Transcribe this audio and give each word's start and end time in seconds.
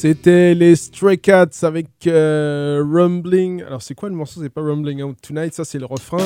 C'était 0.00 0.54
les 0.54 0.76
Stray 0.76 1.18
Cats 1.18 1.48
avec 1.62 1.88
euh, 2.06 2.84
Rumbling. 2.88 3.64
Alors, 3.64 3.82
c'est 3.82 3.96
quoi 3.96 4.08
le 4.08 4.14
morceau? 4.14 4.40
C'est 4.40 4.48
pas 4.48 4.60
Rumbling 4.60 5.02
Out 5.02 5.16
Tonight, 5.20 5.52
ça 5.52 5.64
c'est 5.64 5.80
le 5.80 5.86
refrain. 5.86 6.24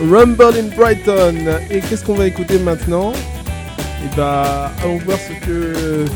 Rumble 0.00 0.56
in 0.56 0.74
Brighton. 0.74 1.34
Et 1.70 1.80
qu'est-ce 1.80 2.06
qu'on 2.06 2.14
va 2.14 2.26
écouter 2.26 2.58
maintenant? 2.58 3.12
Et 3.12 4.16
bah, 4.16 4.72
allons 4.82 4.96
voir 4.96 5.18
ce 5.18 5.46
que. 5.46 6.06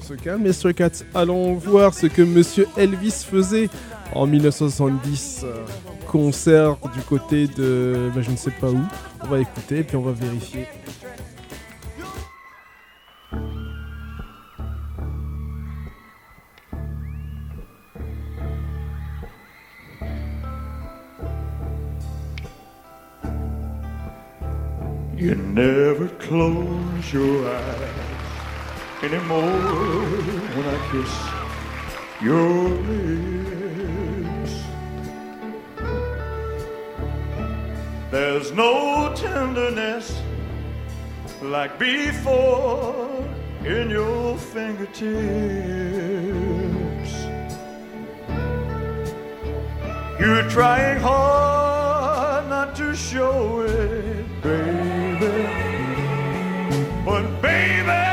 On 0.00 0.02
se 0.02 0.14
calme, 0.14 0.44
les 0.44 0.54
Stray 0.54 0.72
Cats. 0.72 1.04
Allons 1.14 1.52
voir 1.52 1.92
ce 1.92 2.06
que 2.06 2.22
Monsieur 2.22 2.66
Elvis 2.78 3.22
faisait 3.30 3.68
en 4.14 4.26
1970. 4.26 5.42
euh, 5.44 5.54
Concert 6.06 6.78
du 6.94 7.02
côté 7.02 7.46
de. 7.48 8.08
bah, 8.14 8.22
je 8.22 8.30
ne 8.30 8.36
sais 8.36 8.50
pas 8.50 8.70
où. 8.70 8.80
On 9.22 9.26
va 9.26 9.40
écouter 9.40 9.80
et 9.80 9.82
puis 9.82 9.96
on 9.98 10.00
va 10.00 10.12
vérifier. 10.12 10.64
You 25.18 25.34
never 25.34 26.08
close 26.10 27.12
your 27.12 27.52
eyes 27.52 29.02
anymore 29.02 29.50
when 30.54 30.64
I 30.64 30.78
kiss 30.92 31.12
your 32.22 32.68
lips. 32.86 34.54
There's 38.12 38.52
no 38.52 39.12
tenderness 39.16 40.22
like 41.42 41.80
before 41.80 43.28
in 43.64 43.90
your 43.90 44.38
fingertips. 44.38 45.02
You're 50.20 50.48
trying 50.48 51.00
hard 51.00 52.48
not 52.48 52.76
to 52.76 52.94
show 52.94 53.62
it, 53.62 54.42
baby. 54.42 55.07
But 57.08 57.40
baby, 57.40 58.07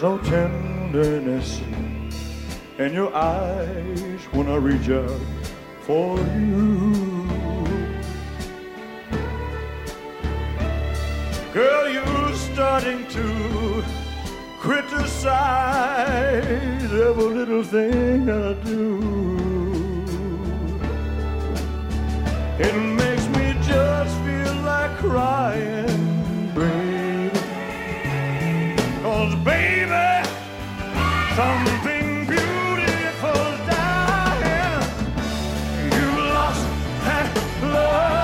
there's 0.00 0.24
no 0.24 0.30
tenderness 0.30 1.60
in 2.78 2.94
your 2.94 3.14
eyes 3.14 4.20
when 4.32 4.48
I 4.48 4.56
reach 4.56 4.88
out 4.88 5.20
for 5.82 6.18
you. 6.18 7.28
Girl, 11.52 11.88
you're 11.90 12.34
starting 12.34 13.06
to 13.08 13.84
criticize 14.58 15.22
every 16.84 17.34
little 17.34 17.62
thing 17.62 18.30
I 18.30 18.54
do. 18.64 19.00
It 22.58 22.74
makes 22.74 23.26
me 23.36 23.54
just 23.66 24.16
feel 24.24 24.54
like 24.62 24.96
crying, 24.96 26.54
baby. 26.54 26.99
Cause, 29.10 29.34
baby, 29.44 30.28
something 31.34 32.26
beautiful's 32.28 33.58
dying. 33.66 34.82
You 35.94 36.06
lost 36.30 36.64
that 37.02 37.28
love 37.60 38.19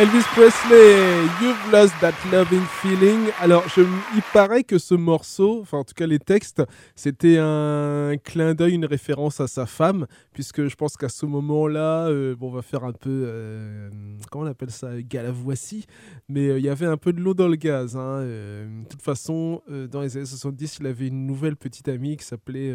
Elvis 0.00 0.24
Presley, 0.34 1.26
You've 1.42 1.70
Lost 1.70 1.92
That 2.00 2.14
Loving 2.32 2.64
Feeling. 2.80 3.30
Alors, 3.38 3.62
il 3.76 4.22
paraît 4.32 4.64
que 4.64 4.78
ce 4.78 4.94
morceau, 4.94 5.60
enfin 5.60 5.76
en 5.76 5.84
tout 5.84 5.92
cas 5.92 6.06
les 6.06 6.18
textes, 6.18 6.62
c'était 6.96 7.36
un 7.38 8.14
clin 8.24 8.54
d'œil, 8.54 8.72
une 8.72 8.86
référence 8.86 9.40
à 9.40 9.46
sa 9.46 9.66
femme, 9.66 10.06
puisque 10.32 10.68
je 10.68 10.74
pense 10.74 10.96
qu'à 10.96 11.10
ce 11.10 11.26
moment-là, 11.26 12.08
euh, 12.08 12.34
bon, 12.34 12.48
on 12.48 12.50
va 12.50 12.62
faire 12.62 12.84
un 12.84 12.92
peu, 12.92 13.10
euh, 13.26 13.90
comment 14.30 14.46
on 14.46 14.48
appelle 14.48 14.70
ça, 14.70 14.88
galavoisie, 15.02 15.84
mais 16.30 16.48
euh, 16.48 16.58
il 16.58 16.64
y 16.64 16.70
avait 16.70 16.86
un 16.86 16.96
peu 16.96 17.12
de 17.12 17.20
l'eau 17.20 17.34
dans 17.34 17.48
le 17.48 17.56
gaz. 17.56 17.94
hein, 17.94 18.22
de 18.22 18.88
toute 18.88 19.02
façon, 19.02 19.60
dans 19.68 20.00
les 20.00 20.16
années 20.16 20.24
70, 20.24 20.78
il 20.80 20.86
avait 20.86 21.08
une 21.08 21.26
nouvelle 21.26 21.56
petite 21.56 21.88
amie 21.88 22.16
qui 22.16 22.24
s'appelait... 22.24 22.74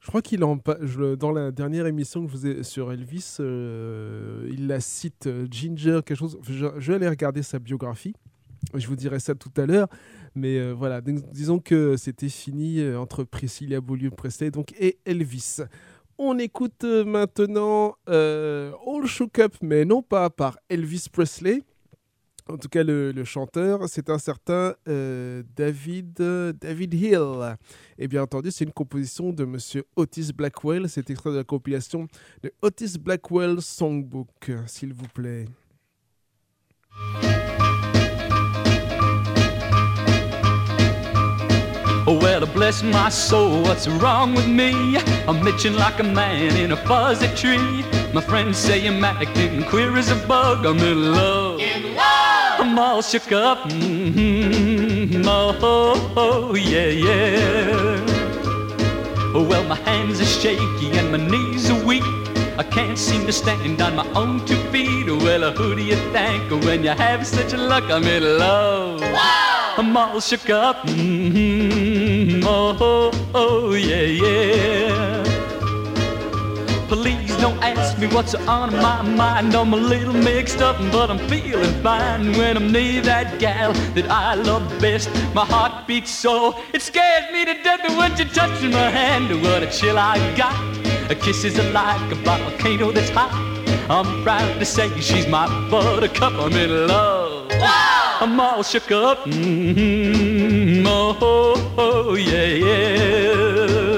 je 0.00 0.06
crois 0.06 0.22
qu'il 0.22 0.42
en 0.44 0.58
je 0.80 1.14
dans 1.14 1.30
la 1.30 1.52
dernière 1.52 1.86
émission 1.86 2.24
que 2.24 2.32
je 2.32 2.36
vous 2.36 2.46
ai 2.46 2.62
sur 2.62 2.90
Elvis, 2.90 3.36
euh, 3.40 4.48
il 4.50 4.66
la 4.66 4.80
cite 4.80 5.26
euh, 5.26 5.46
Ginger 5.50 6.00
quelque 6.04 6.16
chose. 6.16 6.38
Je, 6.42 6.66
vais 6.66 6.94
aller 6.94 7.08
regarder 7.08 7.42
sa 7.42 7.58
biographie. 7.58 8.14
Je 8.74 8.86
vous 8.86 8.96
dirai 8.96 9.20
ça 9.20 9.34
tout 9.34 9.52
à 9.56 9.66
l'heure, 9.66 9.88
mais 10.34 10.58
euh, 10.58 10.72
voilà. 10.72 11.02
Disons 11.02 11.58
que 11.58 11.96
c'était 11.98 12.30
fini 12.30 12.82
entre 12.94 13.24
Priscilla 13.24 13.80
Beaulieu 13.80 14.10
Presley 14.10 14.50
donc 14.50 14.72
et 14.80 14.98
Elvis. 15.04 15.58
On 16.16 16.38
écoute 16.38 16.84
maintenant 16.84 17.96
All 18.06 19.06
Shook 19.06 19.38
Up, 19.38 19.54
mais 19.60 19.84
non 19.84 20.02
pas 20.02 20.30
par 20.30 20.58
Elvis 20.70 21.06
Presley. 21.12 21.62
En 22.50 22.56
tout 22.56 22.68
cas, 22.68 22.82
le, 22.82 23.12
le 23.12 23.24
chanteur, 23.24 23.88
c'est 23.88 24.10
un 24.10 24.18
certain 24.18 24.74
euh, 24.88 25.44
David, 25.54 26.20
euh, 26.20 26.52
David 26.52 26.94
Hill. 26.94 27.56
Et 27.96 28.08
bien 28.08 28.22
entendu, 28.22 28.50
c'est 28.50 28.64
une 28.64 28.72
composition 28.72 29.30
de 29.32 29.44
Monsieur 29.44 29.84
Otis 29.94 30.32
Blackwell. 30.34 30.88
C'est 30.88 31.08
extrait 31.10 31.30
de 31.30 31.36
la 31.36 31.44
compilation 31.44 32.08
de 32.42 32.52
Otis 32.60 32.98
Blackwell 32.98 33.62
Songbook, 33.62 34.50
s'il 34.66 34.92
vous 34.92 35.06
plaît. 35.14 35.44
Oh, 42.06 42.18
well, 42.20 42.44
bless 42.46 42.82
my 42.82 43.08
soul, 43.08 43.62
what's 43.62 43.86
wrong 43.86 44.34
with 44.34 44.48
me? 44.48 44.96
I'm 45.28 45.46
itching 45.46 45.74
like 45.74 46.00
a 46.00 46.02
man 46.02 46.56
in 46.56 46.72
a 46.72 46.76
fuzzy 46.76 47.28
tree. 47.36 47.84
My 48.12 48.20
friends 48.20 48.58
say 48.58 48.84
I'm 48.84 49.04
acting 49.04 49.62
queer 49.64 49.96
as 49.96 50.10
a 50.10 50.16
bug. 50.26 50.66
I'm 50.66 50.78
in 50.78 51.12
love. 51.12 51.60
In 51.60 51.94
love! 51.94 52.09
I'm 52.60 52.78
all 52.78 53.00
shook 53.00 53.32
up. 53.32 53.70
Mm-hmm. 53.70 55.22
Oh, 55.26 55.56
oh, 55.62 56.12
oh, 56.14 56.54
yeah, 56.54 56.88
yeah. 56.88 57.96
Oh, 59.34 59.46
well, 59.48 59.64
my 59.64 59.76
hands 59.76 60.20
are 60.20 60.26
shaky 60.26 60.90
and 60.98 61.10
my 61.10 61.16
knees 61.16 61.70
are 61.70 61.82
weak. 61.86 62.02
I 62.58 62.62
can't 62.62 62.98
seem 62.98 63.24
to 63.24 63.32
stand 63.32 63.80
on 63.80 63.96
my 63.96 64.06
own 64.12 64.44
two 64.44 64.62
feet. 64.70 65.06
Well, 65.06 65.50
who 65.52 65.74
do 65.74 65.82
you 65.82 65.96
think 66.12 66.50
when 66.66 66.84
you 66.84 66.90
have 66.90 67.26
such 67.26 67.54
a 67.54 67.56
luck? 67.56 67.84
I'm 67.84 68.04
in 68.04 68.38
love. 68.38 69.00
I'm 69.78 69.96
all 69.96 70.20
shook 70.20 70.50
up. 70.50 70.86
Mm-hmm. 70.86 72.44
Oh, 72.44 72.76
oh, 72.78 73.10
oh, 73.34 73.72
yeah, 73.72 74.02
yeah. 74.02 75.24
Please 76.88 77.29
don't 77.40 77.62
ask 77.62 77.98
me 77.98 78.06
what's 78.08 78.34
on 78.34 78.70
my 78.76 79.02
mind. 79.02 79.54
I'm 79.54 79.72
a 79.72 79.76
little 79.76 80.12
mixed 80.12 80.60
up, 80.60 80.76
but 80.92 81.10
I'm 81.10 81.18
feeling 81.28 81.72
fine 81.82 82.32
when 82.32 82.56
I'm 82.56 82.70
near 82.70 83.00
that 83.02 83.38
gal 83.38 83.72
that 83.94 84.10
I 84.10 84.34
love 84.34 84.68
best. 84.80 85.08
My 85.34 85.44
heart 85.44 85.86
beats 85.86 86.10
so 86.10 86.58
it 86.74 86.82
scares 86.82 87.32
me 87.32 87.44
to 87.46 87.54
death 87.62 87.80
when 87.96 88.16
you 88.18 88.26
touch 88.26 88.62
my 88.62 88.90
hand. 88.90 89.42
What 89.42 89.62
a 89.62 89.70
chill 89.70 89.98
I 89.98 90.16
got. 90.36 90.56
A 91.10 91.14
kiss 91.14 91.44
is 91.44 91.56
like 91.72 92.12
a 92.12 92.16
volcano 92.16 92.92
that's 92.92 93.10
hot. 93.10 93.32
I'm 93.90 94.22
proud 94.22 94.58
to 94.58 94.64
say 94.64 94.88
she's 95.00 95.26
my 95.26 95.46
buttercup. 95.70 96.34
I'm 96.34 96.52
in 96.52 96.86
love. 96.86 97.50
I'm 98.22 98.38
all 98.38 98.62
shook 98.62 98.90
up. 98.92 99.24
Mm-hmm. 99.24 100.86
Oh, 100.86 101.18
oh, 101.20 101.74
oh, 101.78 102.14
yeah, 102.14 102.44
yeah. 102.44 103.89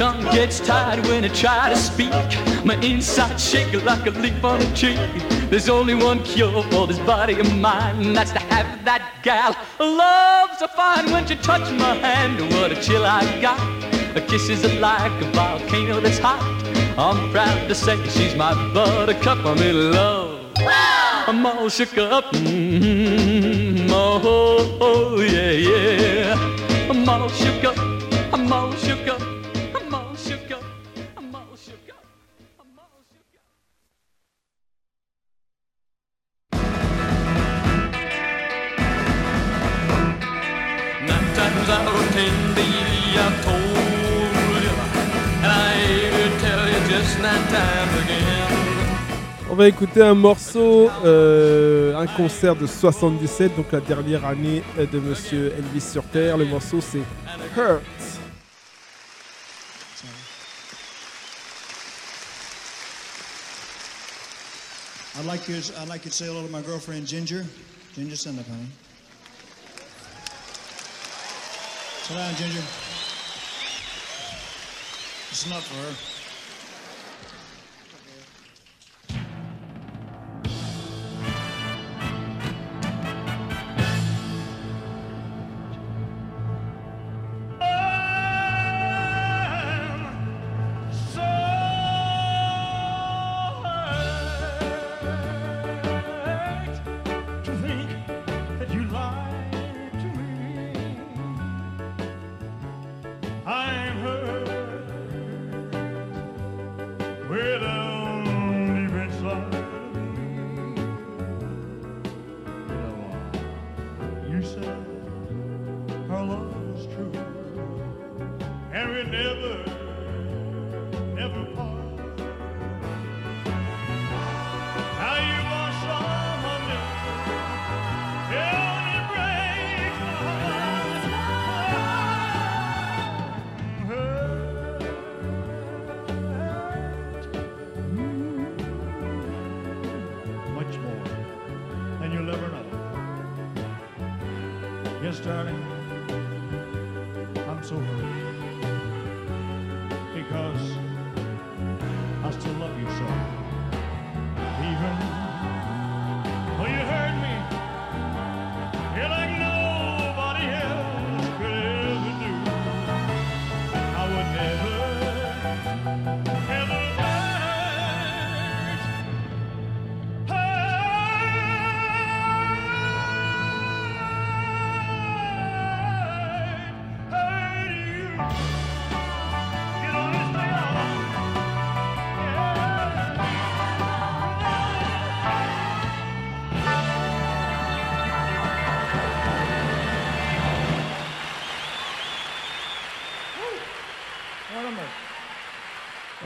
Tongue 0.00 0.24
gets 0.32 0.60
tired 0.60 1.06
when 1.08 1.22
I 1.26 1.28
try 1.28 1.68
to 1.68 1.76
speak. 1.76 2.10
My 2.64 2.74
inside 2.80 3.38
shake 3.38 3.74
like 3.84 4.06
a 4.06 4.10
leaf 4.10 4.42
on 4.42 4.62
a 4.62 4.74
tree. 4.74 4.96
There's 5.50 5.68
only 5.68 5.94
one 5.94 6.22
cure 6.22 6.62
for 6.70 6.86
this 6.86 6.98
body 7.00 7.38
of 7.38 7.54
mine, 7.58 7.96
and 8.06 8.16
that's 8.16 8.32
to 8.32 8.38
have 8.38 8.82
that 8.86 9.02
gal. 9.22 9.54
Love's 9.78 10.58
so 10.58 10.68
fine 10.68 11.12
when 11.12 11.28
you 11.28 11.36
touch 11.36 11.70
my 11.72 11.94
hand. 11.96 12.40
What 12.54 12.72
a 12.72 12.80
chill 12.80 13.04
I 13.04 13.20
got. 13.42 13.60
A 14.16 14.22
kiss 14.22 14.48
is 14.48 14.64
like 14.80 15.12
a 15.20 15.26
volcano 15.32 16.00
that's 16.00 16.18
hot. 16.18 16.40
I'm 16.96 17.30
proud 17.30 17.68
to 17.68 17.74
say 17.74 17.96
she's 18.08 18.34
my 18.34 18.54
buttercup. 18.72 19.44
I'm 19.44 19.58
in 19.58 19.92
love. 19.92 20.50
I'm 21.28 21.44
all 21.44 21.68
shook 21.68 21.98
up. 21.98 22.24
Mm-hmm. 22.32 23.90
Oh, 23.90 24.78
oh, 24.80 25.20
yeah, 25.20 25.50
yeah. 25.50 26.88
I'm 26.90 27.06
all 27.06 27.28
shook 27.28 27.64
up. 27.64 27.78
I'm 28.32 28.50
all 28.50 28.72
shook 28.76 29.06
up. 29.06 29.29
On 49.50 49.54
va 49.54 49.68
écouter 49.68 50.00
un 50.02 50.14
morceau, 50.14 50.90
euh, 51.04 51.96
un 51.96 52.06
concert 52.06 52.56
de 52.56 52.66
77, 52.66 53.56
donc 53.56 53.72
la 53.72 53.80
dernière 53.80 54.24
année 54.24 54.62
de 54.78 54.98
Monsieur 54.98 55.52
Elvis 55.58 55.80
sur 55.80 56.04
Terre. 56.04 56.36
Le 56.36 56.44
morceau 56.44 56.80
c'est 56.80 57.02
Hurt. 57.56 57.82
I'd 65.18 65.26
like, 65.26 65.44
to 66.02 66.10
say 66.10 66.26
Ginger. 67.04 67.44
Ginger, 67.94 68.16
send. 68.16 68.38
Sit 72.02 72.16
down, 72.16 72.34
Ginger. 72.34 72.58
It's 75.30 75.46
enough 75.46 75.66
for 75.66 75.74
her. 75.76 76.09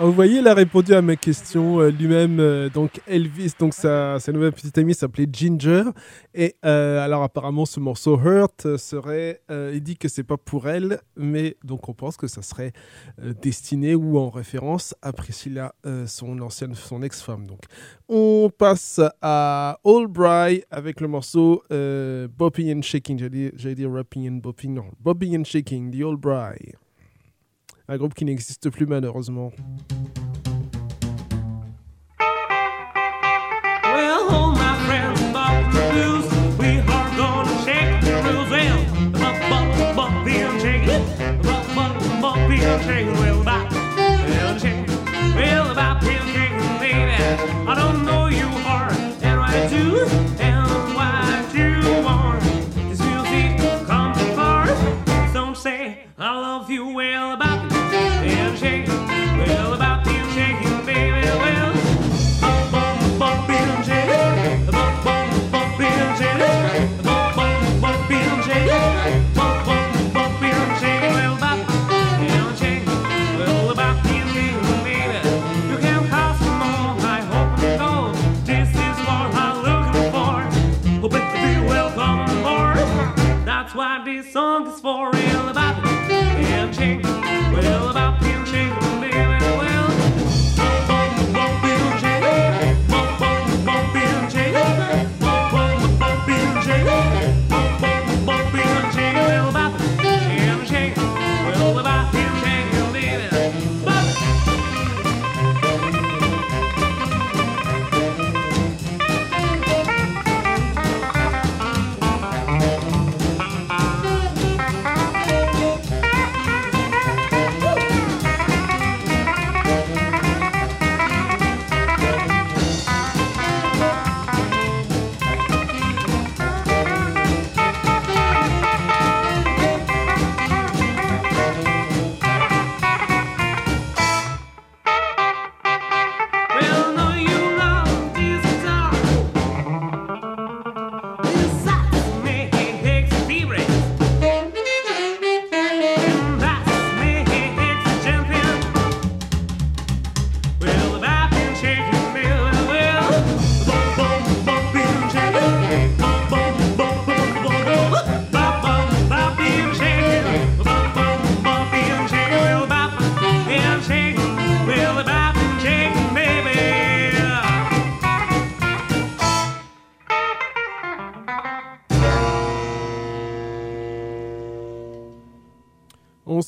Ah, 0.05 0.07
vous 0.07 0.13
voyez, 0.13 0.41
il 0.41 0.49
a 0.49 0.53
répondu 0.53 0.93
à 0.93 1.01
ma 1.01 1.17
question 1.17 1.81
euh, 1.81 1.89
lui-même. 1.89 2.39
Euh, 2.39 2.69
donc 2.69 3.01
Elvis, 3.07 3.55
donc 3.59 3.73
sa, 3.73 4.21
sa 4.21 4.33
nouvelle 4.33 4.53
petite 4.53 4.77
amie 4.77 4.93
s'appelait 4.93 5.27
Ginger. 5.33 5.85
Et 6.35 6.57
euh, 6.67 7.03
alors 7.03 7.23
apparemment, 7.23 7.65
ce 7.65 7.81
morceau 7.81 8.21
Hurt 8.23 8.77
serait, 8.77 9.41
il 9.49 9.81
dit 9.81 9.97
que 9.97 10.09
c'est 10.09 10.23
pas 10.23 10.37
pour 10.37 10.69
elle, 10.69 11.01
mais 11.17 11.57
donc 11.65 11.89
on 11.89 11.95
pense 11.95 12.19
que 12.19 12.27
ça 12.27 12.43
serait 12.43 12.73
destiné 13.41 13.95
ou 13.95 14.19
en 14.19 14.29
référence 14.29 14.95
à 15.01 15.15
Priscilla, 15.15 15.75
son 16.07 16.39
ancienne, 16.41 16.75
son 16.75 17.03
ex-femme. 17.03 17.47
Donc 17.47 17.61
on 18.07 18.51
passe 18.51 19.01
à 19.23 19.79
Albright 19.87 20.67
avec 20.71 21.01
le 21.01 21.09
morceau 21.09 21.63
Bopping 21.71 22.77
and 22.77 22.83
Shaking. 22.83 23.19
J'allais 23.57 23.75
dire 23.75 23.91
Rapping 23.91 24.29
and 24.29 24.41
Bopping, 24.43 24.75
non, 24.75 24.91
Bopping 25.01 25.41
and 25.41 25.45
Shaking, 25.45 25.91
The 25.91 26.05
Albright 26.05 26.84
un 27.89 27.97
groupe 27.97 28.15
qui 28.15 28.25
n'existe 28.25 28.71
plus 28.71 28.87
malheureusement. 28.87 29.53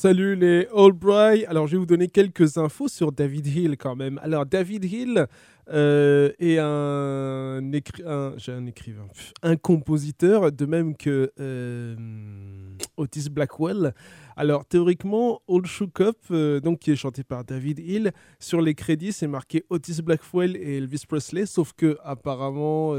Salue 0.07 0.39
les 0.39 0.67
Albright. 0.73 1.45
Alors, 1.49 1.67
je 1.67 1.73
vais 1.73 1.79
vous 1.79 1.85
donner 1.85 2.07
quelques 2.07 2.57
infos 2.57 2.87
sur 2.87 3.11
David 3.11 3.45
Hill 3.45 3.75
quand 3.77 3.97
même. 3.97 4.21
Alors, 4.23 4.45
David 4.45 4.85
Hill 4.85 5.25
euh, 5.69 6.31
est 6.39 6.59
un, 6.59 7.73
écrivain, 7.73 9.05
un 9.43 9.57
compositeur, 9.57 10.49
de 10.53 10.65
même 10.65 10.95
que 10.95 11.33
euh, 11.41 11.97
Otis 12.95 13.29
Blackwell. 13.29 13.93
Alors, 14.37 14.65
théoriquement, 14.65 15.41
All 15.49 15.65
Shook 15.65 15.99
Up, 15.99 16.17
euh, 16.31 16.61
donc, 16.61 16.79
qui 16.79 16.91
est 16.91 16.95
chanté 16.95 17.25
par 17.25 17.43
David 17.43 17.79
Hill, 17.79 18.13
sur 18.39 18.61
les 18.61 18.75
crédits, 18.75 19.11
c'est 19.11 19.27
marqué 19.27 19.65
Otis 19.69 20.01
Blackwell 20.01 20.55
et 20.55 20.77
Elvis 20.77 21.03
Presley, 21.05 21.45
sauf 21.45 21.73
que 21.73 21.97
apparemment, 22.01 22.91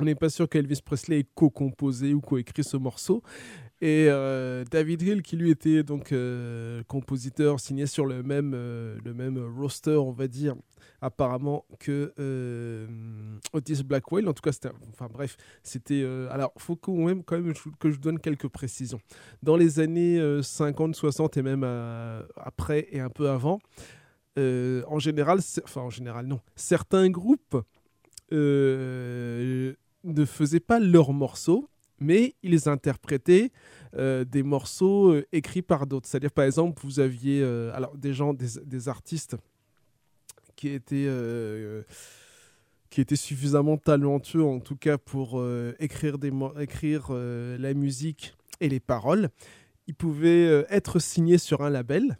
on 0.00 0.04
n'est 0.04 0.16
pas 0.16 0.30
sûr 0.30 0.48
qu'Elvis 0.48 0.80
Presley 0.84 1.20
ait 1.20 1.26
co-composé 1.34 2.12
ou 2.12 2.20
co-écrit 2.20 2.64
ce 2.64 2.76
morceau. 2.76 3.22
Et 3.80 4.06
euh, 4.08 4.64
David 4.68 5.02
Hill, 5.02 5.22
qui 5.22 5.36
lui 5.36 5.50
était 5.50 5.84
donc 5.84 6.10
euh, 6.10 6.82
compositeur 6.88 7.60
signé 7.60 7.86
sur 7.86 8.06
le 8.06 8.24
même, 8.24 8.52
euh, 8.54 8.98
le 9.04 9.14
même 9.14 9.38
roster, 9.56 9.92
on 9.92 10.10
va 10.10 10.26
dire, 10.26 10.56
apparemment 11.00 11.64
que 11.78 12.12
Otis 13.52 13.84
Blackwell. 13.84 14.28
En 14.28 14.32
tout 14.32 14.42
cas, 14.42 14.50
c'était, 14.50 14.70
enfin 14.90 15.06
bref, 15.12 15.36
c'était. 15.62 16.04
alors, 16.30 16.52
il 16.56 16.62
faut 16.62 16.74
quand 16.74 16.92
même, 16.94 17.22
quand 17.22 17.38
même 17.38 17.52
que 17.78 17.90
je 17.90 18.00
donne 18.00 18.18
quelques 18.18 18.48
précisions. 18.48 19.00
Dans 19.44 19.56
les 19.56 19.78
années 19.78 20.18
euh, 20.18 20.42
50, 20.42 20.96
60 20.96 21.36
et 21.36 21.42
même 21.42 21.62
après 22.36 22.88
et 22.90 22.98
un 22.98 23.10
peu 23.10 23.30
avant, 23.30 23.60
en 24.36 24.98
général, 24.98 25.38
enfin 25.62 25.82
en 25.82 25.90
général 25.90 26.26
non, 26.26 26.40
certains 26.56 27.08
groupes 27.10 27.56
ne 28.32 29.74
faisaient 30.26 30.60
pas 30.60 30.80
leurs 30.80 31.12
morceaux, 31.12 31.68
mais 32.00 32.34
ils 32.42 32.68
interprétaient 32.68 33.50
euh, 33.96 34.24
des 34.24 34.42
morceaux 34.42 35.12
euh, 35.12 35.26
écrits 35.32 35.62
par 35.62 35.86
d'autres. 35.86 36.06
C'est-à-dire, 36.06 36.30
par 36.30 36.44
exemple, 36.44 36.80
vous 36.84 37.00
aviez 37.00 37.42
euh, 37.42 37.72
alors 37.74 37.96
des 37.96 38.12
gens, 38.12 38.34
des, 38.34 38.60
des 38.64 38.88
artistes 38.88 39.36
qui 40.56 40.68
étaient 40.68 41.08
qui 42.90 43.00
étaient 43.00 43.16
suffisamment 43.16 43.76
talentueux, 43.76 44.42
en 44.42 44.58
tout 44.58 44.74
cas 44.74 44.98
pour 44.98 45.40
écrire 45.78 46.18
des 46.18 46.32
écrire 46.58 47.12
la 47.12 47.74
musique 47.74 48.34
et 48.58 48.68
les 48.68 48.80
paroles. 48.80 49.28
Ils 49.86 49.94
pouvaient 49.94 50.66
être 50.68 50.98
signés 50.98 51.38
sur 51.38 51.62
un 51.62 51.70
label. 51.70 52.18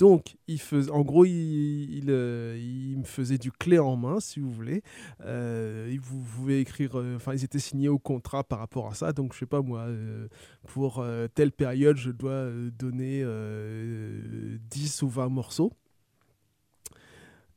Donc, 0.00 0.38
il 0.48 0.58
en 0.90 1.02
gros, 1.02 1.26
euh, 1.26 2.58
il 2.58 2.98
me 2.98 3.04
faisait 3.04 3.36
du 3.36 3.52
clé 3.52 3.78
en 3.78 3.96
main, 3.96 4.18
si 4.18 4.40
vous 4.40 4.50
voulez. 4.50 4.82
Euh, 5.26 5.94
vous 6.00 6.22
pouvez 6.22 6.60
écrire, 6.60 6.98
euh, 6.98 7.18
ils 7.34 7.44
étaient 7.44 7.58
signés 7.58 7.90
au 7.90 7.98
contrat 7.98 8.42
par 8.42 8.60
rapport 8.60 8.88
à 8.88 8.94
ça. 8.94 9.12
Donc, 9.12 9.34
je 9.34 9.40
sais 9.40 9.46
pas 9.46 9.60
moi, 9.60 9.80
euh, 9.80 10.26
pour 10.68 11.00
euh, 11.00 11.28
telle 11.28 11.52
période, 11.52 11.98
je 11.98 12.12
dois 12.12 12.50
donner 12.78 13.20
euh, 13.22 14.56
10 14.70 15.02
ou 15.02 15.08
20 15.10 15.28
morceaux. 15.28 15.70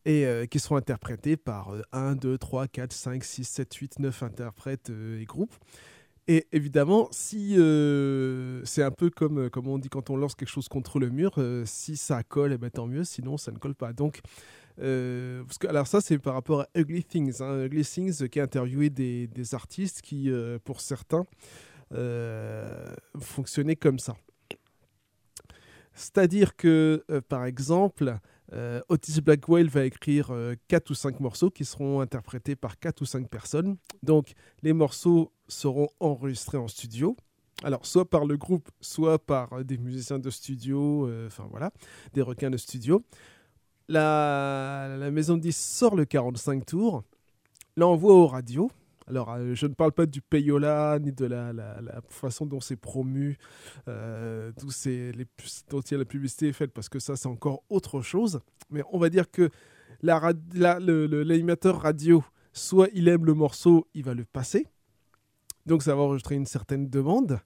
Et 0.03 0.25
euh, 0.25 0.45
qui 0.45 0.59
seront 0.59 0.75
interprétés 0.75 1.37
par 1.37 1.73
euh, 1.73 1.81
1, 1.93 2.15
2, 2.15 2.37
3, 2.37 2.67
4, 2.67 2.91
5, 2.91 3.23
6, 3.23 3.45
7, 3.45 3.73
8, 3.73 3.99
9 3.99 4.23
interprètes 4.23 4.89
euh, 4.89 5.21
et 5.21 5.23
groupes. 5.23 5.55
Et 6.29 6.47
évidemment, 6.53 7.09
si 7.11 7.55
euh, 7.59 8.61
c'est 8.63 8.81
un 8.83 8.91
peu 8.91 9.09
comme, 9.09 9.39
euh, 9.39 9.49
comme 9.49 9.67
on 9.67 9.77
dit 9.77 9.89
quand 9.89 10.09
on 10.09 10.15
lance 10.15 10.35
quelque 10.35 10.49
chose 10.49 10.69
contre 10.69 10.99
le 10.99 11.09
mur, 11.09 11.33
euh, 11.37 11.63
si 11.65 11.97
ça 11.97 12.23
colle, 12.23 12.53
eh 12.53 12.57
ben, 12.57 12.69
tant 12.69 12.87
mieux, 12.87 13.03
sinon 13.03 13.37
ça 13.37 13.51
ne 13.51 13.57
colle 13.57 13.75
pas. 13.75 13.91
Donc, 13.91 14.21
alors 14.77 15.85
ça, 15.85 15.99
c'est 16.01 16.17
par 16.17 16.33
rapport 16.33 16.61
à 16.61 16.67
Ugly 16.75 17.03
Things. 17.03 17.41
hein. 17.41 17.65
Ugly 17.65 17.83
Things 17.83 18.27
qui 18.29 18.39
a 18.39 18.43
interviewé 18.43 18.89
des, 18.89 19.27
des 19.27 19.53
artistes 19.53 20.01
qui, 20.01 20.31
pour 20.63 20.81
certains, 20.81 21.25
fonctionnaient 23.19 23.75
comme 23.75 23.99
ça. 23.99 24.15
C'est-à-dire 25.93 26.55
que, 26.55 27.03
par 27.29 27.45
exemple, 27.45 28.17
euh, 28.53 28.81
Otis 28.89 29.21
Blackwell 29.21 29.67
va 29.69 29.85
écrire 29.85 30.33
4 30.67 30.91
ou 30.91 30.93
5 30.93 31.19
morceaux 31.19 31.49
qui 31.49 31.65
seront 31.65 32.01
interprétés 32.01 32.55
par 32.55 32.79
4 32.79 33.01
ou 33.01 33.05
5 33.05 33.27
personnes. 33.29 33.77
Donc, 34.03 34.33
les 34.61 34.73
morceaux 34.73 35.31
seront 35.47 35.89
enregistrés 35.99 36.57
en 36.57 36.67
studio. 36.67 37.15
Alors, 37.63 37.85
soit 37.85 38.09
par 38.09 38.25
le 38.25 38.35
groupe, 38.35 38.69
soit 38.81 39.19
par 39.19 39.53
euh, 39.53 39.63
des 39.63 39.77
musiciens 39.77 40.19
de 40.19 40.29
studio, 40.29 41.07
euh, 41.07 41.27
enfin 41.27 41.47
voilà, 41.49 41.71
des 42.13 42.21
requins 42.21 42.49
de 42.49 42.57
studio. 42.57 43.03
La, 43.87 45.09
maison 45.11 45.37
de 45.37 45.41
disques 45.41 45.59
sort 45.59 45.95
le 45.95 46.05
45 46.05 46.65
tours, 46.65 47.03
l'envoie 47.77 48.13
aux 48.13 48.27
radios. 48.27 48.71
Alors, 49.07 49.31
euh, 49.31 49.53
je 49.53 49.67
ne 49.67 49.73
parle 49.73 49.91
pas 49.91 50.05
du 50.05 50.21
payola, 50.21 50.99
ni 50.99 51.11
de 51.11 51.25
la, 51.25 51.51
façon 52.09 52.45
dont 52.45 52.59
c'est 52.59 52.75
promu, 52.75 53.37
euh, 53.87 54.51
les 54.85 55.25
dont 55.69 55.81
il 55.81 55.91
y 55.91 55.95
a 55.95 55.97
la 55.97 56.05
publicité 56.05 56.49
est 56.49 56.53
faite, 56.53 56.71
parce 56.71 56.89
que 56.89 56.99
ça, 56.99 57.15
c'est 57.15 57.27
encore 57.27 57.63
autre 57.69 58.01
chose. 58.01 58.39
Mais 58.69 58.81
on 58.91 58.99
va 58.99 59.09
dire 59.09 59.29
que 59.29 59.49
l'animateur 60.01 61.81
radio, 61.81 62.23
soit 62.53 62.89
il 62.93 63.07
aime 63.07 63.25
le 63.25 63.33
morceau, 63.33 63.87
il 63.93 64.03
va 64.03 64.13
le 64.13 64.25
passer. 64.25 64.67
Donc, 65.65 65.83
ça 65.83 65.95
va 65.95 66.01
enregistrer 66.01 66.35
une 66.35 66.45
certaine 66.45 66.89
demande. 66.89 67.39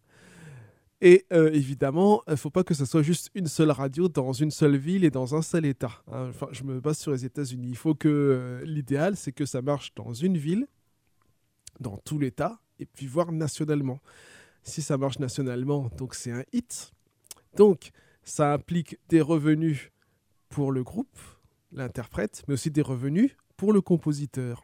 Et 1.02 1.26
euh, 1.32 1.52
évidemment, 1.54 2.24
il 2.28 2.32
ne 2.32 2.36
faut 2.36 2.50
pas 2.50 2.64
que 2.64 2.74
ce 2.74 2.86
soit 2.86 3.04
juste 3.04 3.30
une 3.36 3.46
seule 3.46 3.70
radio 3.70 4.08
dans 4.08 4.34
une 4.34 4.50
seule 4.50 4.78
ville 4.78 5.04
et 5.04 5.12
dans 5.12 5.36
un 5.36 5.44
seul 5.44 5.66
État. 5.66 5.92
hein. 6.12 6.28
Enfin, 6.30 6.48
je 6.52 6.64
me 6.64 6.80
base 6.80 6.98
sur 6.98 7.12
les 7.12 7.24
États-Unis. 7.24 7.68
Il 7.70 7.78
faut 7.78 7.94
que 7.94 8.08
euh, 8.08 8.66
l'idéal, 8.66 9.16
c'est 9.16 9.32
que 9.32 9.46
ça 9.46 9.62
marche 9.62 9.94
dans 9.94 10.14
une 10.14 10.38
ville, 10.38 10.68
dans 11.80 11.98
tout 11.98 12.20
l'État, 12.20 12.60
et 12.80 12.86
puis 12.86 13.08
voir 13.08 13.32
nationalement. 13.32 14.00
Si 14.64 14.82
ça 14.82 14.98
marche 14.98 15.20
nationalement, 15.20 15.90
donc 15.98 16.14
c'est 16.16 16.32
un 16.32 16.44
hit. 16.54 16.92
Donc, 17.56 17.92
ça 18.24 18.54
implique 18.54 18.98
des 19.10 19.22
revenus 19.22 19.92
pour 20.50 20.72
le 20.72 20.84
groupe, 20.84 21.18
l'interprète, 21.72 22.44
mais 22.48 22.54
aussi 22.54 22.72
des 22.72 22.82
revenus 22.82 23.32
pour 23.56 23.74
le 23.74 23.82
compositeur. 23.82 24.64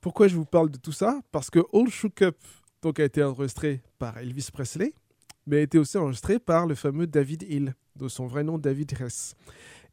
Pourquoi 0.00 0.28
je 0.28 0.36
vous 0.36 0.44
parle 0.44 0.70
de 0.70 0.78
tout 0.78 0.92
ça? 0.92 1.20
Parce 1.32 1.50
que 1.50 1.60
All 1.72 1.88
Shook 1.88 2.22
Up 2.22 2.36
donc, 2.82 3.00
a 3.00 3.04
été 3.04 3.22
enregistré 3.22 3.82
par 3.98 4.18
Elvis 4.18 4.48
Presley, 4.52 4.92
mais 5.46 5.58
a 5.58 5.60
été 5.60 5.78
aussi 5.78 5.96
enregistré 5.96 6.38
par 6.38 6.66
le 6.66 6.74
fameux 6.74 7.06
David 7.06 7.42
Hill, 7.42 7.74
de 7.96 8.08
son 8.08 8.26
vrai 8.26 8.44
nom 8.44 8.58
David 8.58 9.00
Hess. 9.00 9.34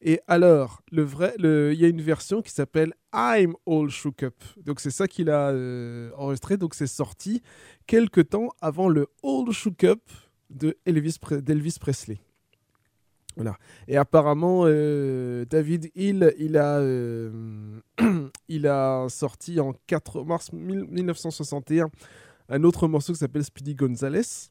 Et 0.01 0.19
alors, 0.27 0.81
le 0.91 1.03
vrai, 1.03 1.35
il 1.37 1.79
y 1.79 1.85
a 1.85 1.87
une 1.87 2.01
version 2.01 2.41
qui 2.41 2.51
s'appelle 2.51 2.93
I'm 3.13 3.55
All 3.67 3.89
Shook 3.89 4.23
Up. 4.23 4.35
Donc 4.57 4.79
c'est 4.79 4.89
ça 4.89 5.07
qu'il 5.07 5.29
a 5.29 5.49
euh, 5.49 6.09
enregistré. 6.17 6.57
Donc 6.57 6.73
c'est 6.73 6.87
sorti 6.87 7.43
quelques 7.85 8.29
temps 8.29 8.49
avant 8.61 8.89
le 8.89 9.07
All 9.23 9.51
Shook 9.51 9.83
Up 9.83 10.01
de 10.49 10.75
Elvis 10.85 11.17
d'Elvis 11.43 11.77
Presley. 11.79 12.19
Voilà. 13.35 13.57
Et 13.87 13.95
apparemment, 13.95 14.63
euh, 14.65 15.45
David 15.45 15.91
Hill, 15.95 16.33
il 16.37 16.57
a, 16.57 16.79
euh, 16.79 17.79
il 18.47 18.67
a 18.67 19.07
sorti 19.07 19.59
en 19.59 19.73
4 19.85 20.23
mars 20.23 20.51
1000 20.51 20.87
1961 20.89 21.89
un 22.49 22.63
autre 22.63 22.87
morceau 22.87 23.13
qui 23.13 23.19
s'appelle 23.19 23.45
Speedy 23.45 23.75
Gonzales. 23.75 24.49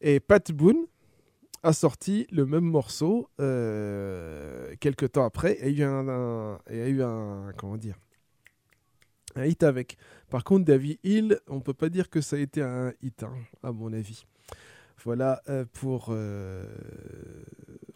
Et 0.00 0.18
Pat 0.18 0.50
Boone 0.50 0.86
a 1.62 1.72
sorti 1.72 2.26
le 2.30 2.46
même 2.46 2.64
morceau 2.64 3.28
euh, 3.40 4.74
quelques 4.80 5.12
temps 5.12 5.24
après 5.24 5.58
et 5.60 5.82
a 5.82 6.88
eu 6.88 7.02
un, 7.02 7.52
comment 7.56 7.76
dire 7.76 7.96
hit 9.36 9.62
avec. 9.62 9.98
Par 10.30 10.42
contre, 10.42 10.64
David 10.64 10.98
Hill, 11.04 11.38
on 11.46 11.60
peut 11.60 11.74
pas 11.74 11.90
dire 11.90 12.10
que 12.10 12.20
ça 12.20 12.36
a 12.36 12.38
été 12.40 12.60
un 12.60 12.92
hit, 13.02 13.22
hein, 13.22 13.34
à 13.62 13.70
mon 13.70 13.92
avis. 13.92 14.24
Voilà 15.04 15.42
euh, 15.48 15.64
pour 15.74 16.08
euh, 16.10 16.64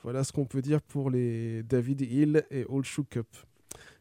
voilà 0.04 0.22
ce 0.22 0.32
qu'on 0.32 0.44
peut 0.44 0.62
dire 0.62 0.80
pour 0.80 1.10
les 1.10 1.64
David 1.64 2.00
Hill 2.00 2.44
et 2.50 2.64
All 2.70 2.84
Shook 2.84 3.16
Up. 3.16 3.26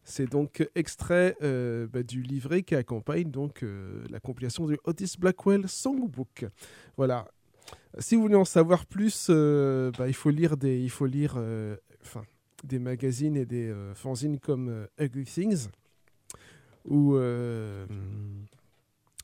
C'est 0.04 0.30
donc 0.30 0.68
extrait 0.76 1.36
euh, 1.42 1.88
bah, 1.88 2.04
du 2.04 2.22
livret 2.22 2.64
qui 2.64 2.76
accompagne 2.76 3.30
donc 3.30 3.64
euh, 3.64 4.04
la 4.10 4.20
compilation 4.20 4.66
du 4.66 4.78
Otis 4.84 5.16
Blackwell 5.18 5.68
Songbook. 5.68 6.46
Voilà. 6.98 7.28
Si 8.00 8.16
vous 8.16 8.22
voulez 8.22 8.36
en 8.36 8.46
savoir 8.46 8.86
plus, 8.86 9.28
euh, 9.30 9.92
bah, 9.98 10.08
il 10.08 10.14
faut 10.14 10.30
lire 10.30 10.56
des, 10.56 10.80
il 10.80 10.90
faut 10.90 11.06
lire, 11.06 11.34
euh, 11.38 11.76
enfin, 12.04 12.24
des 12.64 12.80
magazines 12.80 13.36
et 13.36 13.46
des 13.46 13.70
euh, 13.70 13.94
fanzines 13.94 14.40
comme 14.40 14.88
Ugly 15.00 15.26
Things 15.26 15.68
ou 16.86 17.18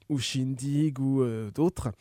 ou 0.10 0.20
Shindig 0.20 1.00
ou 1.00 1.26
d'autres. 1.54 1.92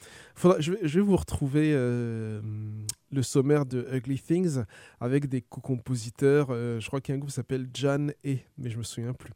Je, 0.60 0.72
vais, 0.72 1.00
vous 1.00 1.16
retrouver 1.16 1.72
le 1.72 3.22
sommaire 3.22 3.66
de 3.66 3.86
Ugly 3.92 4.20
Things 4.20 4.62
avec 5.00 5.28
des 5.28 5.40
co-compositeurs. 5.40 6.48
je 6.48 6.86
crois 6.86 7.00
qu'il 7.00 7.12
y 7.12 7.14
a 7.14 7.16
un 7.16 7.18
groupe 7.18 7.30
qui 7.30 7.36
s'appelle 7.36 7.68
Jan 7.74 8.08
et, 8.22 8.40
mais 8.58 8.70
je 8.70 8.78
me 8.78 8.82
souviens 8.82 9.12
plus. 9.12 9.32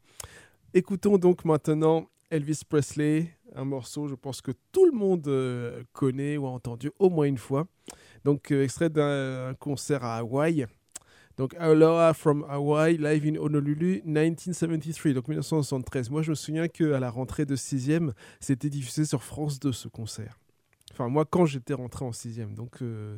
Écoutons 0.73 1.17
donc 1.17 1.43
maintenant 1.43 2.07
Elvis 2.29 2.61
Presley, 2.67 3.27
un 3.55 3.65
morceau, 3.65 4.07
je 4.07 4.15
pense 4.15 4.41
que 4.41 4.51
tout 4.71 4.85
le 4.85 4.91
monde 4.91 5.27
euh, 5.27 5.83
connaît 5.93 6.37
ou 6.37 6.47
a 6.47 6.49
entendu 6.49 6.91
au 6.99 7.09
moins 7.09 7.25
une 7.25 7.37
fois. 7.37 7.67
Donc, 8.23 8.51
euh, 8.51 8.63
extrait 8.63 8.89
d'un 8.89 9.53
concert 9.59 10.03
à 10.03 10.17
Hawaï. 10.17 10.67
Donc, 11.37 11.55
Aloha 11.55 12.13
from 12.13 12.45
Hawaii, 12.49 12.97
live 12.97 13.25
in 13.25 13.39
Honolulu, 13.39 14.01
1973, 14.05 15.15
donc 15.15 15.27
1973. 15.27 16.09
Moi, 16.09 16.21
je 16.21 16.31
me 16.31 16.35
souviens 16.35 16.67
qu'à 16.67 16.99
la 16.99 17.09
rentrée 17.09 17.45
de 17.45 17.55
6e, 17.55 18.11
c'était 18.39 18.69
diffusé 18.69 19.05
sur 19.05 19.23
France 19.23 19.59
2 19.59 19.71
ce 19.71 19.87
concert. 19.87 20.37
Enfin, 20.91 21.07
moi, 21.07 21.25
quand 21.25 21.45
j'étais 21.45 21.73
rentré 21.73 22.05
en 22.05 22.11
sixième. 22.11 22.53
Donc, 22.53 22.81
euh, 22.81 23.17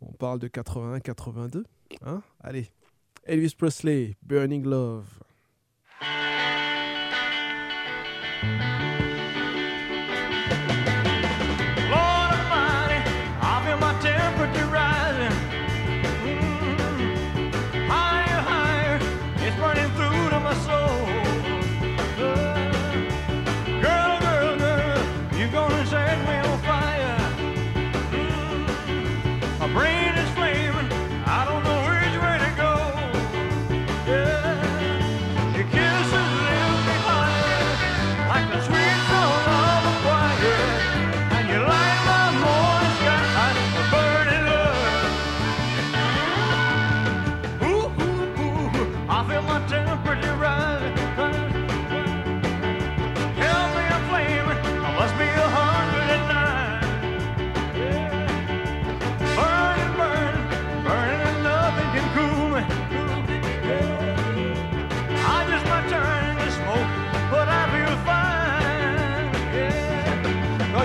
on 0.00 0.12
parle 0.12 0.38
de 0.38 0.48
81, 0.48 1.00
82. 1.00 1.64
Hein? 2.04 2.22
Allez. 2.40 2.66
Elvis 3.24 3.54
Presley, 3.56 4.16
Burning 4.22 4.64
Love. 4.64 5.06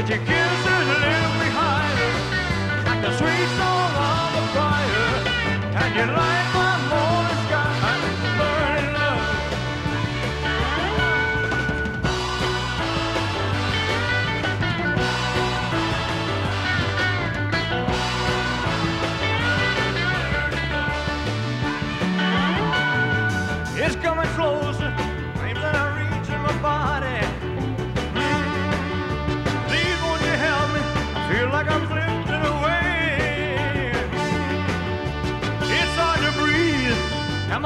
Cause 0.02 0.10
your 0.10 0.18
kisses 0.18 0.66
lift 0.66 1.34
me 1.38 1.50
higher, 1.54 2.14
like 2.88 3.02
the 3.04 3.12
sweet 3.20 3.50
song 3.60 3.94
of 4.10 4.34
a 4.34 4.44
choir. 4.52 5.06
And 5.78 5.96
you 5.96 6.16
light 6.16 6.61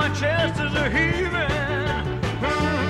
my 0.08 0.14
chest 0.14 0.62
is 0.62 0.74
a 0.76 0.90
heaving. 0.90 1.34
Mm. 2.46 2.86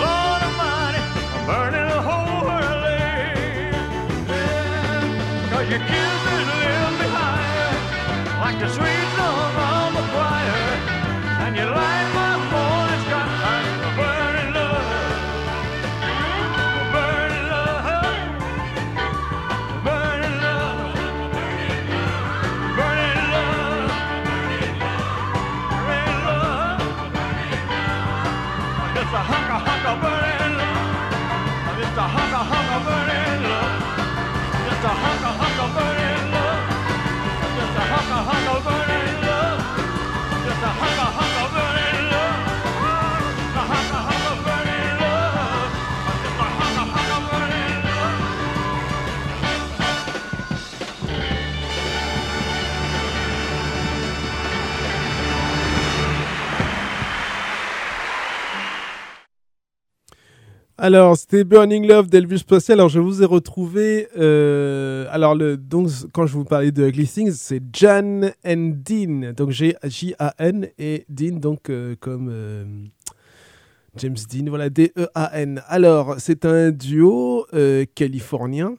Lord 0.00 0.42
Almighty, 0.48 1.02
I'm 1.34 1.46
burning 1.46 1.88
a 1.98 2.02
hole 2.08 2.46
lay. 2.84 3.70
Yeah. 4.28 5.50
Cause 5.50 5.68
kisses 5.90 6.48
lift 6.60 6.94
me 7.00 7.06
higher, 7.16 7.72
like 8.40 8.58
the 8.60 8.68
sweet 8.76 9.09
Alors, 60.92 61.16
c'était 61.16 61.44
Burning 61.44 61.86
Love 61.86 62.08
d'Elvis 62.08 62.42
Presley. 62.44 62.72
Alors, 62.72 62.88
je 62.88 62.98
vous 62.98 63.22
ai 63.22 63.24
retrouvé. 63.24 64.08
euh, 64.18 65.06
alors, 65.12 65.36
donc, 65.36 65.88
quand 66.12 66.26
je 66.26 66.32
vous 66.32 66.42
parlais 66.42 66.72
de 66.72 66.84
Ugly 66.84 67.06
Things, 67.06 67.30
c'est 67.30 67.62
Jan 67.72 68.22
and 68.44 68.72
Dean. 68.84 69.32
Donc, 69.36 69.50
J-A-N 69.50 70.66
et 70.80 71.04
Dean, 71.08 71.36
donc, 71.36 71.70
euh, 71.70 71.94
comme 72.00 72.28
euh, 72.32 72.64
James 73.98 74.16
Dean. 74.28 74.46
Voilà, 74.48 74.68
D-E-A-N. 74.68 75.62
Alors, 75.68 76.16
c'est 76.18 76.44
un 76.44 76.72
duo 76.72 77.46
californien. 77.94 78.74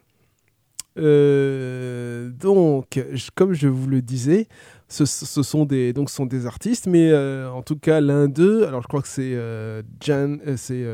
Donc, 0.98 3.00
comme 3.36 3.54
je 3.54 3.70
vous 3.70 3.88
le 3.88 4.02
disais, 4.02 4.50
ce, 4.92 5.06
sont 5.44 5.66
des 5.66 5.94
donc 5.94 6.10
sont 6.10 6.26
des 6.26 6.46
artistes, 6.46 6.88
mais 6.88 7.12
euh, 7.12 7.50
en 7.50 7.62
tout 7.62 7.78
cas 7.78 8.02
l'un 8.02 8.28
d'eux, 8.28 8.66
alors 8.66 8.82
je 8.82 8.88
crois 8.88 9.02
que 9.02 9.08
c'est 9.08 9.34
euh, 9.36 9.82
Jan, 10.02 10.38
euh, 10.46 10.56
c'est 10.58 10.86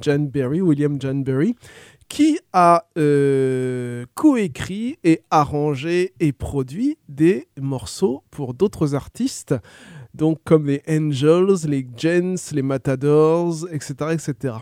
Jan 0.00 0.20
Berry, 0.20 0.60
William 0.60 1.00
Jan 1.00 1.16
Berry, 1.16 1.56
qui 2.08 2.38
a 2.52 2.86
coécrit 4.14 4.98
et 5.02 5.22
arrangé 5.30 6.14
et 6.20 6.32
produit 6.32 6.98
des 7.08 7.48
morceaux 7.60 8.22
pour 8.30 8.54
d'autres 8.54 8.94
artistes, 8.94 9.54
donc 10.14 10.38
comme 10.44 10.66
les 10.66 10.82
Angels, 10.88 11.68
les 11.68 11.86
Gens, 11.96 12.52
les 12.52 12.62
Matadors, 12.62 13.66
etc., 13.72 13.94
etc. 14.12 14.54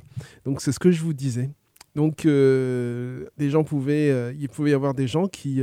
Donc 0.45 0.63
c'est 0.63 0.73
ce 0.73 0.79
que 0.79 0.91
je 0.91 1.03
vous 1.03 1.13
disais. 1.13 1.51
Donc, 1.95 2.27
euh, 2.27 3.27
gens 3.39 3.63
pouvaient, 3.63 4.35
il 4.37 4.49
pouvait 4.49 4.71
y 4.71 4.75
avoir 4.75 4.95
des 4.95 5.07
gens 5.07 5.29
qui 5.29 5.63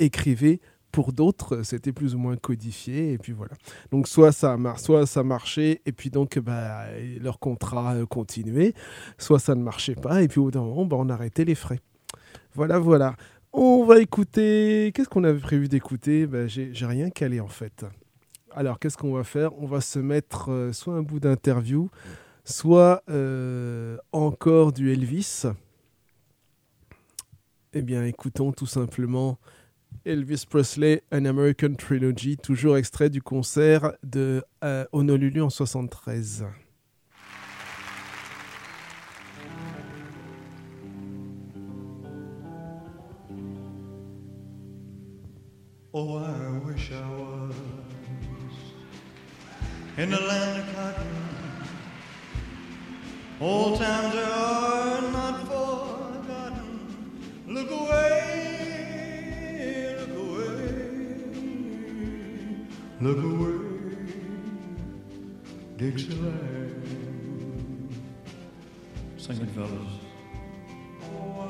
écrivaient 0.00 0.58
pour 0.92 1.12
d'autres, 1.12 1.62
c'était 1.62 1.92
plus 1.92 2.14
ou 2.14 2.18
moins 2.18 2.36
codifié, 2.36 3.12
et 3.12 3.18
puis 3.18 3.32
voilà. 3.32 3.54
Donc, 3.90 4.06
soit 4.06 4.30
ça, 4.30 4.56
soit 4.76 5.06
ça 5.06 5.24
marchait, 5.24 5.80
et 5.86 5.92
puis 5.92 6.10
donc 6.10 6.38
bah, 6.38 6.84
leur 7.20 7.38
contrat 7.38 7.94
euh, 7.94 8.06
continuait, 8.06 8.74
soit 9.18 9.38
ça 9.38 9.54
ne 9.54 9.62
marchait 9.62 9.96
pas, 9.96 10.22
et 10.22 10.28
puis 10.28 10.38
au 10.38 10.44
bout 10.44 10.50
d'un 10.52 10.62
moment, 10.62 10.84
bah, 10.84 10.96
on 10.98 11.08
arrêtait 11.08 11.44
les 11.44 11.54
frais. 11.54 11.80
Voilà, 12.54 12.78
voilà. 12.78 13.16
On 13.54 13.84
va 13.84 14.00
écouter. 14.00 14.92
Qu'est-ce 14.94 15.08
qu'on 15.08 15.24
avait 15.24 15.40
prévu 15.40 15.68
d'écouter? 15.68 16.26
Bah, 16.26 16.46
J'ai 16.46 16.86
rien 16.86 17.10
calé 17.10 17.40
en 17.40 17.48
fait. 17.48 17.84
Alors, 18.54 18.78
qu'est-ce 18.78 18.98
qu'on 18.98 19.12
va 19.12 19.24
faire? 19.24 19.58
On 19.58 19.66
va 19.66 19.80
se 19.80 19.98
mettre 19.98 20.50
euh, 20.50 20.72
soit 20.72 20.94
un 20.94 21.02
bout 21.02 21.20
d'interview, 21.20 21.88
soit 22.44 23.02
euh, 23.08 23.96
encore 24.12 24.72
du 24.72 24.92
Elvis. 24.92 25.44
Eh 27.72 27.80
bien, 27.80 28.04
écoutons 28.04 28.52
tout 28.52 28.66
simplement 28.66 29.38
Elvis 30.04 30.46
Presley, 30.48 31.02
An 31.12 31.26
American 31.26 31.74
Trilogy, 31.74 32.36
toujours 32.36 32.76
extrait 32.76 33.10
du 33.10 33.22
concert 33.22 33.92
de 34.02 34.42
euh, 34.64 34.84
Honolulu 34.92 35.42
en 35.42 35.50
73. 35.50 36.44
Oh, 45.94 46.16
I 46.16 46.58
wish 46.64 46.90
I 46.90 47.06
was 47.10 47.54
in 49.98 50.08
the 50.08 50.20
land 50.20 50.60
of 50.60 50.74
cotton. 50.74 51.22
Old 53.42 53.78
times 53.78 54.14
are 54.14 55.02
not 55.12 55.40
forgotten. 55.46 56.78
Look 57.46 57.70
away, 57.70 58.31
look 63.02 63.18
away, 63.18 63.58
Dixieland. 65.76 66.82
Sing 69.16 69.40
it, 69.40 69.50
fellas. 69.50 69.70
Oh, 71.02 71.48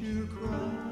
you 0.00 0.26
cry. 0.26 0.89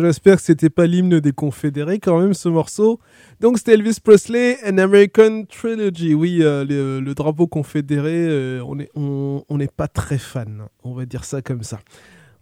J'espère 0.00 0.36
que 0.36 0.42
c'était 0.42 0.70
pas 0.70 0.86
l'hymne 0.86 1.20
des 1.20 1.32
Confédérés 1.32 1.98
quand 1.98 2.20
même 2.20 2.34
ce 2.34 2.48
morceau. 2.48 3.00
Donc 3.40 3.58
c'était 3.58 3.74
Elvis 3.74 3.98
Presley, 4.02 4.58
An 4.66 4.78
American 4.78 5.44
Trilogy. 5.48 6.14
Oui, 6.14 6.38
euh, 6.42 6.64
le, 7.00 7.14
drapeau 7.14 7.46
confédéré, 7.46 8.14
euh, 8.14 8.62
on 8.64 9.58
n'est 9.58 9.68
pas 9.68 9.88
très 9.88 10.18
fan, 10.18 10.62
on 10.82 10.94
va 10.94 11.06
dire 11.06 11.24
ça 11.24 11.42
comme 11.42 11.62
ça. 11.62 11.80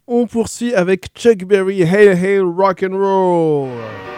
On 0.06 0.26
poursuit 0.26 0.74
avec 0.74 1.08
Chuck 1.14 1.44
Berry, 1.44 1.82
Hail 1.82 2.08
Hail 2.08 2.40
Rock 2.40 2.84
and 2.88 2.96
Roll. 2.96 4.11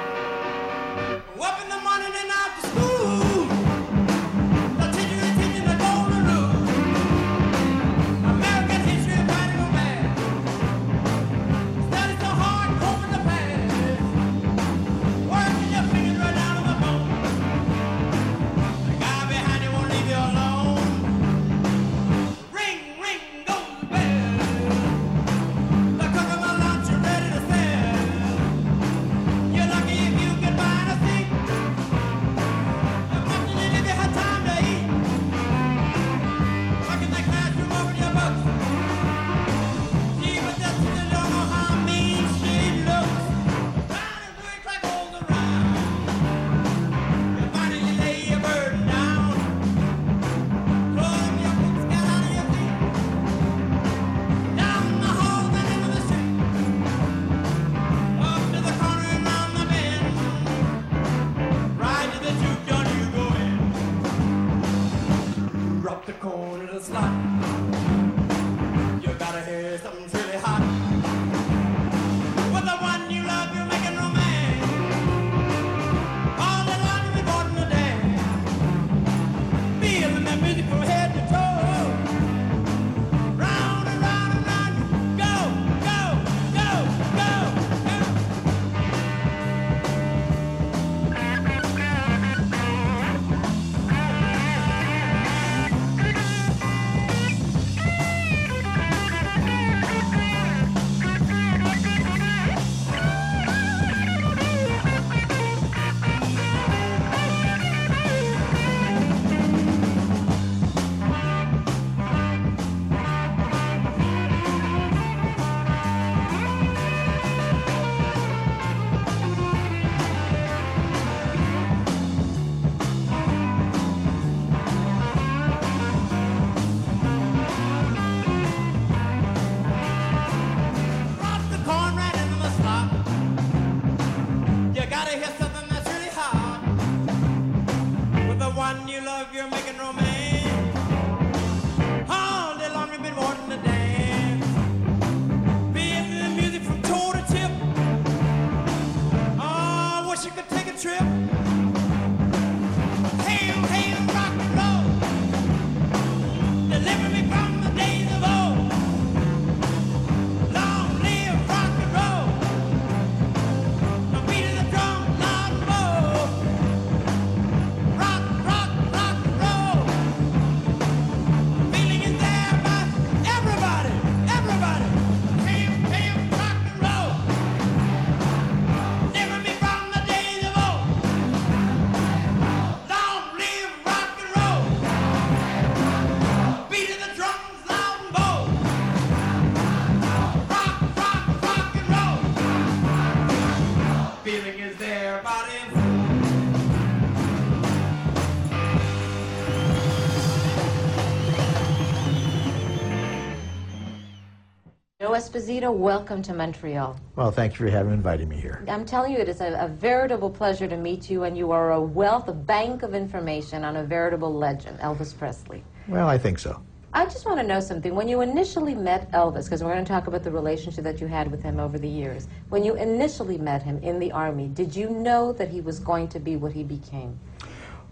Esposito, 205.14 205.72
welcome 205.72 206.22
to 206.22 206.35
Montreal. 206.35 206.98
Well, 207.14 207.31
thank 207.31 207.53
you 207.53 207.59
for 207.59 207.70
having 207.70 207.92
invited 207.92 208.29
me 208.29 208.37
here. 208.37 208.64
I'm 208.66 208.85
telling 208.85 209.12
you, 209.12 209.18
it 209.18 209.29
is 209.29 209.40
a, 209.40 209.57
a 209.61 209.68
veritable 209.68 210.29
pleasure 210.29 210.66
to 210.66 210.77
meet 210.77 211.09
you, 211.09 211.22
and 211.22 211.38
you 211.38 211.53
are 211.53 211.70
a 211.72 211.81
wealth, 211.81 212.27
a 212.27 212.33
bank 212.33 212.83
of 212.83 212.94
information 212.94 213.64
on 213.64 213.77
a 213.77 213.85
veritable 213.85 214.35
legend, 214.35 214.81
Elvis 214.81 215.16
Presley. 215.16 215.62
Well, 215.87 216.09
I 216.09 216.18
think 216.18 216.40
so. 216.40 216.61
I 216.92 217.05
just 217.05 217.27
want 217.27 217.38
to 217.38 217.46
know 217.46 217.61
something. 217.61 217.94
When 217.94 218.09
you 218.09 218.22
initially 218.22 218.74
met 218.74 219.09
Elvis, 219.12 219.44
because 219.44 219.62
we're 219.62 219.72
going 219.72 219.85
to 219.85 219.88
talk 219.88 220.09
about 220.09 220.24
the 220.24 220.33
relationship 220.33 220.83
that 220.83 221.00
you 221.00 221.07
had 221.07 221.31
with 221.31 221.44
him 221.44 221.61
over 221.61 221.79
the 221.79 221.88
years, 221.88 222.27
when 222.48 222.64
you 222.64 222.74
initially 222.74 223.38
met 223.38 223.62
him 223.62 223.79
in 223.85 224.00
the 224.00 224.11
Army, 224.11 224.48
did 224.48 224.74
you 224.74 224.90
know 224.90 225.33
that 225.35 225.48
he 225.48 225.61
was 225.61 225.79
going 225.79 226.09
to 226.09 226.18
be 226.18 226.35
what 226.35 226.53
he 226.53 226.64
became? 226.64 227.16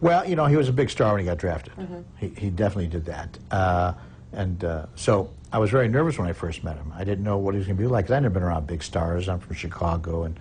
Well, 0.00 0.28
you 0.28 0.34
know, 0.34 0.46
he 0.46 0.56
was 0.56 0.68
a 0.68 0.72
big 0.72 0.90
star 0.90 1.12
when 1.12 1.20
he 1.20 1.26
got 1.26 1.38
drafted. 1.38 1.72
He, 2.18 2.30
he 2.36 2.50
definitely 2.50 2.88
did 2.88 3.04
that. 3.04 3.38
Uh, 3.52 3.92
and 4.32 4.64
uh, 4.64 4.86
so 4.94 5.30
I 5.52 5.58
was 5.58 5.70
very 5.70 5.88
nervous 5.88 6.18
when 6.18 6.28
I 6.28 6.32
first 6.32 6.64
met 6.64 6.76
him. 6.76 6.92
I 6.96 7.04
didn't 7.04 7.24
know 7.24 7.38
what 7.38 7.54
he 7.54 7.58
was 7.58 7.66
going 7.66 7.76
to 7.76 7.82
be 7.82 7.86
like 7.86 8.06
'cause 8.06 8.12
I'd 8.12 8.22
never 8.22 8.34
been 8.34 8.42
around 8.42 8.66
big 8.66 8.82
stars. 8.82 9.28
I'm 9.28 9.38
from 9.40 9.54
Chicago 9.54 10.24
and 10.24 10.38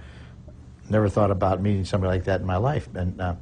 never 0.89 1.09
thought 1.09 1.31
about 1.31 1.61
meeting 1.61 1.85
somebody 1.85 2.09
like 2.11 2.23
that 2.25 2.41
in 2.41 2.45
my 2.47 2.57
life. 2.57 2.87
And 2.95 3.19
uh, 3.19 3.35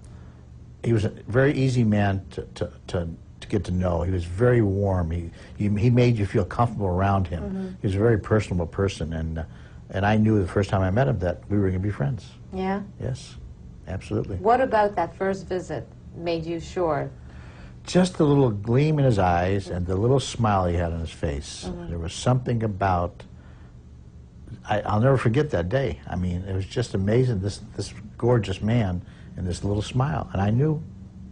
he 0.83 0.93
was 0.93 1.05
a 1.05 1.09
very 1.09 1.53
easy 1.53 1.83
man 1.83 2.25
to, 2.31 2.41
to, 2.55 2.71
to, 2.87 3.07
to 3.41 3.47
get 3.47 3.63
to 3.65 3.71
know. 3.71 4.01
He 4.01 4.11
was 4.11 4.25
very 4.25 4.61
warm. 4.61 5.11
He, 5.11 5.29
he, 5.57 5.69
he 5.69 5.89
made 5.89 6.17
you 6.17 6.25
feel 6.25 6.45
comfortable 6.45 6.87
around 6.87 7.27
him. 7.27 7.77
He 7.81 7.87
was 7.87 7.95
a 7.95 7.99
very 7.99 8.17
personable 8.19 8.67
person. 8.67 9.13
And, 9.13 9.39
uh, 9.39 9.43
and 9.91 10.05
I 10.05 10.17
knew 10.17 10.39
the 10.39 10.47
first 10.47 10.69
time 10.69 10.81
I 10.81 10.91
met 10.91 11.07
him 11.07 11.19
that 11.19 11.41
we 11.49 11.57
were 11.57 11.69
going 11.69 11.81
to 11.81 11.87
be 11.87 11.91
friends. 11.91 12.29
Yeah? 12.53 12.81
Yes, 13.01 13.35
absolutely. 13.87 14.37
What 14.37 14.61
about 14.61 14.95
that 14.95 15.15
first 15.15 15.47
visit 15.47 15.87
made 16.15 16.45
you 16.45 16.59
sure? 16.59 17.09
Just 17.83 18.17
the 18.17 18.25
little 18.25 18.51
gleam 18.51 18.99
in 18.99 19.05
his 19.05 19.19
eyes 19.19 19.69
and 19.69 19.85
the 19.85 19.95
little 19.95 20.19
smile 20.19 20.65
he 20.65 20.75
had 20.75 20.91
on 20.93 20.99
his 20.99 21.11
face. 21.11 21.65
Uh-huh. 21.65 21.87
There 21.87 21.99
was 21.99 22.13
something 22.13 22.63
about. 22.63 23.23
I, 24.67 24.81
I'll 24.81 24.99
never 24.99 25.17
forget 25.17 25.49
that 25.51 25.69
day. 25.69 25.99
I 26.07 26.15
mean, 26.15 26.43
it 26.43 26.53
was 26.53 26.65
just 26.65 26.93
amazing. 26.93 27.41
This 27.41 27.61
this 27.75 27.93
gorgeous 28.17 28.61
man 28.61 29.01
and 29.37 29.47
this 29.47 29.63
little 29.63 29.81
smile, 29.81 30.29
and 30.33 30.41
I 30.41 30.49
knew 30.49 30.81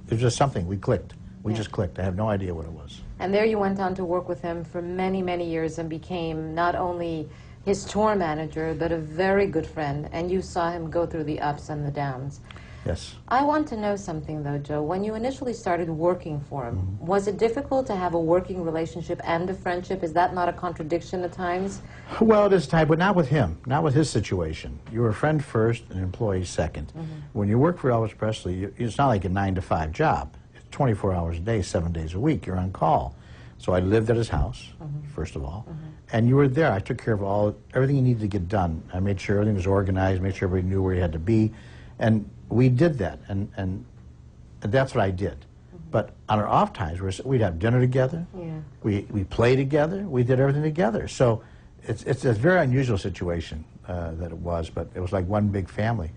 it 0.07 0.11
was 0.11 0.21
just 0.21 0.37
something. 0.37 0.67
We 0.67 0.77
clicked. 0.77 1.13
We 1.43 1.51
Yeah. 1.51 1.57
just 1.57 1.71
clicked. 1.71 1.99
I 1.99 2.03
have 2.03 2.15
no 2.15 2.29
idea 2.29 2.53
what 2.53 2.65
it 2.65 2.71
was. 2.71 3.01
And 3.19 3.33
there 3.33 3.45
you 3.45 3.59
went 3.59 3.79
on 3.79 3.95
to 3.95 4.05
work 4.05 4.27
with 4.29 4.41
him 4.41 4.63
for 4.63 4.81
many, 4.81 5.21
many 5.21 5.49
years 5.49 5.79
and 5.79 5.89
became 5.89 6.53
not 6.53 6.75
only 6.75 7.27
his 7.65 7.83
tour 7.85 8.15
manager, 8.15 8.75
but 8.77 8.91
a 8.91 8.97
very 8.97 9.47
good 9.47 9.65
friend. 9.65 10.07
And 10.11 10.31
you 10.31 10.41
saw 10.41 10.71
him 10.71 10.89
go 10.89 11.05
through 11.05 11.25
the 11.25 11.39
ups 11.39 11.69
and 11.69 11.85
the 11.85 11.91
downs. 11.91 12.39
Yes. 12.85 13.15
I 13.27 13.43
want 13.43 13.67
to 13.69 13.77
know 13.77 13.95
something, 13.95 14.43
though, 14.43 14.57
Joe. 14.57 14.81
When 14.81 15.03
you 15.03 15.15
initially 15.15 15.53
started 15.53 15.89
working 15.89 16.39
for 16.39 16.65
him, 16.65 16.77
mm-hmm. 16.77 17.05
was 17.05 17.27
it 17.27 17.37
difficult 17.37 17.85
to 17.87 17.95
have 17.95 18.13
a 18.13 18.19
working 18.19 18.63
relationship 18.63 19.19
and 19.23 19.49
a 19.49 19.53
friendship? 19.53 20.03
Is 20.03 20.13
that 20.13 20.33
not 20.33 20.47
a 20.47 20.53
contradiction 20.53 21.23
at 21.23 21.33
times? 21.33 21.81
Well, 22.21 22.45
it 22.45 22.53
is 22.53 22.67
time, 22.67 22.87
but 22.87 22.97
not 22.97 23.15
with 23.15 23.27
him, 23.27 23.57
not 23.65 23.83
with 23.83 23.93
his 23.93 24.09
situation. 24.09 24.79
You 24.91 25.01
were 25.01 25.09
a 25.09 25.13
friend 25.13 25.43
first, 25.43 25.83
an 25.89 26.01
employee 26.01 26.41
2nd 26.41 26.85
mm-hmm. 26.85 27.03
When 27.33 27.49
you 27.49 27.59
work 27.59 27.77
for 27.77 27.89
Elvis 27.89 28.17
Presley, 28.17 28.55
you, 28.55 28.73
it's 28.77 28.97
not 28.97 29.07
like 29.07 29.25
a 29.25 29.29
nine 29.29 29.55
to 29.55 29.61
five 29.61 29.91
job. 29.91 30.35
It's 30.55 30.65
24 30.71 31.13
hours 31.13 31.37
a 31.37 31.41
day, 31.41 31.61
seven 31.61 31.91
days 31.91 32.13
a 32.13 32.19
week. 32.19 32.45
You're 32.45 32.57
on 32.57 32.71
call. 32.71 33.15
So 33.57 33.73
I 33.73 33.79
lived 33.79 34.09
at 34.09 34.15
his 34.15 34.29
house, 34.29 34.69
mm-hmm. 34.81 35.07
first 35.09 35.35
of 35.35 35.43
all, 35.43 35.67
and 36.13 36.27
you 36.27 36.35
were 36.35 36.47
there. 36.47 36.71
I 36.71 36.79
took 36.79 37.03
care 37.03 37.13
of 37.13 37.23
all 37.23 37.55
everything 37.73 37.95
he 37.95 38.01
needed 38.01 38.21
to 38.21 38.27
get 38.27 38.47
done. 38.47 38.83
I 38.93 38.99
made 38.99 39.19
sure 39.19 39.37
everything 39.37 39.55
was 39.55 39.67
organized, 39.67 40.21
made 40.21 40.35
sure 40.35 40.47
everybody 40.47 40.69
knew 40.69 40.81
where 40.81 40.93
he 40.93 40.99
had 40.99 41.11
to 41.13 41.19
be, 41.19 41.53
and 41.99 42.29
we 42.49 42.69
did 42.69 42.97
that. 42.99 43.19
And 43.27 43.51
and, 43.57 43.85
that's 44.61 44.95
what 44.95 45.03
I 45.03 45.11
did. 45.11 45.37
But 45.91 46.09
on 46.27 46.39
our 46.39 46.47
off 46.47 46.73
times, 46.73 46.99
we're- 46.99 47.13
we'd 47.23 47.41
have 47.41 47.59
dinner 47.59 47.79
together. 47.79 48.25
Yeah. 48.37 48.59
We, 48.83 49.05
we 49.11 49.23
play 49.23 49.55
together. 49.55 50.01
We 50.01 50.23
did 50.23 50.39
everything 50.39 50.63
together. 50.63 51.07
So 51.07 51.43
it's, 51.83 52.03
it's 52.03 52.25
a 52.25 52.33
very 52.33 52.59
unusual 52.61 52.97
situation 52.97 53.63
uh, 53.87 54.11
that 54.15 54.31
it 54.31 54.37
was, 54.39 54.69
but 54.69 54.89
it 54.95 54.99
was 54.99 55.13
like 55.13 55.25
one 55.27 55.47
big 55.49 55.69
family. 55.69 56.11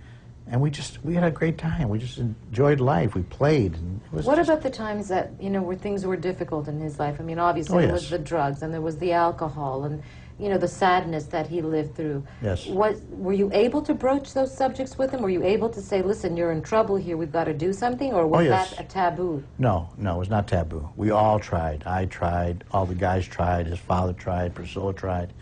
And 0.48 0.60
we 0.60 0.70
just, 0.70 1.04
we 1.04 1.14
had 1.14 1.22
a 1.22 1.30
great 1.30 1.58
time. 1.58 1.88
We 1.90 1.98
just 2.00 2.18
enjoyed 2.18 2.80
life. 2.80 3.14
We 3.14 3.22
played. 3.22 3.74
And 3.74 4.00
it 4.06 4.12
was 4.12 4.26
What 4.26 4.38
about 4.40 4.62
the 4.62 4.70
times 4.70 5.06
that, 5.08 5.30
you 5.38 5.50
know, 5.50 5.62
where 5.62 5.76
things 5.76 6.04
were 6.04 6.16
difficult 6.16 6.66
in 6.66 6.80
his 6.80 6.98
life? 6.98 7.20
I 7.20 7.22
mean, 7.22 7.38
obviously, 7.38 7.78
Oh, 7.78 7.82
there 7.82 7.92
was 7.92 8.10
the 8.10 8.18
drugs 8.18 8.62
and 8.62 8.72
there 8.74 8.80
was 8.80 8.96
the 8.98 9.12
alcohol 9.12 9.84
and, 9.84 10.02
you 10.40 10.48
know, 10.48 10.56
the 10.58 10.66
sadness 10.68 11.24
that 11.26 11.46
he 11.46 11.60
lived 11.60 11.94
through. 11.94 12.24
Yes. 12.42 12.66
Was, 12.66 13.02
were 13.10 13.32
you 13.34 13.50
able 13.52 13.82
to 13.82 13.92
broach 13.92 14.32
those 14.32 14.56
subjects 14.56 14.96
with 14.96 15.10
him? 15.10 15.20
Were 15.20 15.28
you 15.30 15.42
able 15.44 15.68
to 15.68 15.80
say, 15.82 16.00
listen, 16.02 16.36
you're 16.36 16.52
in 16.52 16.62
trouble 16.62 16.96
here, 16.96 17.16
we've 17.16 17.32
got 17.32 17.44
to 17.44 17.52
do 17.54 17.72
something? 17.72 18.12
Or 18.14 18.26
was 18.26 18.40
Oh, 18.40 18.42
yes. 18.50 18.70
that 18.70 18.80
a 18.80 18.88
taboo? 18.88 19.44
No, 19.58 19.90
no, 19.98 20.16
it 20.16 20.18
was 20.18 20.30
not 20.30 20.48
taboo. 20.48 20.88
We 20.96 21.10
all 21.10 21.38
tried. 21.38 21.82
I 21.86 22.06
tried. 22.06 22.64
All 22.70 22.86
the 22.86 22.94
guys 22.94 23.26
tried. 23.26 23.66
His 23.66 23.78
father 23.78 24.14
tried. 24.14 24.54
Priscilla 24.54 24.94
tried. 24.94 25.32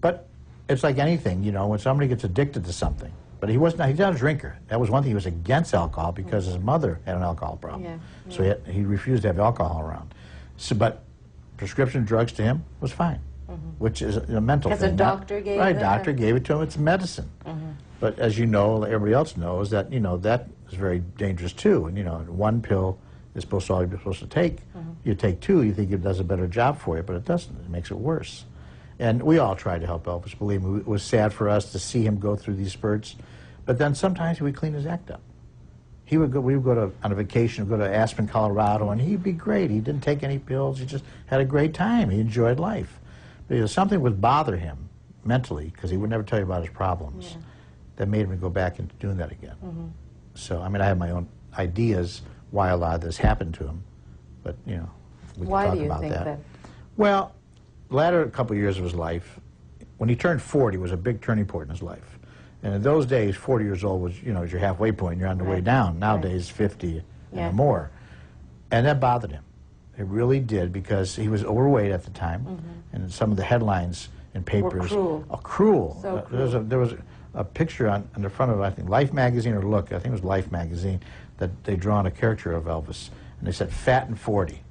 But 0.00 0.26
it's 0.68 0.82
like 0.82 0.98
anything, 0.98 1.42
you 1.42 1.52
know, 1.52 1.66
when 1.66 1.78
somebody 1.78 2.08
gets 2.08 2.24
addicted 2.24 2.64
to 2.64 2.72
something. 2.72 3.12
But 3.40 3.50
he 3.50 3.56
was 3.58 3.76
not, 3.76 3.88
he's 3.88 3.98
not 3.98 4.14
a 4.14 4.18
drinker. 4.18 4.58
That 4.68 4.80
was 4.80 4.90
one 4.90 5.02
thing. 5.02 5.10
He 5.10 5.14
was 5.14 5.26
against 5.26 5.72
alcohol 5.74 6.10
because 6.12 6.46
his 6.46 6.58
mother 6.58 7.00
had 7.04 7.16
an 7.16 7.22
alcohol 7.22 7.56
problem. 7.56 7.84
Yeah, 7.84 7.98
So 8.34 8.42
he, 8.42 8.48
had, 8.48 8.66
he 8.66 8.82
refused 8.82 9.22
to 9.22 9.28
have 9.28 9.38
alcohol 9.38 9.80
around. 9.80 10.12
So, 10.56 10.74
but 10.74 11.04
prescription 11.56 12.04
drugs 12.04 12.32
to 12.32 12.42
him 12.42 12.64
was 12.80 12.90
fine, 12.92 13.20
Mm-hmm. 13.48 13.68
which 13.78 14.02
is 14.02 14.16
a 14.16 14.40
mental 14.42 14.68
Because 14.70 14.82
a 14.82 14.88
thing. 14.88 14.96
not- 14.96 15.20
doctor 15.20 15.40
gave 15.40 15.58
Right, 15.58 15.74
it, 15.74 15.78
doctor 15.80 16.10
or- 16.10 16.14
gave 16.14 16.36
it 16.36 16.44
to 16.46 16.54
him. 16.56 16.62
It's 16.62 16.76
medicine. 16.76 17.30
Mm-hmm. 17.46 17.70
But 17.98 18.18
as 18.18 18.38
you 18.38 18.44
know, 18.44 18.82
everybody 18.84 19.14
else 19.14 19.36
knows 19.38 19.70
that 19.70 19.90
you 19.90 20.00
know 20.00 20.18
that 20.18 20.48
is 20.68 20.74
very 20.74 20.98
dangerous 21.16 21.52
too. 21.54 21.86
And 21.86 21.96
you 21.96 22.04
know, 22.04 22.18
one 22.28 22.60
pill 22.60 22.98
is 23.34 23.42
supposed 23.42 23.66
to 23.68 23.72
all 23.72 23.80
you're 23.86 23.98
supposed 23.98 24.20
to 24.20 24.26
take. 24.26 24.56
Mm-hmm. 24.76 24.90
You 25.04 25.14
take 25.14 25.40
two, 25.40 25.62
you 25.62 25.72
think 25.72 25.90
it 25.92 26.02
does 26.02 26.20
a 26.20 26.24
better 26.24 26.46
job 26.46 26.78
for 26.78 26.96
you, 26.98 27.02
but 27.02 27.16
it 27.16 27.24
doesn't. 27.24 27.56
It 27.64 27.70
makes 27.70 27.90
it 27.90 27.96
worse. 27.96 28.44
And 28.98 29.22
we 29.22 29.38
all 29.38 29.56
tried 29.56 29.80
to 29.80 29.86
help 29.86 30.04
Elvis. 30.04 30.36
Believe 30.38 30.62
me, 30.62 30.80
it 30.80 30.86
was 30.86 31.02
sad 31.02 31.32
for 31.32 31.48
us 31.48 31.72
to 31.72 31.78
see 31.78 32.02
him 32.04 32.18
go 32.18 32.36
through 32.36 32.54
these 32.56 32.72
spurts. 32.72 33.16
But 33.64 33.78
then 33.78 33.94
sometimes 33.94 34.40
we 34.40 34.52
clean 34.52 34.74
his 34.74 34.86
act 34.86 35.10
up. 35.10 35.20
He 36.04 36.18
would 36.18 36.32
go. 36.32 36.40
We 36.40 36.54
would 36.56 36.64
go 36.64 36.74
to 36.74 36.92
on 37.02 37.12
a 37.12 37.14
vacation, 37.14 37.66
go 37.66 37.76
to 37.78 37.88
Aspen, 37.94 38.28
Colorado, 38.28 38.90
and 38.90 39.00
he'd 39.00 39.22
be 39.22 39.32
great. 39.32 39.70
He 39.70 39.80
didn't 39.80 40.02
take 40.02 40.22
any 40.22 40.38
pills. 40.38 40.78
He 40.80 40.86
just 40.86 41.04
had 41.26 41.40
a 41.40 41.44
great 41.44 41.72
time. 41.74 42.10
He 42.10 42.20
enjoyed 42.20 42.58
life. 42.60 42.98
You 43.48 43.60
know, 43.60 43.66
something 43.66 44.00
would 44.00 44.20
bother 44.20 44.56
him 44.56 44.88
mentally 45.24 45.70
because 45.74 45.90
he 45.90 45.96
would 45.96 46.10
never 46.10 46.22
tell 46.22 46.38
you 46.38 46.44
about 46.44 46.62
his 46.62 46.70
problems. 46.72 47.36
That 47.96 48.08
made 48.08 48.26
him 48.26 48.38
go 48.38 48.48
back 48.48 48.78
into 48.78 48.94
doing 48.96 49.16
that 49.16 49.32
again. 49.32 49.56
Mm-hmm. 49.64 49.86
So 50.34 50.60
I 50.60 50.68
mean, 50.68 50.80
I 50.80 50.86
have 50.86 50.98
my 50.98 51.10
own 51.10 51.26
ideas 51.58 52.22
why 52.50 52.68
a 52.68 52.76
lot 52.76 52.94
of 52.94 53.00
this 53.00 53.16
happened 53.16 53.54
to 53.54 53.64
him, 53.66 53.82
but 54.44 54.56
you 54.66 54.76
know, 54.76 54.88
we 55.36 55.42
can 55.42 55.50
Why 55.50 55.64
talk 55.66 55.74
do 55.74 55.80
you 55.80 55.86
about 55.86 56.00
think 56.00 56.12
that. 56.12 56.24
that? 56.24 56.38
Well, 56.96 57.34
latter 57.90 58.24
couple 58.28 58.54
of 58.54 58.58
years 58.60 58.78
of 58.78 58.84
his 58.84 58.94
life, 58.94 59.40
when 59.96 60.08
he 60.08 60.14
turned 60.14 60.40
40, 60.40 60.76
was 60.78 60.92
a 60.92 60.96
big 60.96 61.20
turning 61.20 61.44
point 61.44 61.64
in 61.64 61.70
his 61.70 61.82
life. 61.82 62.18
And 62.62 62.74
in 62.74 62.82
those 62.82 63.04
days, 63.06 63.36
40 63.36 63.64
years 63.64 63.84
old 63.84 64.00
was, 64.02 64.20
you 64.22 64.32
know, 64.32 64.40
was 64.42 64.50
your 64.52 64.60
halfway 64.60 64.92
point. 64.92 65.18
You're 65.18 65.28
on 65.28 65.38
the 65.38 65.44
way 65.44 65.60
down. 65.60 65.98
Nowadays, 65.98 66.48
50 66.48 67.02
Yeah. 67.32 67.48
and 67.48 67.56
more. 67.56 67.90
And 68.70 68.86
that 68.86 69.00
bothered 69.00 69.30
him. 69.32 69.44
It 69.98 70.06
really 70.06 70.38
did 70.38 70.72
because 70.72 71.16
he 71.16 71.28
was 71.28 71.44
overweight 71.44 71.90
at 71.90 72.04
the 72.04 72.10
time, 72.10 72.62
and 72.92 73.12
some 73.12 73.30
of 73.32 73.36
the 73.36 73.42
headlines 73.42 74.08
in 74.34 74.44
papers 74.44 74.84
Mm-hmm. 74.84 74.94
cruel. 74.94 75.24
are 75.30 75.40
cruel. 75.40 75.98
So 76.02 76.16
Uh, 76.18 76.24
there 76.30 76.40
was 76.42 76.54
a, 76.54 76.60
there 76.60 76.78
was 76.78 76.94
a, 77.34 77.44
picture 77.44 77.88
on, 77.88 78.08
on 78.14 78.22
the 78.22 78.30
front 78.30 78.52
of 78.52 78.60
I 78.60 78.70
think 78.70 78.88
Life 78.88 79.12
magazine 79.12 79.54
or 79.54 79.62
Look, 79.62 79.86
I 79.92 79.96
think 79.98 80.06
it 80.06 80.10
was 80.12 80.22
Life 80.24 80.52
magazine, 80.52 81.00
that 81.38 81.50
they 81.64 81.74
drawn 81.76 82.06
a 82.06 82.10
caricature 82.10 82.52
of 82.52 82.64
Elvis, 82.64 83.10
and 83.38 83.48
they 83.48 83.52
said 83.52 83.72
fat 83.72 84.06
and 84.08 84.18
40. 84.18 84.62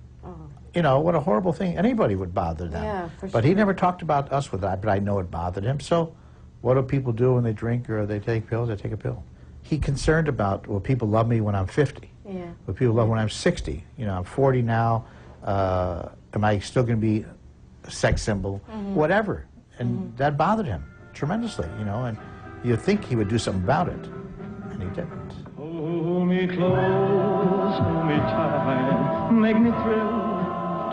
You 0.73 0.84
know, 0.84 0.99
what 0.99 1.15
a 1.15 1.19
horrible 1.19 1.53
thing. 1.53 1.75
Anybody 1.75 2.13
would 2.15 2.34
bother 2.36 2.67
them. 2.67 2.84
Yeah, 2.84 3.09
for 3.19 3.28
but 3.30 3.43
he 3.43 3.55
never 3.55 3.73
talked 3.73 4.01
about 4.03 4.32
us 4.32 4.51
with 4.51 4.61
that, 4.61 4.80
but 4.80 4.89
I 4.89 4.99
know 4.99 5.17
it 5.19 5.32
bothered 5.32 5.63
him. 5.63 5.80
So 5.80 6.13
what 6.61 6.75
do 6.75 6.84
people 6.84 7.11
do 7.13 7.34
when 7.34 7.43
they 7.43 7.53
drink 7.53 7.89
or 7.89 8.05
they 8.05 8.19
take 8.19 8.47
pills? 8.47 8.67
They 8.69 8.75
take 8.75 8.91
a 8.91 8.97
pill. 8.97 9.23
He 9.63 9.80
concerned 9.80 10.28
about, 10.28 10.67
will 10.67 10.80
people 10.80 11.07
love 11.07 11.28
me 11.28 11.41
when 11.41 11.55
I'm 11.55 11.65
50? 11.67 12.11
Yeah. 12.30 12.51
Will 12.67 12.75
people 12.75 12.93
love 12.93 13.07
when 13.09 13.17
I'm 13.17 13.30
60? 13.30 13.84
You 13.97 14.05
know, 14.05 14.17
I'm 14.17 14.23
40 14.23 14.61
now. 14.61 15.05
Uh, 15.47 16.09
am 16.33 16.43
I 16.43 16.59
still 16.59 16.83
going 16.83 16.99
to 16.99 17.01
be 17.01 17.25
a 17.85 17.91
sex 17.91 18.21
symbol? 18.21 18.57
Whatever. 18.93 19.47
And 19.79 20.15
that 20.17 20.37
bothered 20.37 20.65
him 20.65 20.83
tremendously, 21.13 21.69
you 21.79 21.85
know, 21.85 22.05
and 22.05 22.17
you'd 22.63 22.81
think 22.81 23.05
he 23.05 23.15
would 23.15 23.29
do 23.29 23.39
something 23.39 23.63
about 23.63 23.87
it, 23.87 24.03
and 24.71 24.83
he 24.83 24.89
didn't. 24.89 25.31
Hold 25.55 26.27
me 26.27 26.47
close, 26.47 27.79
hold 27.79 28.05
me 28.07 28.17
tight, 28.17 29.31
make 29.31 29.57
me 29.57 29.71
thrill, 29.81 30.17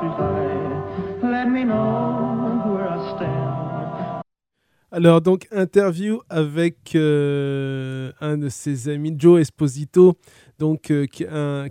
delight. 0.01 1.23
Let 1.23 1.51
me 1.51 1.65
know 1.65 2.63
where 2.67 2.89
I 2.89 3.17
stand. 3.17 3.55
Alors 4.93 5.21
donc 5.21 5.49
interview 5.51 6.21
avec 6.31 6.95
euh, 6.95 8.13
un 8.21 8.39
de 8.39 8.49
ses 8.49 8.89
amis, 8.89 9.17
Joe 9.19 9.41
Esposito, 9.41 10.17
donc 10.59 10.91
euh, 10.91 11.07
a, 11.07 11.69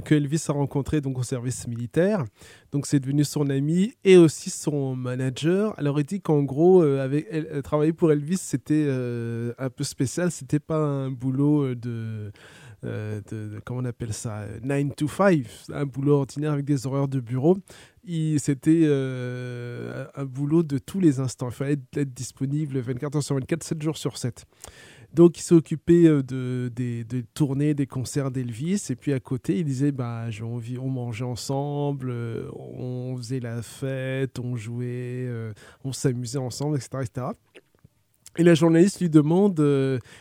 que 0.00 0.14
Elvis 0.14 0.44
a 0.48 0.52
rencontré 0.52 1.00
donc 1.00 1.18
au 1.18 1.22
service 1.22 1.66
militaire. 1.66 2.24
Donc 2.72 2.86
c'est 2.86 3.00
devenu 3.00 3.24
son 3.24 3.48
ami 3.48 3.94
et 4.04 4.16
aussi 4.16 4.50
son 4.50 4.94
manager. 4.94 5.74
Alors 5.78 5.98
il 5.98 6.04
dit 6.04 6.20
qu'en 6.20 6.42
gros, 6.42 6.82
euh, 6.82 7.02
avec, 7.02 7.26
euh, 7.32 7.62
travailler 7.62 7.92
pour 7.92 8.12
Elvis, 8.12 8.36
c'était 8.36 8.84
euh, 8.86 9.54
un 9.58 9.70
peu 9.70 9.84
spécial. 9.84 10.30
C'était 10.30 10.58
pas 10.58 10.78
un 10.78 11.10
boulot 11.10 11.74
de, 11.74 12.32
de, 12.82 13.60
comment 13.64 13.80
on 13.80 13.84
appelle 13.84 14.12
ça, 14.12 14.44
9 14.62 14.94
to 14.96 15.08
5, 15.08 15.46
un 15.72 15.86
boulot 15.86 16.16
ordinaire 16.16 16.52
avec 16.52 16.66
des 16.66 16.86
horaires 16.86 17.08
de 17.08 17.20
bureau. 17.20 17.56
C'était 18.38 18.86
un 18.86 20.24
boulot 20.24 20.62
de 20.62 20.78
tous 20.78 21.00
les 21.00 21.18
instants. 21.18 21.48
Il 21.48 21.54
fallait 21.54 21.78
être 21.96 22.12
disponible 22.12 22.78
24 22.78 23.16
heures 23.16 23.22
sur 23.22 23.34
24, 23.36 23.64
7 23.64 23.82
jours 23.82 23.96
sur 23.96 24.18
7. 24.18 24.44
Donc 25.16 25.38
il 25.38 25.42
s'est 25.42 25.54
occupé 25.54 26.06
euh, 26.06 26.22
de, 26.22 26.70
des, 26.76 27.02
des 27.02 27.22
tournées, 27.22 27.72
des 27.72 27.86
concerts 27.86 28.30
d'Elvis. 28.30 28.88
Et 28.90 28.96
puis 28.96 29.14
à 29.14 29.18
côté, 29.18 29.56
il 29.58 29.64
disait, 29.64 29.90
bah, 29.90 30.26
on 30.42 30.88
mangeait 30.90 31.24
ensemble, 31.24 32.10
euh, 32.10 32.50
on 32.52 33.16
faisait 33.16 33.40
la 33.40 33.62
fête, 33.62 34.38
on 34.38 34.56
jouait, 34.56 35.24
euh, 35.26 35.54
on 35.84 35.94
s'amusait 35.94 36.38
ensemble, 36.38 36.76
etc., 36.76 36.98
etc. 37.00 37.26
Et 38.36 38.42
la 38.42 38.52
journaliste 38.52 39.00
lui 39.00 39.08
demande 39.08 39.58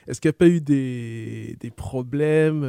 est-ce 0.07 0.21
qu'il 0.21 0.29
n'y 0.29 0.35
a 0.35 0.37
pas 0.37 0.47
eu 0.47 0.61
des, 0.61 1.57
des 1.59 1.69
problèmes 1.69 2.63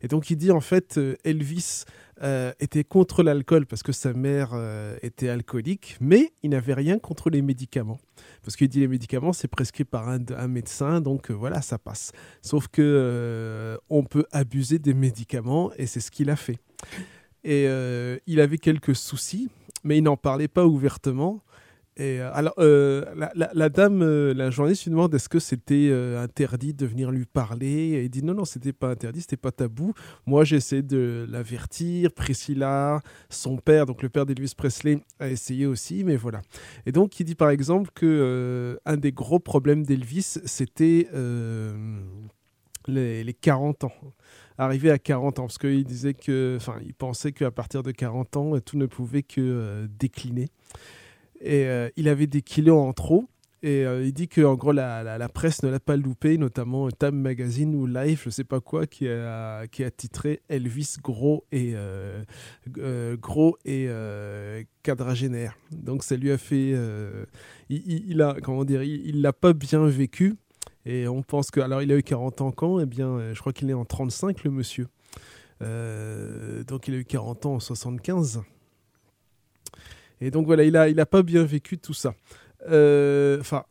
Et 0.00 0.08
donc 0.08 0.30
il 0.30 0.36
dit 0.36 0.50
en 0.50 0.62
fait 0.62 0.98
Elvis 1.24 1.84
euh, 2.22 2.52
était 2.60 2.84
contre 2.84 3.24
l'alcool 3.24 3.66
parce 3.66 3.82
que 3.82 3.90
sa 3.90 4.12
mère 4.12 4.50
euh, 4.52 4.96
était 5.02 5.28
alcoolique, 5.28 5.96
mais 6.00 6.32
il 6.44 6.50
n'avait 6.50 6.74
rien 6.74 6.98
contre 7.00 7.28
les 7.28 7.42
médicaments. 7.42 7.98
Parce 8.42 8.56
qu'il 8.56 8.68
dit 8.68 8.80
les 8.80 8.88
médicaments 8.88 9.32
c'est 9.32 9.48
prescrit 9.48 9.84
par 9.84 10.08
un, 10.08 10.48
médecin, 10.48 11.00
donc 11.00 11.30
euh, 11.30 11.34
voilà 11.34 11.60
ça 11.60 11.76
passe. 11.78 12.12
Sauf 12.40 12.68
que 12.68 13.78
on 13.90 14.04
peut 14.04 14.26
abuser 14.30 14.78
des 14.78 14.94
médicaments 14.94 15.72
et 15.76 15.86
c'est 15.86 16.00
ce 16.00 16.10
qu'il 16.10 16.30
a 16.30 16.36
fait. 16.36 16.58
Et 17.42 17.66
il 18.26 18.40
avait 18.40 18.58
quelques 18.58 18.94
soucis, 18.94 19.48
mais 19.82 19.98
il 19.98 20.02
n'en 20.02 20.16
parlait 20.16 20.48
pas 20.48 20.66
ouvertement. 20.66 21.42
Et 21.96 22.20
euh, 22.20 22.28
alors, 22.34 22.54
euh, 22.58 23.04
la, 23.14 23.30
la- 23.36 23.50
la 23.54 23.68
dame, 23.68 24.02
euh, 24.02 24.34
la 24.34 24.50
journaliste 24.50 24.84
lui 24.84 24.90
demande 24.90 25.14
est-ce 25.14 25.28
que 25.28 25.38
c'était 25.38 25.88
euh, 25.90 26.20
interdit 26.20 26.74
de 26.74 26.86
venir 26.86 27.12
lui 27.12 27.24
parler? 27.24 27.66
Et 27.68 28.04
il 28.04 28.10
dit 28.10 28.24
non, 28.24 28.34
non, 28.34 28.44
c'était 28.44 28.72
pas 28.72 28.90
interdit, 28.90 29.20
c'était 29.20 29.36
pas 29.36 29.52
tabou. 29.52 29.94
Moi, 30.26 30.42
j'essaie 30.44 30.82
de 30.82 31.24
l'avertir. 31.30 32.10
Priscilla, 32.12 33.00
son 33.30 33.58
père, 33.58 33.86
donc 33.86 34.02
le 34.02 34.08
père 34.08 34.26
d'Elvis 34.26 34.54
Presley, 34.56 34.98
a 35.20 35.28
essayé 35.28 35.66
aussi, 35.66 36.02
mais 36.02 36.16
voilà. 36.16 36.42
Et 36.84 36.90
donc, 36.90 37.20
il 37.20 37.24
dit 37.24 37.36
par 37.36 37.50
exemple 37.50 37.90
que 37.94 38.76
un 38.84 38.96
des 38.96 39.12
gros 39.12 39.38
problèmes 39.38 39.84
d'Elvis, 39.84 40.38
c'était 40.44 41.08
les, 42.86 43.24
les 43.24 43.34
40 43.34 43.84
ans. 43.84 43.92
Arrivé 44.58 44.90
à 44.90 44.98
40 44.98 45.38
ans, 45.40 45.44
parce 45.46 45.58
qu'il 45.58 45.84
disait 45.84 46.14
que, 46.14 46.54
enfin, 46.56 46.76
il 46.84 46.94
pensait 46.94 47.32
qu'à 47.32 47.50
partir 47.50 47.82
de 47.82 47.90
40 47.90 48.36
ans, 48.36 48.58
tout 48.60 48.76
ne 48.76 48.86
pouvait 48.86 49.22
que 49.22 49.86
décliner. 49.98 50.48
Et 51.44 51.66
euh, 51.66 51.88
il 51.96 52.08
avait 52.08 52.26
des 52.26 52.42
kilos 52.42 52.78
en 52.80 52.92
trop. 52.92 53.28
Et 53.62 53.86
euh, 53.86 54.04
il 54.04 54.12
dit 54.12 54.28
que 54.28 54.42
en 54.42 54.56
gros 54.56 54.72
la, 54.72 55.02
la- 55.02 55.28
presse 55.30 55.62
ne 55.62 55.70
l'a 55.70 55.80
pas 55.80 55.96
loupé, 55.96 56.36
notamment 56.36 56.90
Time 56.90 57.14
Magazine 57.16 57.74
ou 57.74 57.86
Life, 57.86 58.24
je 58.24 58.30
sais 58.30 58.44
pas 58.44 58.60
quoi, 58.60 58.86
qui 58.86 59.08
a, 59.08 59.66
qui 59.68 59.84
a 59.84 59.90
titré 59.90 60.42
Elvis 60.50 60.96
gros 61.02 61.46
et 61.50 61.72
euh, 61.74 62.22
gros 63.16 63.56
et 63.64 63.88
quadragénaire. 64.82 65.56
Donc 65.72 66.02
ça 66.02 66.16
lui 66.16 66.30
a 66.30 66.36
fait, 66.36 66.74
il, 67.70 68.04
il- 68.10 68.20
a 68.20 68.36
comment 68.42 68.64
dire, 68.66 68.82
il 68.82 69.22
l'a 69.22 69.32
pas 69.32 69.52
bien 69.54 69.86
vécu. 69.86 70.34
Et 70.86 71.08
on 71.08 71.22
pense 71.22 71.50
que 71.50 71.60
alors 71.60 71.80
il 71.80 71.90
a 71.90 71.96
eu 71.96 72.02
40 72.02 72.42
ans 72.42 72.52
quand? 72.52 72.80
Eh 72.80 72.86
bien, 72.86 73.32
je 73.32 73.40
crois 73.40 73.54
qu'il 73.54 73.70
est 73.70 73.74
en 73.74 73.86
35 73.86 74.44
le 74.44 74.50
monsieur. 74.50 74.88
Donc 75.60 76.86
il 76.88 76.94
a 76.94 76.98
eu 76.98 77.04
40 77.06 77.46
ans 77.46 77.54
en 77.54 77.60
75. 77.60 78.42
Et 80.24 80.30
donc 80.30 80.46
voilà, 80.46 80.64
il 80.64 80.76
a, 80.76 80.88
il 80.88 80.98
a 81.00 81.06
pas 81.06 81.22
bien 81.22 81.44
vécu 81.44 81.78
tout 81.78 81.94
ça. 81.94 82.14
Euh, 82.70 83.38
Enfin, 83.40 83.64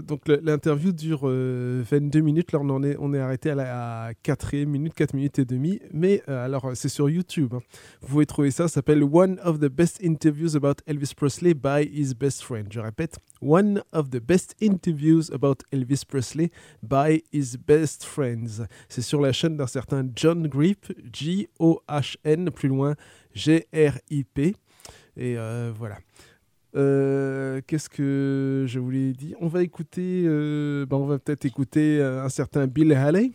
donc 0.00 0.22
l'interview 0.26 0.90
dure 0.92 1.22
euh, 1.24 1.82
22 1.90 2.20
minutes. 2.20 2.52
Là, 2.52 2.60
on 2.62 2.82
est, 2.82 2.96
on 2.98 3.12
est 3.12 3.18
arrêté 3.18 3.50
à 3.50 3.54
la 3.54 4.12
4 4.22 4.56
minute, 4.64 4.94
4 4.94 5.12
minutes 5.12 5.38
et 5.38 5.44
demie. 5.44 5.80
Mais 5.92 6.22
euh, 6.30 6.44
alors, 6.46 6.70
c'est 6.74 6.88
sur 6.88 7.10
YouTube. 7.10 7.52
hein. 7.52 7.60
Vous 8.00 8.08
pouvez 8.08 8.24
trouver 8.24 8.50
ça. 8.50 8.68
Ça 8.68 8.74
s'appelle 8.76 9.04
One 9.04 9.38
of 9.44 9.58
the 9.60 9.68
best 9.68 10.02
interviews 10.02 10.56
about 10.56 10.76
Elvis 10.86 11.12
Presley 11.14 11.52
by 11.52 11.84
his 11.92 12.14
best 12.14 12.42
friend. 12.42 12.68
Je 12.72 12.80
répète, 12.80 13.18
One 13.42 13.82
of 13.92 14.08
the 14.10 14.20
best 14.20 14.54
interviews 14.62 15.30
about 15.30 15.56
Elvis 15.72 16.04
Presley 16.08 16.50
by 16.82 17.22
his 17.32 17.58
best 17.58 18.04
friends. 18.04 18.62
C'est 18.88 19.02
sur 19.02 19.20
la 19.20 19.32
chaîne 19.32 19.58
d'un 19.58 19.66
certain 19.66 20.08
John 20.14 20.46
Grip, 20.48 20.86
J-O-H-N, 21.12 22.50
plus 22.50 22.68
loin, 22.68 22.94
G-R-I-P. 23.34 24.54
Et 25.16 25.36
euh, 25.36 25.72
voilà. 25.76 25.98
Euh, 26.76 27.60
Qu'est-ce 27.66 27.88
que 27.88 28.64
je 28.66 28.78
voulais 28.78 29.12
dire? 29.12 29.36
On 29.40 29.48
va 29.48 29.62
écouter, 29.62 30.24
euh, 30.26 30.84
ben, 30.86 30.96
on 30.96 31.06
va 31.06 31.18
peut-être 31.18 31.44
écouter 31.44 31.98
euh, 32.00 32.22
un 32.22 32.28
certain 32.28 32.66
Bill 32.66 32.92
Haley. 32.92 33.32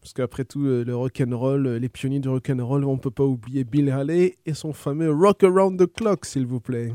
Parce 0.00 0.12
qu'après 0.12 0.44
tout, 0.44 0.64
euh, 0.64 0.84
le 0.84 0.94
rock 0.94 1.20
and 1.20 1.36
roll, 1.36 1.66
les 1.66 1.88
pionniers 1.88 2.20
du 2.20 2.28
rock 2.28 2.50
and 2.50 2.64
roll, 2.64 2.84
on 2.84 2.96
peut 2.96 3.10
pas 3.10 3.24
oublier 3.24 3.64
Bill 3.64 3.90
Haley 3.90 4.36
et 4.46 4.54
son 4.54 4.72
fameux 4.72 5.12
Rock 5.12 5.42
Around 5.42 5.80
the 5.80 5.92
Clock, 5.92 6.24
s'il 6.24 6.46
vous 6.46 6.60
plaît. 6.60 6.92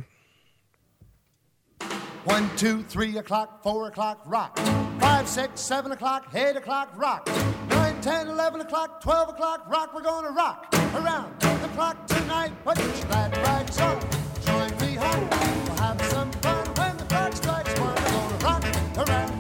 One, 2.25 2.43
two, 2.55 2.83
three 2.87 3.17
o'clock, 3.17 3.49
four 3.63 3.87
o'clock, 3.87 4.19
rock. 4.25 4.57
Five, 4.99 5.27
six, 5.27 5.49
seven 5.55 5.91
o'clock, 5.91 6.23
eight 6.35 6.55
o'clock, 6.55 6.89
rock. 6.97 7.27
Nine, 8.03 8.13
ten, 8.13 8.27
eleven 8.29 8.61
o'clock, 8.61 8.99
twelve 9.01 9.29
o'clock, 9.29 9.69
rock. 9.69 9.93
We're 9.93 10.01
gonna 10.01 10.31
rock 10.31 10.73
around 10.95 11.39
the 11.39 11.67
clock 11.75 12.07
tonight. 12.07 12.51
Put 12.63 12.79
your 12.79 12.87
glad 13.07 13.37
rags 13.37 13.79
on. 13.79 13.99
Join 14.43 14.71
me 14.79 14.95
home. 14.95 15.29
We'll 15.29 15.77
have 15.77 16.01
some 16.09 16.31
fun 16.31 16.65
when 16.77 16.97
the 16.97 17.03
clock 17.03 17.35
strikes 17.35 17.79
one. 17.79 17.93
We're 17.93 18.39
gonna 18.39 18.43
rock 18.43 19.07
around 19.07 19.30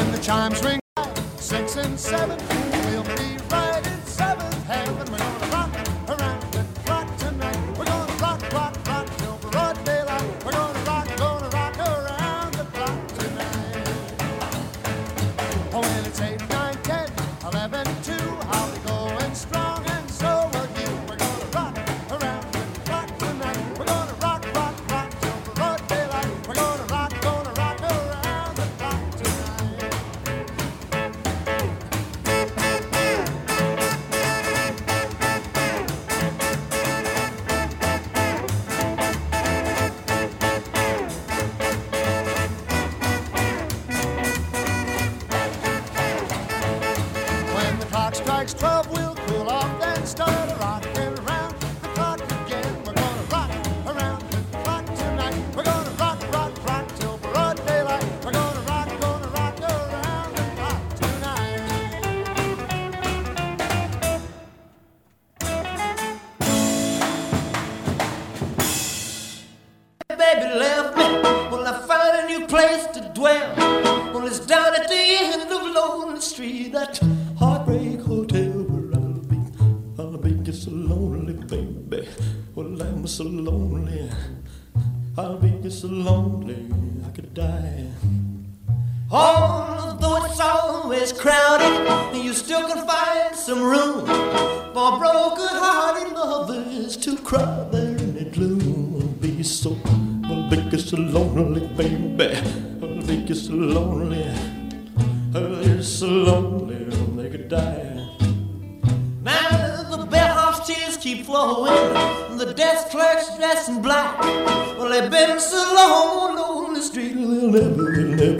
When 0.00 0.12
the 0.12 0.18
chimes 0.18 0.64
ring. 0.64 0.80
Six 1.36 1.76
and 1.76 2.00
seven, 2.00 2.38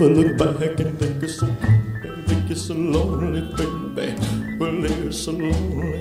ever 0.02 0.14
look 0.14 0.38
back 0.38 0.80
and 0.80 0.98
think 0.98 1.22
it's 1.22 1.40
so, 1.40 1.46
think 2.26 2.50
it's 2.50 2.62
so 2.62 2.74
lonely, 2.74 3.42
baby. 3.54 4.56
Well, 4.58 4.84
it's 4.84 5.24
so 5.24 5.32
lonely. 5.32 5.99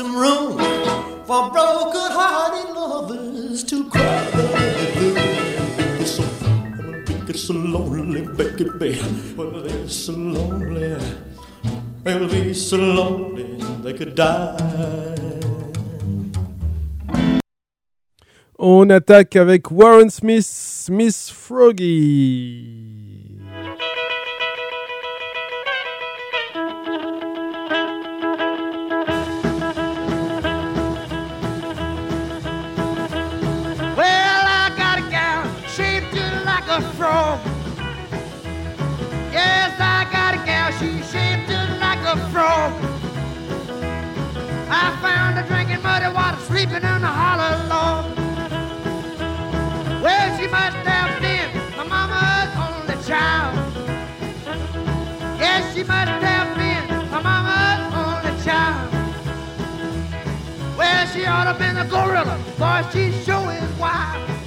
some 0.00 0.16
room 0.16 0.56
for 1.26 1.50
broken 1.50 2.08
hearted 2.16 2.72
lovers 2.74 3.62
to 3.62 3.84
cry 3.90 4.30
their 4.30 4.92
blues. 4.94 6.10
So, 6.16 6.24
it 7.28 7.36
so 7.36 7.52
lonely, 7.52 8.22
baby. 8.22 8.98
Well, 9.36 9.60
they 9.60 9.86
so 9.88 10.12
lonely. 10.12 10.96
They 12.02 12.18
will 12.18 12.28
be 12.28 12.54
so 12.54 12.78
lonely 12.78 13.60
they 13.82 13.92
could 13.92 14.14
die. 14.14 14.56
On 18.58 18.90
attaque 18.90 19.36
avec 19.36 19.70
Warren 19.70 20.08
Smith, 20.08 20.88
Miss 20.90 21.28
Froggie. 21.28 22.79
sleeping 46.50 46.82
in 46.92 47.00
the 47.00 47.12
hollow, 47.20 47.54
Lord. 47.72 48.04
Well, 50.02 50.36
she 50.36 50.46
must 50.48 50.76
have 50.90 51.12
been 51.22 51.50
my 51.76 51.84
mama's 51.84 52.50
only 52.66 52.96
child. 53.06 53.54
Yes, 55.38 55.74
she 55.74 55.84
must 55.84 56.10
have 56.26 56.50
been 56.56 56.86
my 57.10 57.22
mama's 57.22 57.82
only 58.02 58.44
child. 58.44 58.90
Well, 60.76 61.06
she 61.12 61.24
ought 61.24 61.52
to 61.52 61.54
been 61.58 61.76
a 61.76 61.84
gorilla, 61.84 62.36
for 62.58 62.78
she 62.90 63.12
sure 63.22 63.52
is 63.52 63.78
wild. 63.78 64.39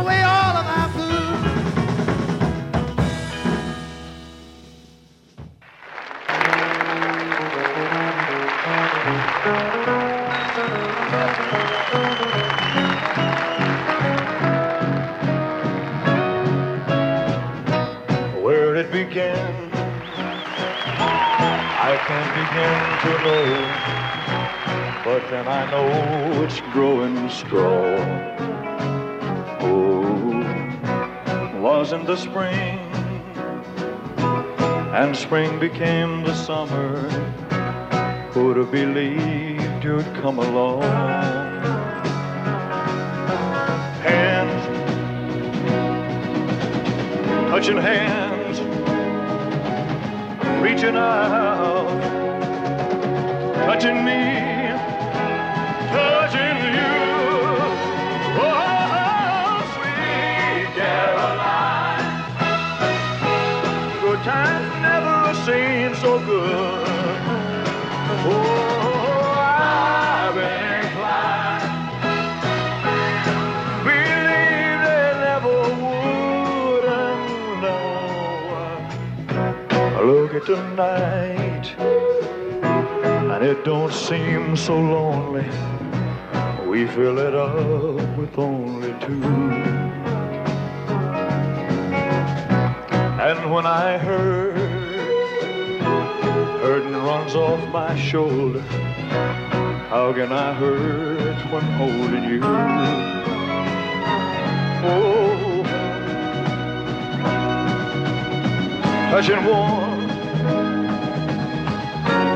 away 0.00 0.22
all 0.22 0.56
of 0.56 0.66
our. 0.66 0.88
Where 18.42 18.76
it 18.76 18.90
began, 18.92 19.70
I 21.66 21.92
can't 22.06 22.32
begin 22.40 22.80
to 23.04 23.12
know, 23.24 23.44
but 25.04 25.22
then 25.30 25.46
I 25.48 25.70
know 25.70 26.44
it's 26.44 26.60
growing 26.72 27.28
strong. 27.30 27.87
was 31.90 32.00
in 32.00 32.04
the 32.04 32.16
spring, 32.16 32.78
and 34.94 35.16
spring 35.16 35.58
became 35.58 36.22
the 36.22 36.34
summer. 36.34 37.08
Who'd 38.32 38.58
have 38.58 38.70
believed 38.70 39.84
you'd 39.84 40.04
come 40.20 40.38
along? 40.38 40.82
Hands, 44.02 44.64
touching 47.50 47.78
hands, 47.78 48.60
reaching 50.62 50.96
out, 50.96 51.88
touching 53.66 54.04
me. 54.04 54.17
Tonight, 80.48 81.74
and 83.32 83.44
it 83.44 83.62
don't 83.66 83.92
seem 83.92 84.56
so 84.56 84.74
lonely. 84.74 85.44
We 86.66 86.86
fill 86.86 87.18
it 87.18 87.34
up 87.34 88.16
with 88.16 88.38
only 88.38 88.94
two. 89.04 89.22
And 93.20 93.52
when 93.52 93.66
I 93.66 93.98
hurt, 93.98 94.47
off 97.48 97.72
my 97.72 97.96
shoulder. 97.96 98.60
How 99.88 100.12
can 100.12 100.32
I 100.32 100.52
hurt 100.52 101.38
when 101.50 101.62
holding 101.80 102.24
you? 102.24 102.40
Oh, 104.90 105.62
touching 109.10 109.42
warm, 109.46 110.00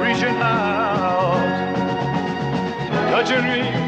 reaching 0.02 0.38
out, 0.40 1.44
touching 3.10 3.44
me, 3.52 3.81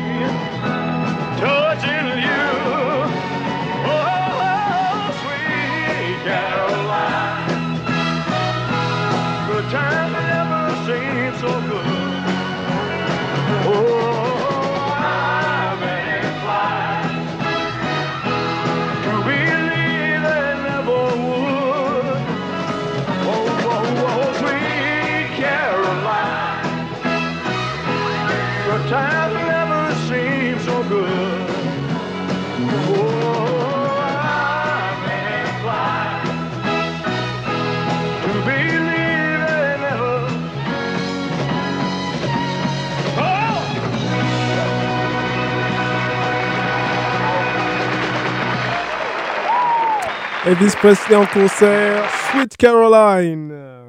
Elvis 50.47 50.77
Presley 50.77 51.17
en 51.17 51.25
concert, 51.27 52.05
Sweet 52.31 52.57
Caroline. 52.59 53.84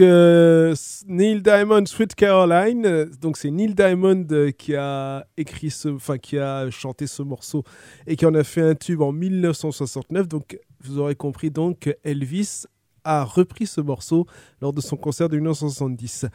Neil 0.00 1.42
Diamond, 1.42 1.86
Sweet 1.86 2.14
Caroline. 2.14 2.86
euh, 2.86 3.06
Donc, 3.20 3.36
c'est 3.36 3.50
Neil 3.50 3.74
Diamond 3.74 4.26
euh, 4.32 4.50
qui 4.50 4.74
a 4.74 5.26
écrit 5.36 5.70
ce, 5.70 5.88
enfin, 5.88 6.18
qui 6.18 6.38
a 6.38 6.70
chanté 6.70 7.06
ce 7.06 7.22
morceau 7.22 7.64
et 8.06 8.16
qui 8.16 8.26
en 8.26 8.34
a 8.34 8.44
fait 8.44 8.62
un 8.62 8.74
tube 8.74 9.00
en 9.02 9.12
1969. 9.12 10.28
Donc, 10.28 10.58
vous 10.82 10.98
aurez 10.98 11.14
compris 11.14 11.50
donc 11.50 11.94
Elvis 12.04 12.64
a 13.04 13.24
repris 13.24 13.66
ce 13.66 13.80
morceau 13.80 14.26
lors 14.60 14.72
de 14.72 14.80
son 14.80 14.96
concert 14.96 15.28
de 15.28 15.36
1970. 15.36 16.26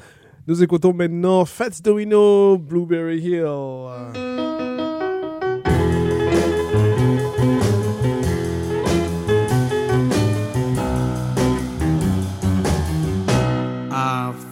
Nous 0.48 0.64
écoutons 0.64 0.94
maintenant 0.94 1.46
Fats 1.46 1.82
Domino, 1.84 2.58
Blueberry 2.58 3.20
Hill. 3.20 4.65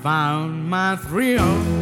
Found 0.04 0.70
my 0.70 0.98
thrill 0.98 1.73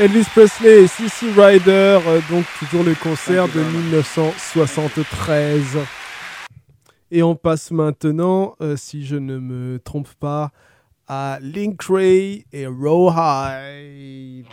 Elvis 0.00 0.24
Presley 0.34 0.84
et 0.84 0.86
CC 0.86 1.26
Rider, 1.36 1.98
euh, 2.06 2.20
donc 2.30 2.46
toujours 2.58 2.82
le 2.82 2.94
concert 2.94 3.46
de 3.48 3.60
1973. 3.60 5.76
Et 7.10 7.22
on 7.22 7.36
passe 7.36 7.70
maintenant, 7.70 8.54
euh, 8.62 8.78
si 8.78 9.04
je 9.04 9.16
ne 9.16 9.38
me 9.38 9.78
trompe 9.78 10.08
pas, 10.18 10.52
à 11.06 11.36
Link 11.42 11.82
Ray 11.82 12.46
et 12.50 12.66
Rawhide. 12.66 14.46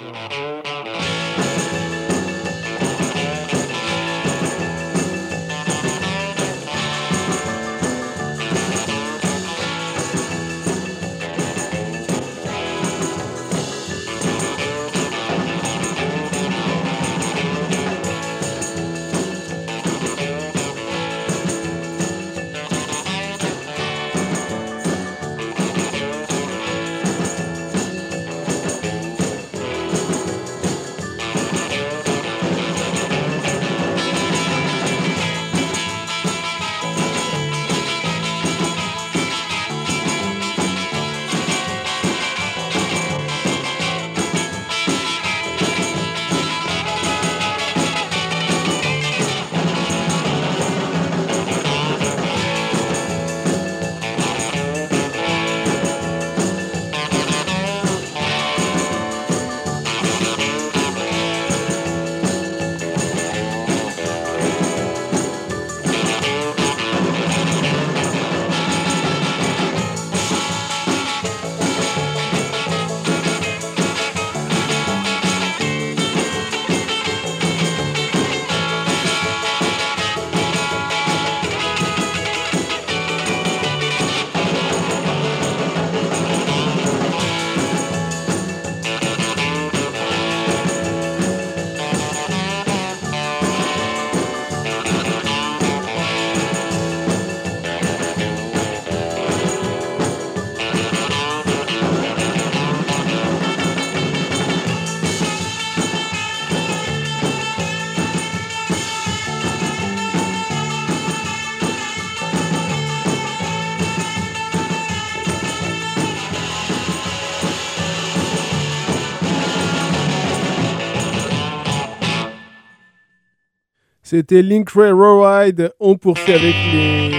C'était 124.10 124.42
Link 124.42 124.70
Ride. 124.74 125.74
On 125.82 125.98
poursuit 125.98 126.32
avec 126.32 126.56
les 126.72 127.12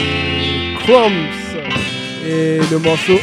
Crumbs. 0.78 1.58
Et 2.26 2.60
le 2.70 2.78
morceau. 2.78 3.18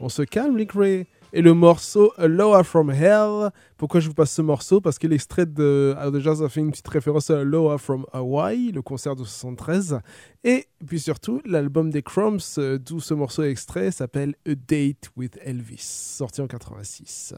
On 0.00 0.08
se 0.08 0.22
calme, 0.22 0.56
Link 0.56 0.72
Ray. 0.72 1.04
Et 1.34 1.42
le 1.42 1.52
morceau 1.52 2.14
Loa 2.16 2.64
from 2.64 2.90
Hell. 2.90 3.50
Pourquoi 3.76 4.00
je 4.00 4.08
vous 4.08 4.14
passe 4.14 4.32
ce 4.32 4.40
morceau? 4.40 4.80
Parce 4.80 4.98
que 4.98 5.06
l'extrait 5.06 5.44
de 5.44 5.94
Out 5.94 6.14
of 6.14 6.22
Jazz 6.22 6.42
a 6.42 6.48
fait 6.48 6.60
une 6.60 6.70
petite 6.70 6.88
référence 6.88 7.28
à 7.28 7.44
Loa 7.44 7.76
from 7.76 8.06
Hawaii, 8.14 8.72
le 8.72 8.80
concert 8.80 9.14
de 9.14 9.22
73. 9.22 10.00
Et 10.42 10.68
puis 10.86 10.98
surtout, 10.98 11.42
l'album 11.44 11.90
des 11.90 12.00
Crumbs, 12.00 12.38
euh, 12.56 12.78
d'où 12.78 12.98
ce 12.98 13.12
morceau 13.12 13.42
extrait, 13.42 13.90
s'appelle 13.90 14.36
A 14.48 14.54
Date 14.54 15.10
with 15.18 15.38
Elvis, 15.44 15.82
sorti 16.16 16.40
en 16.40 16.46
86. 16.46 17.34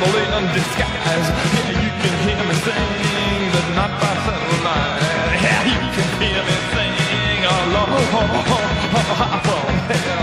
Disguise. 0.00 1.28
Yeah, 1.28 1.76
you 1.76 1.90
can 2.00 2.14
hear 2.24 2.42
me 2.48 2.54
sing, 2.64 3.52
but 3.52 3.66
not 3.76 3.90
by 4.00 4.14
satellite. 4.24 5.02
Yeah, 5.44 5.64
you 5.68 5.76
can 5.92 6.08
hear 6.22 6.42
me 6.42 6.56
sing 6.72 7.44
along 7.44 7.92
from 8.10 9.76
hell. 9.92 10.19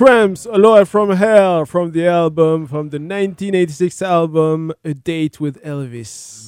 Cramps, 0.00 0.46
Aloha 0.46 0.84
from 0.84 1.10
Hell, 1.10 1.66
from 1.66 1.90
the 1.92 2.06
album, 2.06 2.66
from 2.66 2.88
the 2.88 2.96
1986 2.96 4.00
album, 4.00 4.72
A 4.82 4.94
Date 4.94 5.38
with 5.40 5.62
Elvis. 5.62 6.39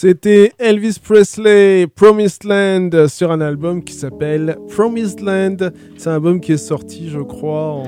C'était 0.00 0.52
Elvis 0.60 1.00
Presley, 1.02 1.88
Promised 1.92 2.44
Land, 2.44 3.08
sur 3.08 3.32
un 3.32 3.40
album 3.40 3.82
qui 3.82 3.94
s'appelle 3.94 4.56
Promised 4.72 5.18
Land. 5.18 5.56
C'est 5.96 6.08
un 6.08 6.14
album 6.14 6.38
qui 6.40 6.52
est 6.52 6.56
sorti, 6.56 7.10
je 7.10 7.18
crois, 7.18 7.72
en... 7.72 7.82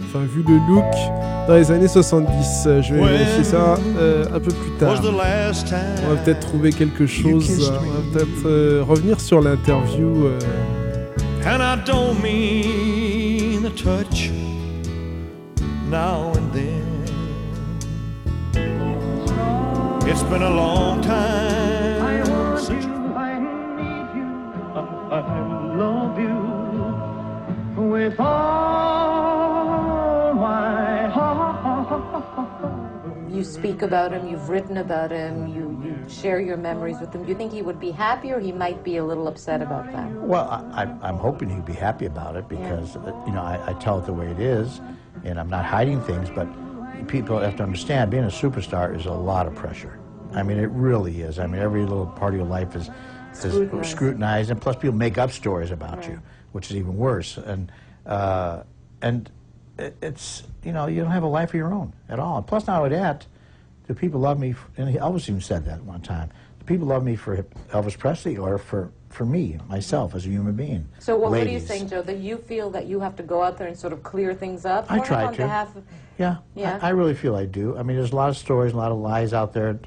Enfin, 0.00 0.20
vu 0.24 0.42
le 0.48 0.54
look, 0.74 0.82
dans 1.46 1.56
les 1.56 1.70
années 1.70 1.88
70. 1.88 2.64
Euh, 2.68 2.80
Je 2.80 2.94
vais 2.94 3.00
vérifier 3.06 3.44
ça 3.44 3.76
euh, 3.98 4.24
un 4.32 4.40
peu 4.40 4.50
plus 4.50 4.70
tard. 4.78 4.98
On 5.04 6.14
va 6.14 6.16
peut-être 6.24 6.40
trouver 6.40 6.72
quelque 6.72 7.04
chose. 7.06 7.70
euh, 7.70 7.78
On 7.78 7.90
va 7.90 8.18
peut-être 8.18 8.46
euh, 8.46 8.82
revenir 8.82 9.20
sur 9.20 9.42
l'interview. 9.42 10.24
euh, 10.24 10.38
And 11.44 11.60
I 11.60 11.76
don't 11.84 12.18
mean 12.22 13.60
the 13.62 13.74
touch 13.74 14.30
now 15.90 16.32
and 16.34 16.50
then. 16.54 16.85
It's 20.08 20.22
been 20.24 20.42
a 20.42 20.50
long 20.50 21.02
time 21.02 22.56
since 22.58 22.84
I 22.86 23.38
need 23.38 24.16
you. 24.16 24.26
I 25.12 25.74
love 25.76 26.18
you 26.18 27.84
with 27.90 28.18
all 28.20 30.34
my 30.34 31.06
heart. 31.08 31.56
You 33.30 33.44
speak 33.44 33.82
about 33.82 34.12
him, 34.12 34.26
you've 34.28 34.48
written 34.48 34.78
about 34.78 35.10
him, 35.10 35.48
you, 35.48 35.78
you 35.84 35.98
share 36.08 36.40
your 36.40 36.56
memories 36.56 36.98
with 37.00 37.12
him. 37.12 37.22
Do 37.24 37.28
you 37.28 37.34
think 37.36 37.52
he 37.52 37.60
would 37.60 37.78
be 37.78 37.90
happy 37.90 38.32
or 38.32 38.40
he 38.40 38.50
might 38.52 38.82
be 38.82 38.96
a 38.96 39.04
little 39.04 39.28
upset 39.28 39.60
about 39.60 39.92
that? 39.92 40.10
Well, 40.12 40.48
I, 40.48 40.84
I- 40.84 40.96
I'm 41.08 41.18
hoping 41.18 41.50
he'd 41.50 41.66
be 41.66 41.74
happy 41.74 42.06
about 42.06 42.36
it 42.36 42.48
because, 42.48 42.96
uh, 42.96 43.12
you 43.26 43.32
know, 43.32 43.42
I, 43.42 43.60
I 43.70 43.74
tell 43.74 43.98
it 43.98 44.06
the 44.06 44.14
way 44.14 44.28
it 44.30 44.40
is, 44.40 44.80
and 45.24 45.38
I'm 45.38 45.50
not 45.50 45.66
hiding 45.66 46.00
things, 46.02 46.30
but 46.30 46.48
people 47.08 47.38
have 47.38 47.56
to 47.56 47.62
understand 47.62 48.10
being 48.10 48.24
a 48.24 48.28
superstar 48.28 48.96
is 48.96 49.06
a 49.06 49.12
lot 49.12 49.46
of 49.46 49.54
pressure. 49.54 49.98
I 50.32 50.42
mean, 50.42 50.58
it 50.58 50.70
really 50.70 51.22
is. 51.22 51.38
I 51.38 51.46
mean, 51.46 51.60
every 51.60 51.82
little 51.82 52.06
part 52.06 52.34
of 52.34 52.40
your 52.40 52.48
life 52.48 52.74
is, 52.74 52.90
is 53.32 53.52
Scrutinized. 53.52 53.90
scrutinized, 53.90 54.50
and 54.50 54.60
plus 54.60 54.76
people 54.76 54.94
make 54.94 55.18
up 55.18 55.30
stories 55.30 55.70
about 55.70 56.06
you, 56.08 56.20
which 56.52 56.70
is 56.70 56.76
even 56.76 56.96
worse. 56.96 57.36
And, 57.36 57.70
uh, 58.04 58.62
and 59.02 59.30
it, 59.78 59.96
it's, 60.02 60.42
you 60.64 60.72
know, 60.72 60.86
you 60.86 61.02
don't 61.02 61.12
have 61.12 61.22
a 61.22 61.28
life 61.28 61.50
of 61.50 61.54
your 61.54 61.72
own 61.72 61.92
at 62.08 62.18
all. 62.18 62.38
And 62.38 62.46
plus, 62.46 62.66
not 62.66 62.82
only 62.82 62.96
that, 62.96 63.26
do 63.86 63.94
people 63.94 64.20
love 64.20 64.38
me, 64.38 64.54
and 64.76 64.94
Elvis 64.96 65.28
even 65.28 65.40
said 65.40 65.64
that 65.66 65.82
one 65.84 66.00
time, 66.00 66.30
do 66.58 66.64
people 66.66 66.88
love 66.88 67.04
me 67.04 67.14
for 67.16 67.42
Elvis 67.70 67.96
Presley 67.96 68.36
or 68.36 68.58
for, 68.58 68.90
for 69.16 69.24
me, 69.24 69.58
myself, 69.66 70.14
as 70.14 70.26
a 70.26 70.28
human 70.28 70.54
being? 70.54 70.86
So 70.98 71.16
what, 71.16 71.30
what 71.30 71.40
are 71.46 71.48
you 71.50 71.58
saying, 71.58 71.88
Joe? 71.88 72.02
That 72.02 72.18
you 72.18 72.36
feel 72.36 72.68
that 72.70 72.84
you 72.86 73.00
have 73.00 73.16
to 73.16 73.22
go 73.22 73.42
out 73.42 73.56
there 73.56 73.66
and 73.66 73.76
sort 73.76 73.94
of 73.94 74.02
clear 74.02 74.34
things 74.34 74.66
up? 74.66 74.84
I 74.90 74.98
try 74.98 75.24
on 75.24 75.32
to. 75.32 75.38
behalf 75.38 75.74
of, 75.74 75.84
Yeah, 76.18 76.36
Yeah. 76.54 76.78
I, 76.82 76.88
I 76.88 76.90
really 76.90 77.14
feel 77.14 77.34
I 77.34 77.46
do. 77.46 77.78
I 77.78 77.82
mean, 77.82 77.96
there's 77.96 78.12
a 78.12 78.16
lot 78.16 78.28
of 78.28 78.36
stories, 78.36 78.74
a 78.74 78.76
lot 78.76 78.92
of 78.92 78.98
lies 78.98 79.32
out 79.32 79.54
there, 79.54 79.78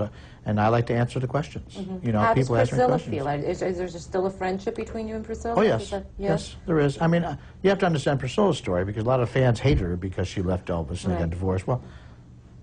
and 0.46 0.60
I 0.60 0.70
like 0.70 0.88
to 0.88 0.96
answer 0.96 1.20
the 1.20 1.28
questions. 1.28 1.78
You 2.04 2.12
know. 2.12 2.20
How 2.22 2.34
people 2.34 2.56
does 2.56 2.70
ask 2.70 2.72
me 2.74 2.78
Priscilla 2.80 2.98
feel? 2.98 3.28
Is, 3.28 3.62
is 3.62 3.78
there 3.78 3.88
still 3.88 4.26
a 4.26 4.32
friendship 4.32 4.74
between 4.74 5.08
you 5.08 5.16
and 5.16 5.24
Priscilla? 5.24 5.54
Oh 5.56 5.62
yes, 5.62 5.92
that- 5.92 6.08
yes, 6.18 6.56
there 6.66 6.80
is. 6.80 7.00
I 7.00 7.06
mean, 7.06 7.24
uh, 7.24 7.38
you 7.62 7.70
have 7.70 7.78
to 7.80 7.86
understand 7.86 8.20
Priscilla's 8.20 8.58
story 8.58 8.84
because 8.84 9.04
a 9.04 9.08
lot 9.08 9.20
of 9.20 9.30
fans 9.30 9.60
hate 9.60 9.78
her 9.78 9.96
because 9.96 10.28
she 10.28 10.42
left 10.42 10.70
Elvis 10.70 11.04
and 11.06 11.14
they 11.14 11.20
got 11.20 11.30
divorced. 11.30 11.68
Well, 11.68 11.84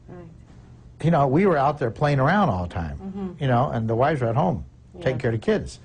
Right. 0.09 0.27
you 1.05 1.13
know, 1.13 1.29
we 1.29 1.47
were 1.47 1.57
out 1.59 1.79
there 1.79 1.93
playing 1.93 2.19
around 2.19 2.49
all 2.49 2.65
the 2.67 2.75
time, 2.75 2.99
Mm-hmm. 2.99 3.43
you 3.43 3.47
know, 3.47 3.71
and 3.71 3.89
the 3.89 3.95
wives 3.95 4.21
were 4.21 4.27
at 4.29 4.37
home 4.37 4.65
taking 5.01 5.19
care 5.21 5.31
of 5.31 5.41
the 5.41 5.45
kids. 5.45 5.79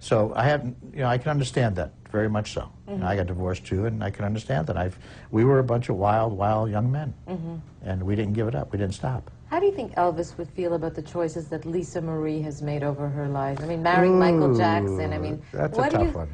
So 0.00 0.32
I 0.36 0.44
have, 0.44 0.64
you 0.92 1.00
know, 1.00 1.06
I 1.08 1.18
can 1.18 1.30
understand 1.30 1.76
that 1.76 1.92
very 2.10 2.28
much 2.28 2.52
so. 2.52 2.70
You 2.88 2.96
know, 2.98 3.06
I 3.06 3.10
Mm-hmm. 3.10 3.16
got 3.18 3.26
divorced 3.26 3.64
too, 3.66 3.86
and 3.86 4.02
I 4.02 4.10
can 4.10 4.24
understand 4.24 4.66
that. 4.68 4.76
I've, 4.76 4.98
we 5.30 5.44
were 5.44 5.58
a 5.58 5.64
bunch 5.64 5.88
of 5.88 5.96
wild, 5.96 6.32
wild 6.32 6.70
young 6.70 6.90
men, 6.90 7.12
Mm-hmm. 7.28 7.56
and 7.82 8.02
we 8.02 8.14
didn't 8.16 8.34
give 8.34 8.48
it 8.48 8.54
up. 8.54 8.72
We 8.72 8.78
didn't 8.78 8.94
stop. 8.94 9.30
How 9.50 9.58
do 9.60 9.66
you 9.66 9.72
think 9.72 9.94
Elvis 9.94 10.36
would 10.38 10.48
feel 10.50 10.74
about 10.74 10.94
the 10.94 11.02
choices 11.02 11.48
that 11.48 11.64
Lisa 11.64 12.00
Marie 12.02 12.40
has 12.42 12.60
made 12.62 12.82
over 12.82 13.08
her 13.08 13.28
life? 13.28 13.60
I 13.62 13.66
mean, 13.66 13.82
marrying 13.82 14.18
Michael 14.18 14.54
Jackson. 14.56 15.12
I 15.12 15.18
mean, 15.18 15.42
that's 15.52 15.76
what 15.76 15.94
a 15.94 15.98
do 15.98 16.04
you, 16.04 16.10
one. 16.12 16.28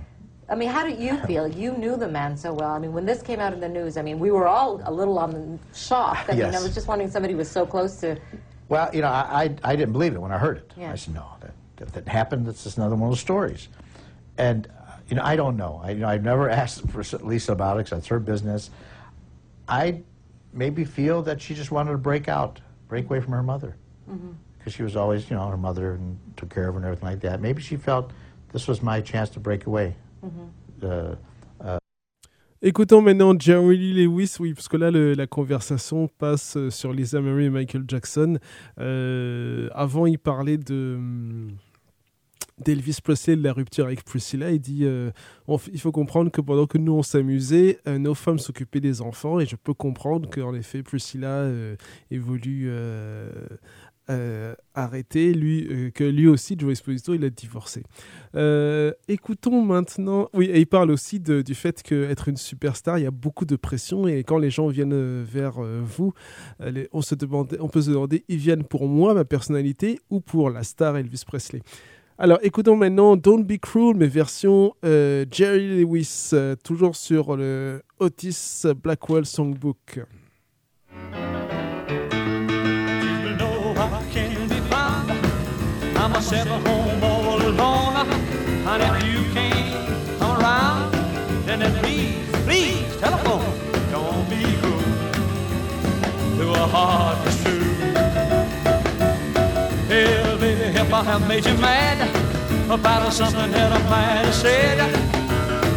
I 0.48 0.56
mean, 0.56 0.68
how 0.68 0.84
do 0.84 0.92
you 0.92 1.16
feel? 1.26 1.46
You 1.48 1.72
knew 1.76 1.96
the 1.96 2.08
man 2.08 2.36
so 2.36 2.52
well. 2.52 2.70
I 2.70 2.78
mean, 2.78 2.92
when 2.92 3.06
this 3.06 3.22
came 3.22 3.40
out 3.40 3.52
in 3.52 3.60
the 3.60 3.68
news, 3.68 3.96
I 3.96 4.02
mean, 4.02 4.18
we 4.18 4.30
were 4.30 4.46
all 4.48 4.80
a 4.84 4.92
little 4.92 5.18
on 5.18 5.30
the 5.32 5.58
shocked. 5.78 6.28
I 6.28 6.34
mean, 6.34 6.54
I 6.54 6.60
was 6.60 6.74
just 6.74 6.86
wondering 6.88 7.10
somebody 7.10 7.34
was 7.34 7.50
so 7.50 7.64
close 7.64 7.96
to. 8.00 8.16
Well, 8.68 8.90
you 8.92 9.00
know, 9.02 9.08
I, 9.08 9.44
I, 9.44 9.72
I 9.72 9.76
didn't 9.76 9.92
believe 9.92 10.14
it 10.14 10.18
when 10.20 10.32
I 10.32 10.38
heard 10.38 10.56
it. 10.58 10.72
Yeah. 10.76 10.90
I 10.92 10.96
said, 10.96 11.14
no, 11.14 11.24
that, 11.40 11.52
that, 11.76 11.92
that 11.92 12.08
happened. 12.08 12.46
That's 12.46 12.64
just 12.64 12.76
another 12.78 12.94
one 12.96 13.04
of 13.04 13.10
those 13.10 13.20
stories. 13.20 13.68
And, 14.38 14.66
uh, 14.66 14.92
you 15.08 15.16
know, 15.16 15.22
I 15.22 15.36
don't 15.36 15.56
know. 15.56 15.80
I, 15.82 15.90
you 15.90 16.00
know, 16.00 16.08
I've 16.08 16.24
never 16.24 16.48
asked 16.62 16.88
for 16.90 17.02
Lisa 17.24 17.52
about 17.52 17.76
it 17.76 17.84
because 17.84 17.90
that's 17.98 18.06
her 18.08 18.18
business. 18.20 18.70
I 19.68 20.02
maybe 20.52 20.84
feel 20.84 21.22
that 21.22 21.40
she 21.40 21.54
just 21.54 21.70
wanted 21.70 21.92
to 21.92 21.98
break 21.98 22.28
out, 22.28 22.60
break 22.88 23.04
away 23.06 23.20
from 23.20 23.32
her 23.32 23.42
mother. 23.42 23.76
Because 24.58 24.74
she 24.74 24.82
was 24.82 24.96
always, 24.96 25.28
you 25.30 25.36
know, 25.36 25.48
her 25.48 25.56
mother 25.56 25.92
and 25.94 26.18
took 26.36 26.50
care 26.50 26.68
of 26.68 26.74
her 26.74 26.78
and 26.78 26.84
everything 26.86 27.08
like 27.08 27.20
that. 27.20 27.40
Maybe 27.40 27.62
she 27.62 27.76
felt 27.76 28.10
this 28.52 28.68
was 28.68 28.82
my 28.82 29.00
chance 29.00 29.30
to 29.30 29.40
break 29.40 29.66
away. 29.66 29.94
Hmm. 30.20 30.28
Uh, 30.82 31.14
Écoutons 32.62 33.02
maintenant 33.02 33.38
Jerry 33.38 33.76
Lee 33.76 34.06
Lewis, 34.06 34.36
oui, 34.40 34.54
parce 34.54 34.68
que 34.68 34.78
là, 34.78 34.90
le- 34.90 35.12
la 35.12 35.26
conversation 35.26 36.08
passe 36.18 36.56
euh, 36.56 36.70
sur 36.70 36.94
Lisa 36.94 37.20
Marie 37.20 37.44
et 37.44 37.50
Michael 37.50 37.84
Jackson. 37.86 38.38
Euh, 38.80 39.68
avant, 39.74 40.06
il 40.06 40.18
parlait 40.18 40.56
de 40.56 40.94
hum, 40.96 41.56
d'Elvis 42.58 42.98
Presley, 43.02 43.36
de 43.36 43.42
la 43.42 43.52
rupture 43.52 43.86
avec 43.86 44.04
Priscilla. 44.04 44.50
Il 44.50 44.60
dit 44.60 44.84
euh, 44.84 45.10
il 45.72 45.80
faut 45.80 45.92
comprendre 45.92 46.30
que 46.30 46.40
pendant 46.40 46.66
que 46.66 46.78
nous, 46.78 46.92
on 46.92 47.02
s'amusait, 47.02 47.78
euh, 47.88 47.98
nos 47.98 48.14
femmes 48.14 48.38
s'occupaient 48.38 48.80
des 48.80 49.00
enfants. 49.00 49.40
Et 49.40 49.46
je 49.46 49.56
peux 49.56 49.74
comprendre 49.74 50.28
qu'en 50.30 50.54
effet, 50.54 50.82
Priscilla 50.82 51.28
euh, 51.28 51.76
voulu 52.12 52.66
euh, 52.68 54.54
arrêter, 54.74 55.34
lui, 55.34 55.90
que 55.94 56.04
lui 56.04 56.28
aussi, 56.28 56.56
Joe 56.58 56.72
Esposito, 56.72 57.14
il 57.14 57.24
a 57.24 57.30
divorcé. 57.30 57.82
Écoutons 59.08 59.62
maintenant. 59.62 60.28
Oui, 60.32 60.46
et 60.46 60.60
il 60.60 60.66
parle 60.66 60.90
aussi 60.90 61.20
du 61.20 61.54
fait 61.54 61.82
qu'être 61.82 62.28
une 62.28 62.36
superstar, 62.36 62.98
il 62.98 63.02
y 63.02 63.06
a 63.06 63.10
beaucoup 63.10 63.46
de 63.46 63.56
pression 63.56 64.06
et 64.06 64.22
quand 64.22 64.38
les 64.38 64.50
gens 64.50 64.68
viennent 64.68 65.22
vers 65.22 65.60
vous, 65.62 66.12
on, 66.92 67.02
se 67.02 67.14
demande, 67.14 67.56
on 67.60 67.68
peut 67.68 67.82
se 67.82 67.90
demander 67.90 68.24
ils 68.28 68.36
viennent 68.36 68.64
pour 68.64 68.86
moi, 68.86 69.14
ma 69.14 69.24
personnalité, 69.24 69.98
ou 70.10 70.20
pour 70.20 70.50
la 70.50 70.64
star 70.64 70.96
Elvis 70.96 71.22
Presley? 71.26 71.62
Alors 72.16 72.38
écoutons 72.42 72.76
maintenant 72.76 73.16
Don't 73.16 73.42
Be 73.42 73.58
Cruel, 73.60 73.96
mais 73.96 74.06
version 74.06 74.74
euh, 74.84 75.24
Jerry 75.32 75.80
Lewis, 75.80 76.30
euh, 76.32 76.54
toujours 76.54 76.94
sur 76.94 77.36
le 77.36 77.82
Otis 77.98 78.62
Blackwell 78.80 79.26
Songbook. 79.26 79.98
If 100.86 100.92
I 100.92 101.02
have 101.04 101.26
made 101.26 101.46
you 101.46 101.56
mad 101.56 101.98
about 102.70 103.12
something 103.12 103.50
that 103.52 103.72
I 103.72 103.80
might 103.88 104.24
have 104.24 104.34
said, 104.34 104.78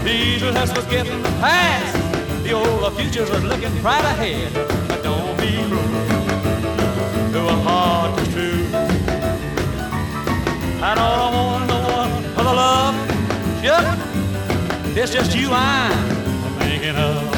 please 0.02 0.44
let's 0.44 0.72
forget 0.72 1.06
the 1.06 1.22
past. 1.40 2.44
The 2.44 2.52
old 2.52 2.94
future's 2.98 3.30
looking 3.44 3.72
right 3.82 4.04
ahead. 4.14 4.52
But 4.88 5.04
don't 5.04 5.38
be 5.40 5.52
cruel 5.68 6.12
to 7.34 7.40
a 7.56 7.58
heart 7.66 8.18
that's 8.18 8.34
true. 8.34 8.66
I 10.90 10.92
don't 11.00 11.34
want 11.38 11.68
no 11.74 11.80
one 12.02 12.14
the 12.36 12.54
love. 12.64 12.96
Yep, 13.64 13.98
it's 14.98 15.12
just 15.14 15.36
you 15.38 15.50
I'm 15.52 16.60
thinking 16.60 16.96
of. 16.96 17.38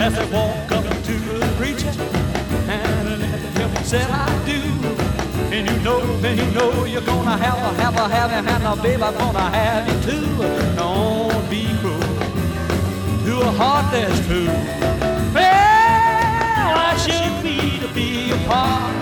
As 0.00 0.14
they 0.14 0.24
walk 0.32 0.72
up 0.72 0.84
to 0.84 1.12
the 1.12 1.52
preacher 1.58 1.92
and 2.70 3.22
him 3.58 3.84
said 3.84 4.08
I 4.10 4.39
you 5.70 5.80
know, 5.82 6.00
then 6.20 6.36
you 6.38 6.46
know 6.52 6.84
you're 6.84 7.00
gonna 7.02 7.36
have 7.36 7.58
a, 7.58 7.82
have 7.82 7.96
a, 7.96 8.08
have 8.08 8.30
a, 8.32 8.50
and 8.50 8.64
a 8.66 8.82
baby 8.82 9.02
I'm 9.02 9.14
gonna 9.14 9.50
have 9.50 9.88
you 9.88 10.12
too. 10.12 10.36
Don't 10.76 11.50
be 11.50 11.66
cruel 11.80 12.00
to 13.24 13.40
a 13.40 13.50
a 13.50 13.52
heart 13.52 13.92
that's 13.92 14.18
true. 14.26 14.46
Well, 15.34 16.78
I 16.88 16.96
should 17.04 17.42
be 17.42 17.78
to 17.80 17.88
be 17.94 18.32
apart. 18.32 18.94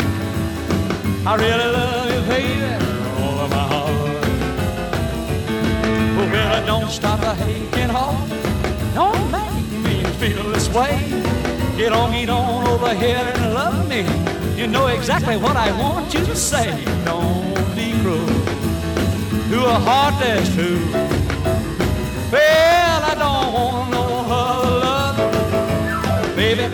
I 1.26 1.34
really 1.36 1.68
love 1.76 2.10
you, 2.14 2.22
baby, 2.32 2.70
all 3.20 3.38
of 3.44 3.50
my 3.50 3.64
heart. 3.72 4.24
Oh, 6.18 6.28
well, 6.32 6.62
I 6.62 6.66
don't 6.66 6.90
stop 6.90 7.20
a 7.22 7.32
aching 7.44 7.88
heart. 7.88 8.28
Don't 8.94 9.30
make 9.30 9.70
me 9.84 10.04
feel 10.20 10.44
this 10.50 10.68
way. 10.70 11.27
Get 11.78 11.92
on, 11.92 12.10
get 12.10 12.28
on 12.28 12.66
over 12.66 12.92
here 12.92 13.32
and 13.36 13.54
love 13.54 13.88
me. 13.88 14.04
You 14.60 14.66
know 14.66 14.88
exactly 14.88 15.36
what 15.36 15.56
I 15.56 15.70
want 15.78 16.12
you 16.12 16.26
to 16.26 16.34
say. 16.34 16.84
Don't 17.04 17.54
be 17.76 17.92
cruel 18.02 18.26
to 19.50 19.64
a 19.64 19.78
heart 19.86 20.14
that's 20.18 20.52
true. 20.56 20.80
Well, 22.32 23.02
I 23.04 23.14
don't 23.14 23.52
want 23.54 23.90
no 23.92 24.04
other 24.26 25.30
love, 25.70 26.34
baby. 26.34 26.64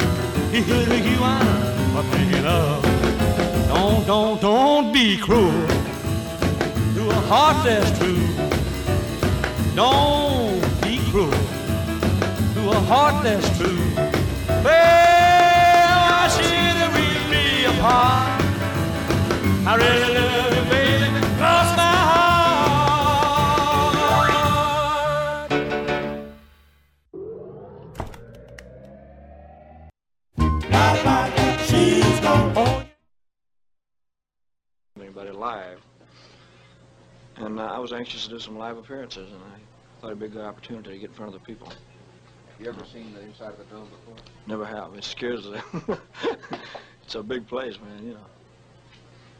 You 0.55 1.20
I'm 1.22 2.05
thinking 2.10 2.47
of. 2.47 2.82
Don't, 3.68 4.06
don't, 4.06 4.40
don't 4.40 4.90
be 4.90 5.18
cruel 5.18 5.52
to 6.94 7.10
a 7.10 7.20
heart 7.28 7.62
that's 7.62 7.90
true. 7.98 8.26
Don't 9.74 10.62
be 10.81 10.98
cruel 11.10 11.31
to 12.55 12.70
a 12.70 12.81
heart 12.89 13.22
that's 13.22 13.59
true. 13.59 13.94
Well, 14.65 14.73
I 14.73 16.27
should 16.32 16.95
really 16.97 17.66
apart. 17.66 18.41
I 19.66 19.77
really 19.77 20.15
love 20.15 20.57
you, 20.57 20.65
baby. 20.70 21.09
Cross 21.36 21.77
my 21.77 21.95
heart. 22.11 22.31
She's 31.66 32.20
gone. 32.20 32.86
anybody 34.99 35.31
live. 35.31 35.81
And 37.36 37.61
uh, 37.61 37.65
I 37.65 37.78
was 37.78 37.93
anxious 37.93 38.24
to 38.24 38.31
do 38.31 38.39
some 38.39 38.57
live 38.57 38.78
appearances, 38.78 39.31
and 39.31 39.43
I 39.43 39.59
thought 40.01 40.07
it'd 40.07 40.20
be 40.20 40.24
a 40.24 40.28
good 40.31 40.47
opportunity 40.47 40.93
to 40.93 40.99
get 40.99 41.11
in 41.11 41.15
front 41.15 41.35
of 41.35 41.39
the 41.39 41.45
people. 41.47 41.70
Have 42.55 42.60
you 42.60 42.68
ever 42.68 42.85
seen 42.85 43.12
the 43.12 43.20
inside 43.20 43.51
of 43.51 43.59
the 43.59 43.64
dome 43.64 43.89
before? 43.89 44.14
Never 44.47 44.64
have. 44.64 44.94
It 44.94 45.02
scares 45.02 45.43
them. 45.43 45.60
it's 47.02 47.16
a 47.16 47.22
big 47.22 47.48
place, 47.48 47.81
man, 47.81 48.06
you 48.06 48.12
know. 48.12 48.26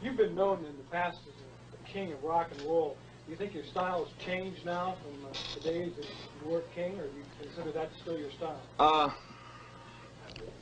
You've 0.03 0.17
been 0.17 0.35
known 0.35 0.65
in 0.65 0.75
the 0.75 0.83
past 0.91 1.19
as 1.19 1.79
a 1.79 1.89
king 1.89 2.11
of 2.11 2.21
rock 2.21 2.49
and 2.51 2.61
roll. 2.67 2.97
Do 3.25 3.31
you 3.31 3.37
think 3.37 3.53
your 3.53 3.63
style 3.63 4.03
has 4.03 4.13
changed 4.25 4.65
now 4.65 4.97
from 5.01 5.25
uh, 5.25 5.29
the 5.53 5.61
days 5.61 5.93
that 5.95 6.05
you 6.43 6.51
were 6.51 6.59
king, 6.75 6.99
or 6.99 7.07
do 7.07 7.17
you 7.17 7.23
consider 7.41 7.71
that 7.71 7.89
still 8.01 8.19
your 8.19 8.31
style? 8.31 8.59
Uh, 8.79 9.09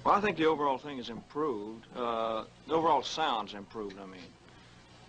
well, 0.04 0.14
I 0.14 0.22
think 0.22 0.38
the 0.38 0.46
overall 0.46 0.78
thing 0.78 0.98
has 0.98 1.10
improved. 1.10 1.88
Uh, 1.96 2.44
the 2.68 2.76
overall 2.76 3.02
sound's 3.02 3.56
improved, 3.56 3.98
I 4.00 4.06
mean. 4.06 4.22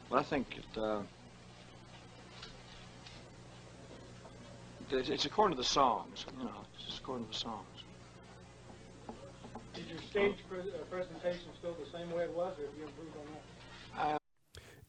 But 0.08 0.20
I 0.20 0.22
think 0.22 0.56
it, 0.56 0.80
uh, 0.80 1.02
it's, 4.90 5.10
it's 5.10 5.26
according 5.26 5.58
to 5.58 5.62
the 5.62 5.68
songs, 5.68 6.24
you 6.38 6.44
know. 6.44 6.63
It's 7.06 7.10
just 7.10 7.18
to 7.18 7.26
the 7.30 7.38
songs. 7.38 7.84
Is 9.76 9.82
your 9.90 9.98
stage 10.10 10.36
pre- 10.48 10.60
uh, 10.60 10.84
presentation 10.90 11.50
still 11.58 11.74
the 11.74 11.98
same 11.98 12.10
way 12.12 12.24
it 12.24 12.34
was, 12.34 12.54
or 12.58 12.64
have 12.64 12.74
you 12.78 12.84
improved 12.84 13.16
on 13.18 14.08
that? 14.08 14.18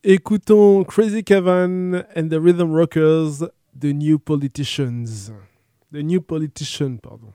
Écoutons 0.04 0.88
Crazy 0.88 1.24
Cavan 1.24 2.06
and 2.16 2.30
the 2.30 2.40
Rhythm 2.40 2.72
Rockers, 2.72 3.44
The 3.78 3.94
New 3.94 4.20
Politicians. 4.20 5.32
The 5.92 6.04
New 6.04 6.22
Politician, 6.22 7.00
pardon. 7.00 7.34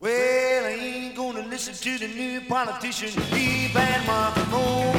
Well, 0.00 0.64
I 0.64 0.70
ain't 0.70 1.16
gonna 1.16 1.46
listen 1.48 1.74
to 1.74 1.98
the 1.98 2.08
new 2.08 2.40
politicians, 2.42 3.16
leave 3.32 3.76
and 3.76 4.08
rock 4.08 4.36
and 4.36 4.52
roll. 4.52 4.94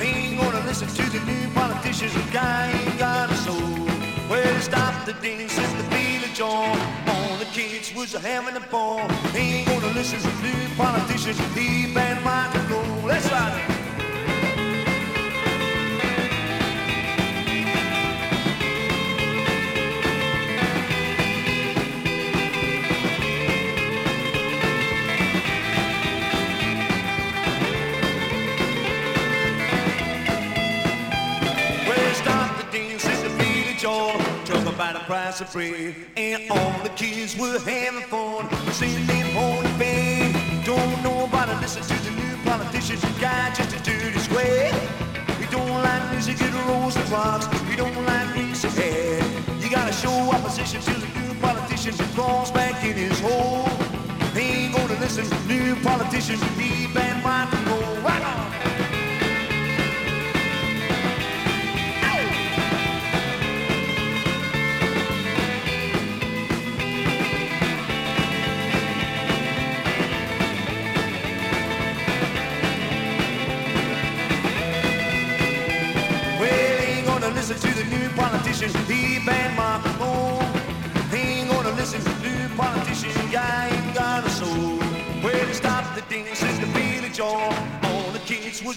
Ain't 0.00 0.40
gonna 0.40 0.64
listen 0.66 0.88
to 0.88 1.10
the 1.10 1.24
new 1.26 1.48
politicians, 1.52 2.14
the 2.14 2.32
guy 2.32 2.70
ain't 2.70 2.98
got 2.98 3.30
a 3.30 3.36
soul. 3.36 3.86
Well, 4.30 4.60
stop 4.60 5.04
the 5.04 5.12
dance 5.14 5.58
and 5.58 5.80
the 5.80 5.90
beat 5.90 6.24
of 6.26 6.34
joy. 6.34 7.03
All 7.96 8.00
the 8.00 8.06
kids 8.06 8.14
was 8.14 8.22
having 8.22 8.56
a 8.56 8.66
ball. 8.68 9.00
Ain't 9.34 9.66
gonna 9.68 9.92
listen 9.92 10.18
to 10.20 10.42
new 10.42 10.74
politicians, 10.76 11.38
leave 11.54 11.96
and 11.96 12.24
and 12.24 12.70
roll. 12.70 13.08
That's 13.08 13.30
right. 13.30 13.73
The 35.38 35.44
price. 35.46 35.94
And 36.16 36.50
all 36.50 36.82
the 36.82 36.90
kids 36.90 37.36
were 37.36 37.58
having 37.58 38.02
fun. 38.08 38.48
Singing 38.72 39.06
the 39.06 39.74
band. 39.78 40.64
Don't 40.64 41.02
nobody 41.02 41.52
listen 41.60 41.82
to 41.82 42.04
the 42.04 42.10
new 42.10 42.36
politicians. 42.44 43.02
You 43.02 43.20
got 43.20 43.54
just 43.54 43.74
a 43.74 43.82
dirty 43.82 44.18
square. 44.18 44.72
We 45.40 45.46
don't 45.46 45.82
like 45.82 46.12
music, 46.12 46.40
it 46.40 46.54
rolls 46.66 46.94
the 46.94 47.02
rocks. 47.10 47.46
We 47.68 47.76
don't 47.76 48.04
like 48.06 48.36
music, 48.36 48.70
hey. 48.72 49.22
You 49.60 49.70
gotta 49.70 49.92
show 49.92 50.14
opposition 50.30 50.80
to 50.82 50.92
the 50.92 51.08
new 51.18 51.34
politicians 51.40 51.98
and 51.98 52.10
crawls 52.14 52.50
back 52.50 52.84
in 52.84 52.94
his 52.94 53.18
hole. 53.20 53.68
Ain't 54.36 54.74
gonna 54.74 55.00
listen 55.00 55.24
to 55.24 55.38
new 55.48 55.74
politicians. 55.82 56.40
Leave 56.56 56.96
and 56.96 57.24
rock 57.24 57.52
and 57.52 57.66
roll. 57.68 57.96
Rock 58.02 58.24
on. 58.24 58.63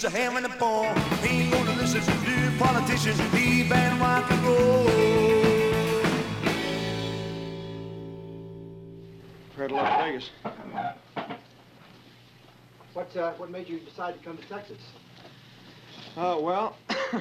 Was 0.03 0.13
a 0.13 0.15
having 0.15 0.45
a 0.45 0.57
ball. 0.57 0.85
Ain't 1.23 1.51
gonna 1.51 1.73
listen 1.73 2.01
to 2.01 2.29
new 2.29 2.57
politicians, 2.59 3.19
leave 3.33 3.71
and 3.71 3.99
rock 3.99 4.29
and 4.29 4.43
roll. 4.43 4.85
Compared 9.49 9.69
to 9.69 9.75
Las 9.75 10.03
Vegas. 10.03 10.29
What, 12.93 13.17
uh, 13.17 13.31
what 13.33 13.49
made 13.49 13.67
you 13.69 13.79
decide 13.79 14.17
to 14.19 14.23
come 14.23 14.37
to 14.37 14.47
Texas? 14.47 14.77
Uh, 16.15 16.37
well, 16.39 16.75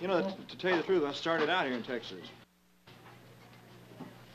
you 0.00 0.08
know, 0.08 0.22
t- 0.22 0.36
to 0.48 0.58
tell 0.58 0.70
you 0.70 0.76
the 0.78 0.82
truth, 0.82 1.04
I 1.04 1.12
started 1.12 1.50
out 1.50 1.66
here 1.66 1.74
in 1.74 1.82
Texas. 1.82 2.22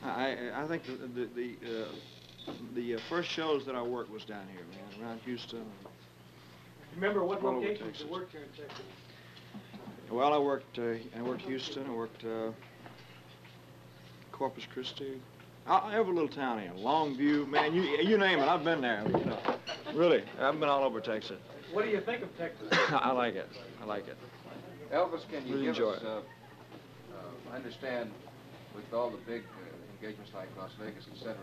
I, 0.04 0.36
I 0.54 0.62
I 0.62 0.66
think 0.68 0.84
the 0.84 0.92
the 0.92 1.28
the, 1.34 1.56
uh, 1.66 2.52
the 2.74 2.94
uh, 2.94 2.98
first 3.08 3.28
shows 3.28 3.66
that 3.66 3.74
I 3.74 3.82
worked 3.82 4.10
was 4.10 4.24
down 4.24 4.46
here, 4.52 4.62
man, 4.70 5.02
around 5.02 5.20
Houston. 5.24 5.64
Remember 6.96 7.24
what 7.24 7.42
All 7.42 7.48
over 7.48 7.60
locations 7.60 7.86
Texas. 7.88 8.06
you 8.06 8.12
worked 8.12 8.32
here 8.32 8.40
in 8.42 8.48
Texas? 8.48 8.84
Well, 10.10 10.32
I 10.32 10.38
worked 10.38 10.78
uh, 10.78 10.94
I 11.16 11.22
worked 11.22 11.42
Houston, 11.42 11.86
I 11.86 11.90
worked 11.90 12.24
uh, 12.24 12.50
Corpus 14.32 14.64
Christi, 14.72 15.20
uh, 15.66 15.90
every 15.92 16.12
little 16.14 16.28
town 16.28 16.58
in 16.60 16.72
Longview, 16.74 17.48
man, 17.48 17.74
you 17.74 17.82
you 17.82 18.16
name 18.16 18.38
it, 18.38 18.48
I've 18.48 18.64
been 18.64 18.80
there. 18.80 19.02
You 19.06 19.24
know, 19.24 19.38
really, 19.94 20.22
I've 20.40 20.58
been 20.58 20.68
all 20.68 20.84
over 20.84 21.00
Texas. 21.00 21.38
What 21.72 21.84
do 21.84 21.90
you 21.90 22.00
think 22.00 22.22
of 22.22 22.36
Texas? 22.38 22.68
I 22.90 23.12
like 23.12 23.34
it. 23.34 23.48
I 23.82 23.84
like 23.84 24.06
it. 24.08 24.16
Elvis, 24.92 25.28
can 25.28 25.44
you 25.46 25.54
Really 25.54 25.66
give 25.66 25.74
enjoy 25.74 25.90
us, 25.90 26.00
it. 26.02 26.06
uh, 26.06 26.10
uh, 26.18 27.52
I 27.52 27.56
understand 27.56 28.10
with 28.74 28.90
all 28.94 29.10
the 29.10 29.18
big 29.26 29.42
uh, 29.42 30.00
engagements 30.00 30.30
like 30.34 30.48
Las 30.56 30.70
Vegas, 30.80 31.04
etc., 31.12 31.34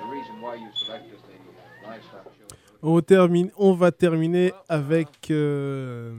the 0.00 0.06
reason 0.08 0.40
why 0.40 0.56
you 0.56 0.68
selected 0.84 1.12
the 1.12 1.86
livestock 1.88 2.24
show. 2.24 2.56
On, 2.86 3.00
termine, 3.00 3.50
on 3.56 3.72
va 3.72 3.90
terminer 3.92 4.52
avec 4.68 5.08
euh, 5.30 6.12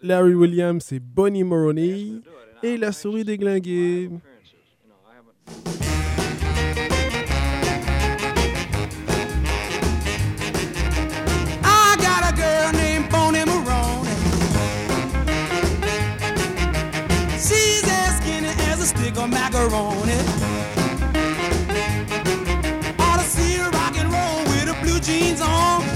Larry 0.00 0.34
Williams 0.34 0.92
et 0.92 1.00
Bonnie 1.00 1.42
Moroney 1.42 2.20
et 2.62 2.76
la 2.76 2.92
souris 2.92 3.24
déglinguée. 3.24 4.08
I 11.64 11.96
got 11.98 12.22
a 12.22 12.36
girl 12.36 12.72
named 12.72 13.10
Bonnie 13.10 13.44
Maroney. 13.44 14.14
She's 17.32 17.82
as 17.82 18.18
skinny 18.18 18.46
as 18.70 18.80
a 18.80 18.86
stick 18.86 19.16
of 19.16 19.28
macaroni. 19.28 20.14
Ought 23.00 23.18
to 23.18 23.24
see 23.24 23.56
her 23.56 23.70
rock 23.70 23.98
and 23.98 24.12
roll 24.12 25.00
jeans 25.00 25.40
on. 25.40 25.91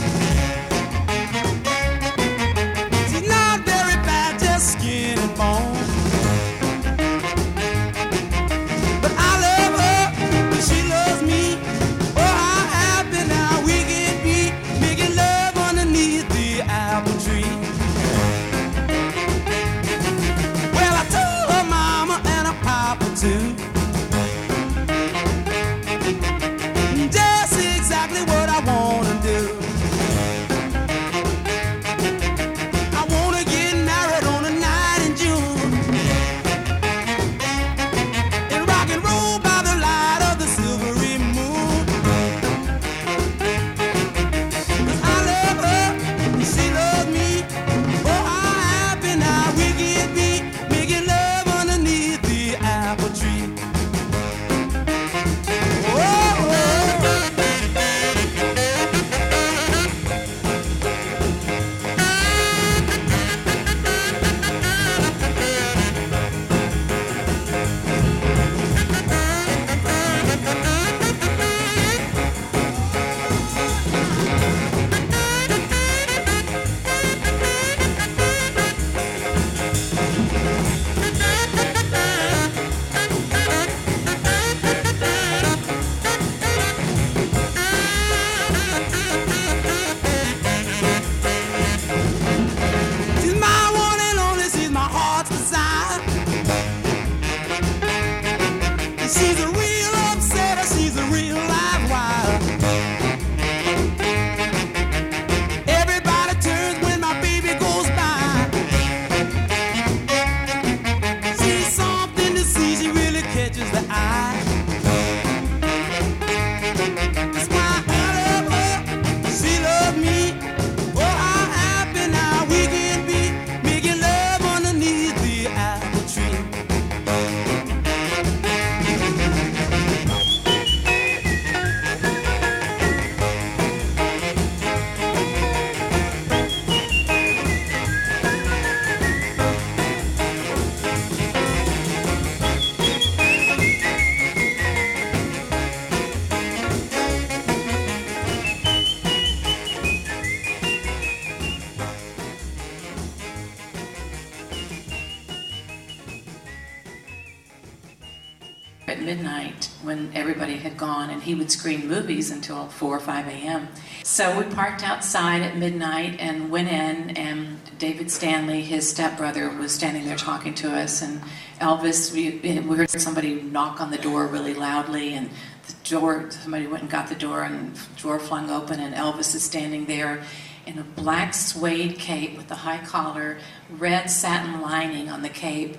He 161.27 161.35
would 161.35 161.51
screen 161.51 161.89
movies 161.89 162.31
until 162.31 162.69
4 162.69 162.97
or 162.97 163.01
5 163.01 163.27
a.m. 163.27 163.69
So 164.05 164.39
we 164.39 164.45
parked 164.55 164.85
outside 164.85 165.43
at 165.43 165.57
midnight 165.57 166.21
and 166.21 166.51
went 166.51 166.69
in 166.69 167.17
and 167.17 167.59
David 167.79 168.13
Stanley, 168.13 168.63
his 168.63 168.89
stepbrother, 168.89 169.51
was 169.51 169.75
standing 169.75 170.07
there 170.07 170.17
talking 170.17 170.55
to 170.55 170.73
us 170.73 171.03
and 171.03 171.21
Elvis, 171.61 172.15
we, 172.15 172.39
we 172.61 172.77
heard 172.77 172.91
somebody 172.91 173.43
knock 173.43 173.81
on 173.81 173.91
the 173.91 173.99
door 173.99 174.27
really 174.29 174.55
loudly 174.55 175.15
and 175.15 175.29
the 175.67 175.91
door, 175.91 176.31
somebody 176.31 176.69
went 176.69 176.83
and 176.83 176.91
got 176.91 177.09
the 177.09 177.17
door 177.17 177.43
and 177.43 177.75
the 177.75 178.01
door 178.01 178.21
flung 178.21 178.49
open 178.49 178.79
and 178.79 178.95
Elvis 178.95 179.35
is 179.35 179.43
standing 179.43 179.87
there 179.87 180.23
in 180.65 180.79
a 180.79 180.85
black 180.85 181.35
suede 181.35 181.99
cape 181.99 182.37
with 182.37 182.49
a 182.53 182.57
high 182.57 182.85
collar, 182.85 183.39
red 183.69 184.09
satin 184.09 184.61
lining 184.61 185.09
on 185.09 185.23
the 185.23 185.29
cape, 185.29 185.77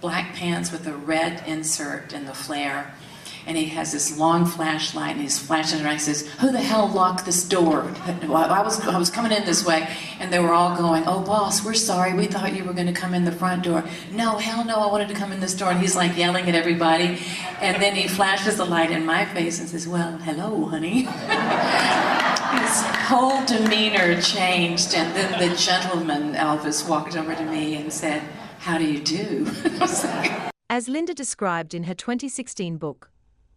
black 0.00 0.34
pants 0.34 0.70
with 0.70 0.86
a 0.86 0.92
red 0.92 1.42
insert 1.48 2.12
in 2.12 2.26
the 2.26 2.34
flare. 2.34 2.94
And 3.46 3.58
he 3.58 3.66
has 3.66 3.92
this 3.92 4.18
long 4.18 4.46
flashlight 4.46 5.12
and 5.12 5.20
he's 5.20 5.38
flashing 5.38 5.84
around. 5.84 5.94
He 5.94 5.98
says, 5.98 6.26
Who 6.40 6.50
the 6.50 6.62
hell 6.62 6.88
locked 6.88 7.26
this 7.26 7.46
door? 7.46 7.82
I 8.06 8.62
was, 8.62 8.80
I 8.86 8.98
was 8.98 9.10
coming 9.10 9.32
in 9.32 9.44
this 9.44 9.66
way. 9.66 9.88
And 10.18 10.32
they 10.32 10.38
were 10.38 10.52
all 10.52 10.76
going, 10.76 11.04
Oh, 11.06 11.20
boss, 11.20 11.64
we're 11.64 11.74
sorry. 11.74 12.14
We 12.14 12.26
thought 12.26 12.54
you 12.54 12.64
were 12.64 12.72
going 12.72 12.86
to 12.86 12.92
come 12.92 13.12
in 13.12 13.24
the 13.24 13.32
front 13.32 13.64
door. 13.64 13.84
No, 14.10 14.38
hell 14.38 14.64
no, 14.64 14.76
I 14.76 14.86
wanted 14.90 15.08
to 15.08 15.14
come 15.14 15.30
in 15.30 15.40
this 15.40 15.54
door. 15.54 15.70
And 15.70 15.80
he's 15.80 15.94
like 15.94 16.16
yelling 16.16 16.48
at 16.48 16.54
everybody. 16.54 17.18
And 17.60 17.82
then 17.82 17.94
he 17.94 18.08
flashes 18.08 18.56
the 18.56 18.64
light 18.64 18.90
in 18.90 19.04
my 19.04 19.26
face 19.26 19.60
and 19.60 19.68
says, 19.68 19.86
Well, 19.86 20.16
hello, 20.18 20.66
honey. 20.66 21.02
His 22.54 22.82
whole 23.08 23.44
demeanor 23.44 24.20
changed. 24.22 24.94
And 24.94 25.14
then 25.14 25.50
the 25.50 25.54
gentleman, 25.56 26.34
Elvis, 26.34 26.88
walked 26.88 27.16
over 27.16 27.34
to 27.34 27.44
me 27.44 27.76
and 27.76 27.92
said, 27.92 28.22
How 28.58 28.78
do 28.78 28.84
you 28.84 29.00
do? 29.00 29.46
As 30.70 30.88
Linda 30.88 31.12
described 31.14 31.74
in 31.74 31.84
her 31.84 31.94
2016 31.94 32.78
book, 32.78 33.10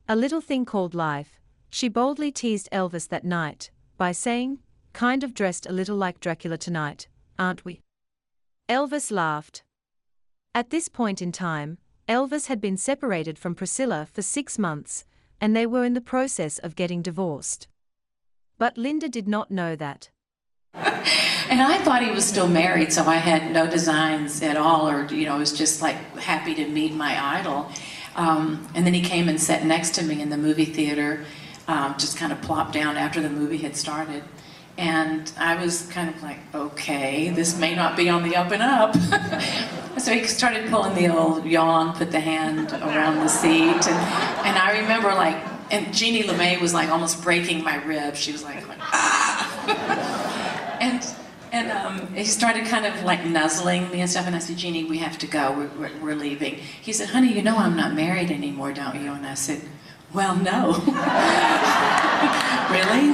A 0.10 0.16
Little 0.16 0.40
Thing 0.40 0.64
Called 0.64 0.96
Life, 0.96 1.42
she 1.70 1.90
boldly 1.90 2.32
teased 2.32 2.70
Elvis 2.72 3.10
that 3.10 3.26
night 3.26 3.72
by 3.98 4.14
saying, 4.14 4.60
Kind 4.94 5.22
of 5.22 5.34
dressed 5.34 5.66
a 5.66 5.74
little 5.74 5.98
like 5.98 6.22
Dracula 6.22 6.58
tonight, 6.58 7.10
aren't 7.38 7.66
we? 7.66 7.82
Elvis 8.70 9.12
laughed. 9.12 9.64
At 10.56 10.70
this 10.70 10.88
point 10.88 11.22
in 11.22 11.34
time, 11.34 11.78
Elvis 12.08 12.48
had 12.48 12.62
been 12.62 12.78
separated 12.78 13.38
from 13.38 13.54
Priscilla 13.54 14.08
for 14.10 14.22
six 14.22 14.58
months, 14.58 15.04
and 15.42 15.54
they 15.54 15.66
were 15.66 15.84
in 15.84 15.94
the 15.94 16.00
process 16.00 16.58
of 16.58 16.78
getting 16.78 17.02
divorced. 17.02 17.68
But 18.58 18.78
Linda 18.78 19.10
did 19.10 19.28
not 19.28 19.52
know 19.52 19.76
that. 19.76 20.10
And 21.50 21.62
I 21.62 21.78
thought 21.78 22.04
he 22.04 22.12
was 22.12 22.26
still 22.26 22.50
married, 22.50 22.92
so 22.92 23.06
I 23.06 23.16
had 23.16 23.54
no 23.54 23.68
designs 23.70 24.42
at 24.42 24.58
all, 24.58 24.90
or, 24.90 25.06
you 25.06 25.26
know, 25.26 25.36
I 25.36 25.38
was 25.38 25.58
just 25.58 25.82
like 25.82 25.96
happy 26.18 26.54
to 26.56 26.68
meet 26.68 26.94
my 26.94 27.40
idol. 27.40 27.72
Um, 28.18 28.68
and 28.74 28.86
then 28.86 28.94
he 28.94 29.02
came 29.02 29.30
and 29.30 29.40
sat 29.40 29.64
next 29.64 29.94
to 29.96 30.04
me 30.04 30.22
in 30.22 30.30
the 30.30 30.38
movie 30.38 30.66
theater, 30.66 31.24
um, 31.68 31.96
just 31.98 32.18
kind 32.18 32.34
of 32.34 32.42
plopped 32.42 32.74
down 32.74 32.98
after 32.98 33.22
the 33.22 33.30
movie 33.30 33.58
had 33.58 33.76
started. 33.76 34.24
And 34.78 35.32
I 35.40 35.56
was 35.64 35.88
kind 35.88 36.10
of 36.10 36.22
like, 36.22 36.38
okay, 36.54 37.30
this 37.30 37.60
may 37.60 37.76
not 37.76 37.96
be 37.96 38.10
on 38.10 38.24
the 38.24 38.36
up 38.36 38.52
and 38.52 38.62
up. 38.62 38.96
so 40.00 40.12
he 40.14 40.24
started 40.26 40.70
pulling 40.70 40.94
the 40.96 41.16
old 41.16 41.46
yawn, 41.46 41.96
put 41.96 42.12
the 42.12 42.20
hand 42.20 42.72
around 42.74 43.16
the 43.16 43.28
seat. 43.28 43.88
And, 43.88 44.46
and 44.46 44.58
I 44.58 44.80
remember 44.82 45.10
like, 45.14 45.38
and 45.72 45.94
Jeannie 45.94 46.24
LeMay 46.24 46.62
was 46.62 46.74
like 46.74 46.90
almost 46.90 47.24
breaking 47.24 47.64
my 47.64 47.84
ribs. 47.84 48.20
She 48.20 48.32
was 48.32 48.44
like, 48.44 48.64
ah. 48.80 50.78
and 50.82 51.04
and 51.58 51.72
um, 51.72 52.14
he 52.14 52.24
started 52.24 52.66
kind 52.66 52.86
of 52.86 53.04
like 53.04 53.26
nuzzling 53.26 53.90
me 53.90 54.02
and 54.02 54.10
stuff. 54.10 54.28
And 54.28 54.36
I 54.36 54.40
said, 54.40 54.58
Jeannie, 54.58 54.84
we 54.86 55.00
have 55.00 55.18
to 55.20 55.28
go. 55.28 55.52
We're, 55.52 55.70
we're, 55.80 56.02
we're 56.02 56.16
leaving. 56.16 56.56
He 56.56 56.94
said, 56.94 57.10
honey, 57.10 57.34
you 57.34 57.42
know 57.42 57.58
I'm 57.58 57.76
not 57.76 57.94
married 57.94 58.32
anymore, 58.32 58.74
don't 58.74 59.02
you? 59.02 59.12
And 59.12 59.26
I 59.26 59.34
said, 59.34 59.62
well, 60.14 60.36
no. 60.36 60.74
really? 62.72 63.14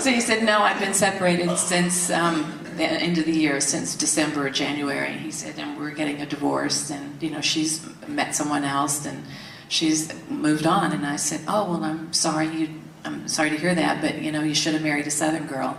so 0.00 0.10
he 0.10 0.20
said, 0.20 0.44
no, 0.44 0.60
I've 0.60 0.78
been 0.78 0.94
separated 0.94 1.56
since 1.56 2.10
um, 2.10 2.60
the 2.76 2.84
end 2.84 3.18
of 3.18 3.24
the 3.24 3.32
year, 3.32 3.60
since 3.60 3.96
December 3.96 4.46
or 4.46 4.50
January. 4.50 5.12
He 5.12 5.30
said, 5.30 5.58
and 5.58 5.78
we're 5.78 5.90
getting 5.92 6.20
a 6.20 6.26
divorce. 6.26 6.90
And, 6.90 7.22
you 7.22 7.30
know, 7.30 7.40
she's 7.40 7.88
met 8.06 8.34
someone 8.34 8.64
else 8.64 9.06
and 9.06 9.24
she's 9.68 10.12
moved 10.28 10.66
on. 10.66 10.92
And 10.92 11.06
I 11.06 11.16
said, 11.16 11.40
oh, 11.48 11.70
well, 11.70 11.84
I'm 11.84 12.12
sorry 12.12 12.48
you 12.48 12.68
I'm 13.04 13.28
sorry 13.28 13.50
to 13.50 13.56
hear 13.56 13.74
that, 13.74 14.02
but 14.02 14.20
you 14.20 14.30
know, 14.30 14.42
you 14.42 14.54
should 14.54 14.74
have 14.74 14.82
married 14.82 15.06
a 15.06 15.10
Southern 15.10 15.46
girl. 15.46 15.74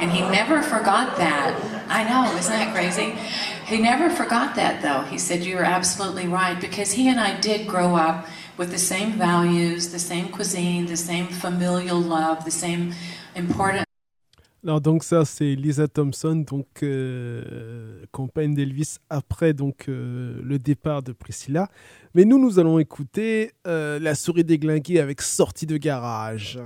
And 0.00 0.10
he 0.10 0.22
never 0.22 0.62
forgot 0.62 1.16
that. 1.18 1.54
I 1.88 2.04
know, 2.04 2.36
isn't 2.38 2.52
that 2.52 2.72
crazy? 2.74 3.14
He 3.66 3.78
never 3.78 4.10
forgot 4.10 4.54
that 4.56 4.82
though. 4.82 5.02
He 5.10 5.18
said, 5.18 5.44
You're 5.44 5.64
absolutely 5.64 6.26
right, 6.26 6.60
because 6.60 6.92
he 6.92 7.08
and 7.08 7.20
I 7.20 7.38
did 7.40 7.66
grow 7.66 7.94
up 7.96 8.26
with 8.56 8.70
the 8.70 8.78
same 8.78 9.12
values, 9.12 9.88
the 9.88 9.98
same 9.98 10.28
cuisine, 10.28 10.86
the 10.86 10.96
same 10.96 11.26
familial 11.26 12.00
love, 12.00 12.44
the 12.44 12.50
same 12.50 12.92
important. 13.34 13.84
Alors 14.62 14.82
donc 14.82 15.04
ça 15.04 15.24
c'est 15.24 15.54
Lisa 15.54 15.88
Thompson, 15.88 16.44
donc 16.46 16.66
euh, 16.82 18.04
compagne 18.12 18.54
d'Elvis 18.54 18.96
après 19.08 19.54
euh, 19.58 20.34
le 20.42 20.58
départ 20.58 21.02
de 21.02 21.12
Priscilla. 21.12 21.68
Mais 22.14 22.26
nous 22.26 22.38
nous 22.38 22.58
allons 22.58 22.78
écouter 22.78 23.52
euh, 23.66 23.98
la 23.98 24.14
souris 24.14 24.44
déglinguée 24.44 25.00
avec 25.00 25.22
sortie 25.22 25.64
de 25.64 25.78
garage. 25.78 26.58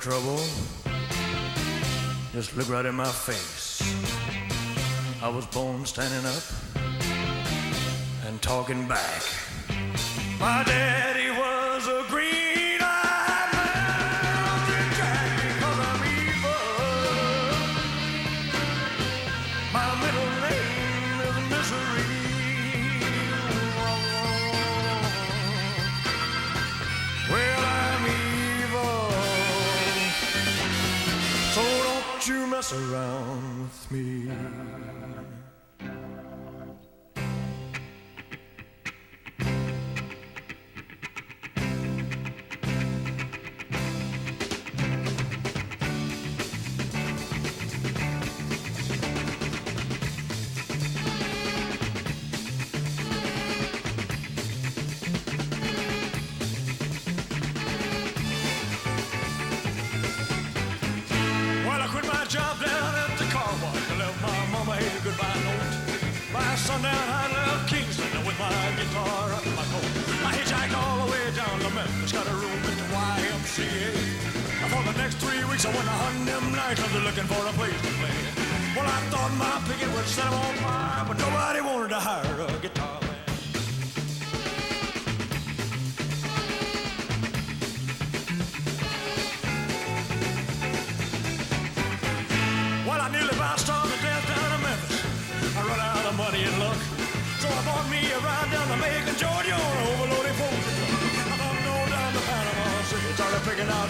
Trouble? 0.00 0.40
Just 2.32 2.56
look 2.56 2.70
right 2.70 2.86
in 2.86 2.94
my 2.94 3.04
face. 3.04 3.82
I 5.22 5.28
was 5.28 5.44
born 5.46 5.84
standing 5.84 6.24
up 6.24 6.42
and 8.26 8.40
talking 8.40 8.88
back. 8.88 9.22
My 10.38 10.64
daddy 10.64 11.09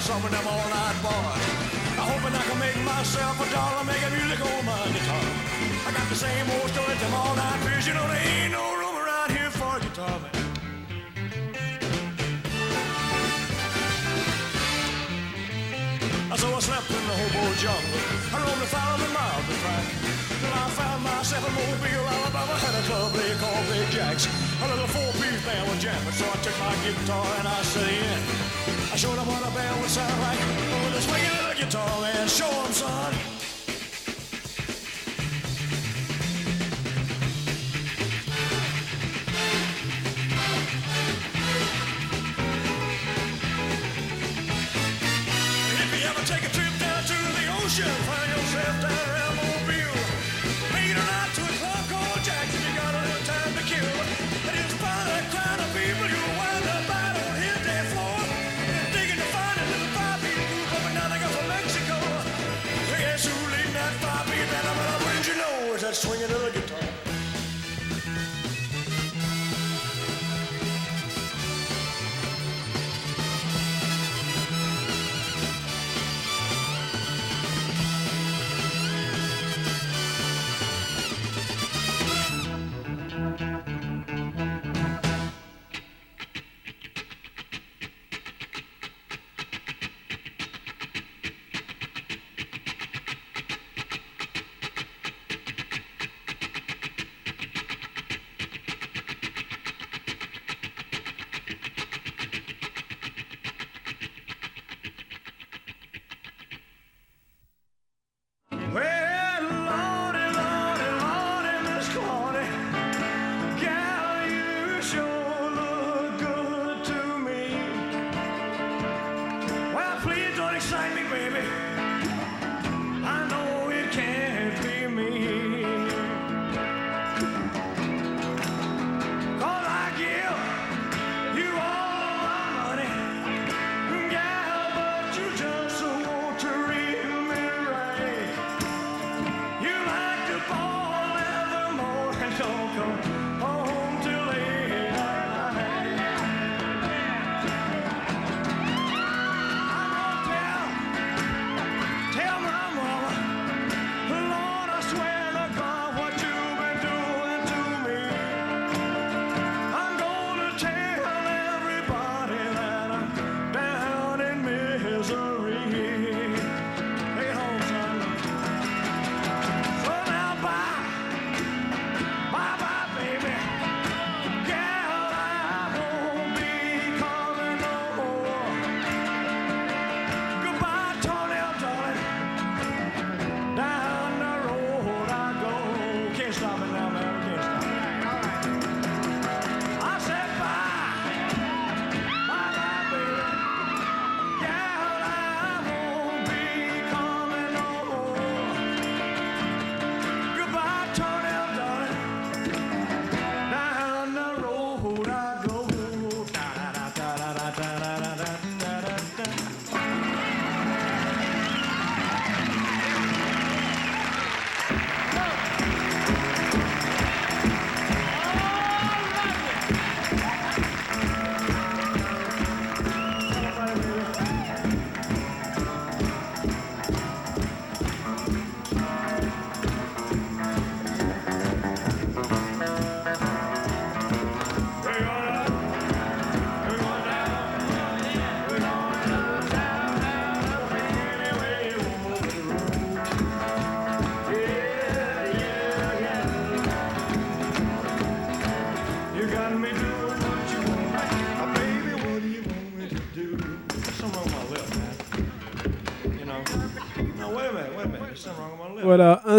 some 0.00 0.24
of 0.24 0.30
them 0.30 0.46
all-night 0.46 0.96
bars. 1.04 1.44
I'm 2.00 2.08
hoping 2.08 2.32
I 2.32 2.42
can 2.48 2.58
make 2.58 2.80
myself 2.84 3.36
a 3.36 3.46
dollar 3.52 3.84
making 3.84 4.12
music 4.16 4.40
on 4.40 4.64
my 4.64 4.80
guitar. 4.96 5.28
I 5.84 5.92
got 5.92 6.08
the 6.08 6.16
same 6.16 6.48
old 6.56 6.68
story, 6.72 6.96
them 6.96 7.12
all-night 7.12 7.60
beers. 7.64 7.86
You 7.86 7.92
know, 7.92 8.06
there 8.08 8.24
ain't 8.24 8.52
no 8.52 8.64
room 8.80 8.96
around 8.96 9.28
here 9.36 9.52
for 9.52 9.76
a 9.76 9.80
guitar 9.80 10.16
man. 10.24 10.32
So 16.40 16.48
I 16.48 16.60
slept 16.64 16.88
in 16.88 17.04
the 17.04 17.16
hobo 17.20 17.52
jungle. 17.60 18.00
I 18.32 18.36
roamed 18.40 18.64
a 18.64 18.70
thousand 18.72 19.12
miles 19.12 19.44
to 19.44 19.54
track. 19.60 19.84
Till 20.40 20.54
I 20.56 20.64
found 20.72 21.04
myself 21.04 21.44
in 21.44 21.52
Mobile, 21.52 22.06
Alabama. 22.08 22.56
Had 22.56 22.74
a 22.80 22.82
club 22.88 23.12
they 23.12 23.36
called 23.36 23.64
Big 23.68 23.84
Jacks. 23.92 24.24
A 24.24 24.66
little 24.72 24.88
four-piece 24.88 25.44
band 25.44 25.68
was 25.68 25.76
jamming. 25.84 26.16
So 26.16 26.24
I 26.24 26.36
took 26.40 26.56
my 26.56 26.72
guitar 26.80 27.28
and 27.40 27.48
I 27.48 27.60
set 27.60 27.84
in. 27.92 28.59
Showed 29.00 29.16
them 29.16 29.26
what 29.28 29.40
a 29.40 29.50
band 29.54 29.80
would 29.80 29.88
sound 29.88 30.20
like. 30.20 30.38
With 30.84 30.98
a 30.98 31.00
swinging 31.00 31.30
little 31.30 31.54
guitar, 31.54 32.00
man. 32.02 32.28
Show 32.28 32.44
'em, 32.44 32.70
son. 32.70 33.39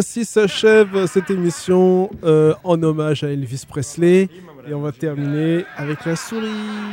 ainsi 0.01 0.25
s'achève 0.25 1.05
cette 1.05 1.29
émission 1.29 2.09
euh, 2.23 2.55
en 2.63 2.81
hommage 2.81 3.23
à 3.23 3.27
Elvis 3.27 3.65
Presley. 3.67 4.29
Et 4.67 4.73
on 4.73 4.81
va 4.81 4.91
terminer 4.91 5.63
avec 5.77 6.05
la 6.05 6.15
souris. 6.15 6.90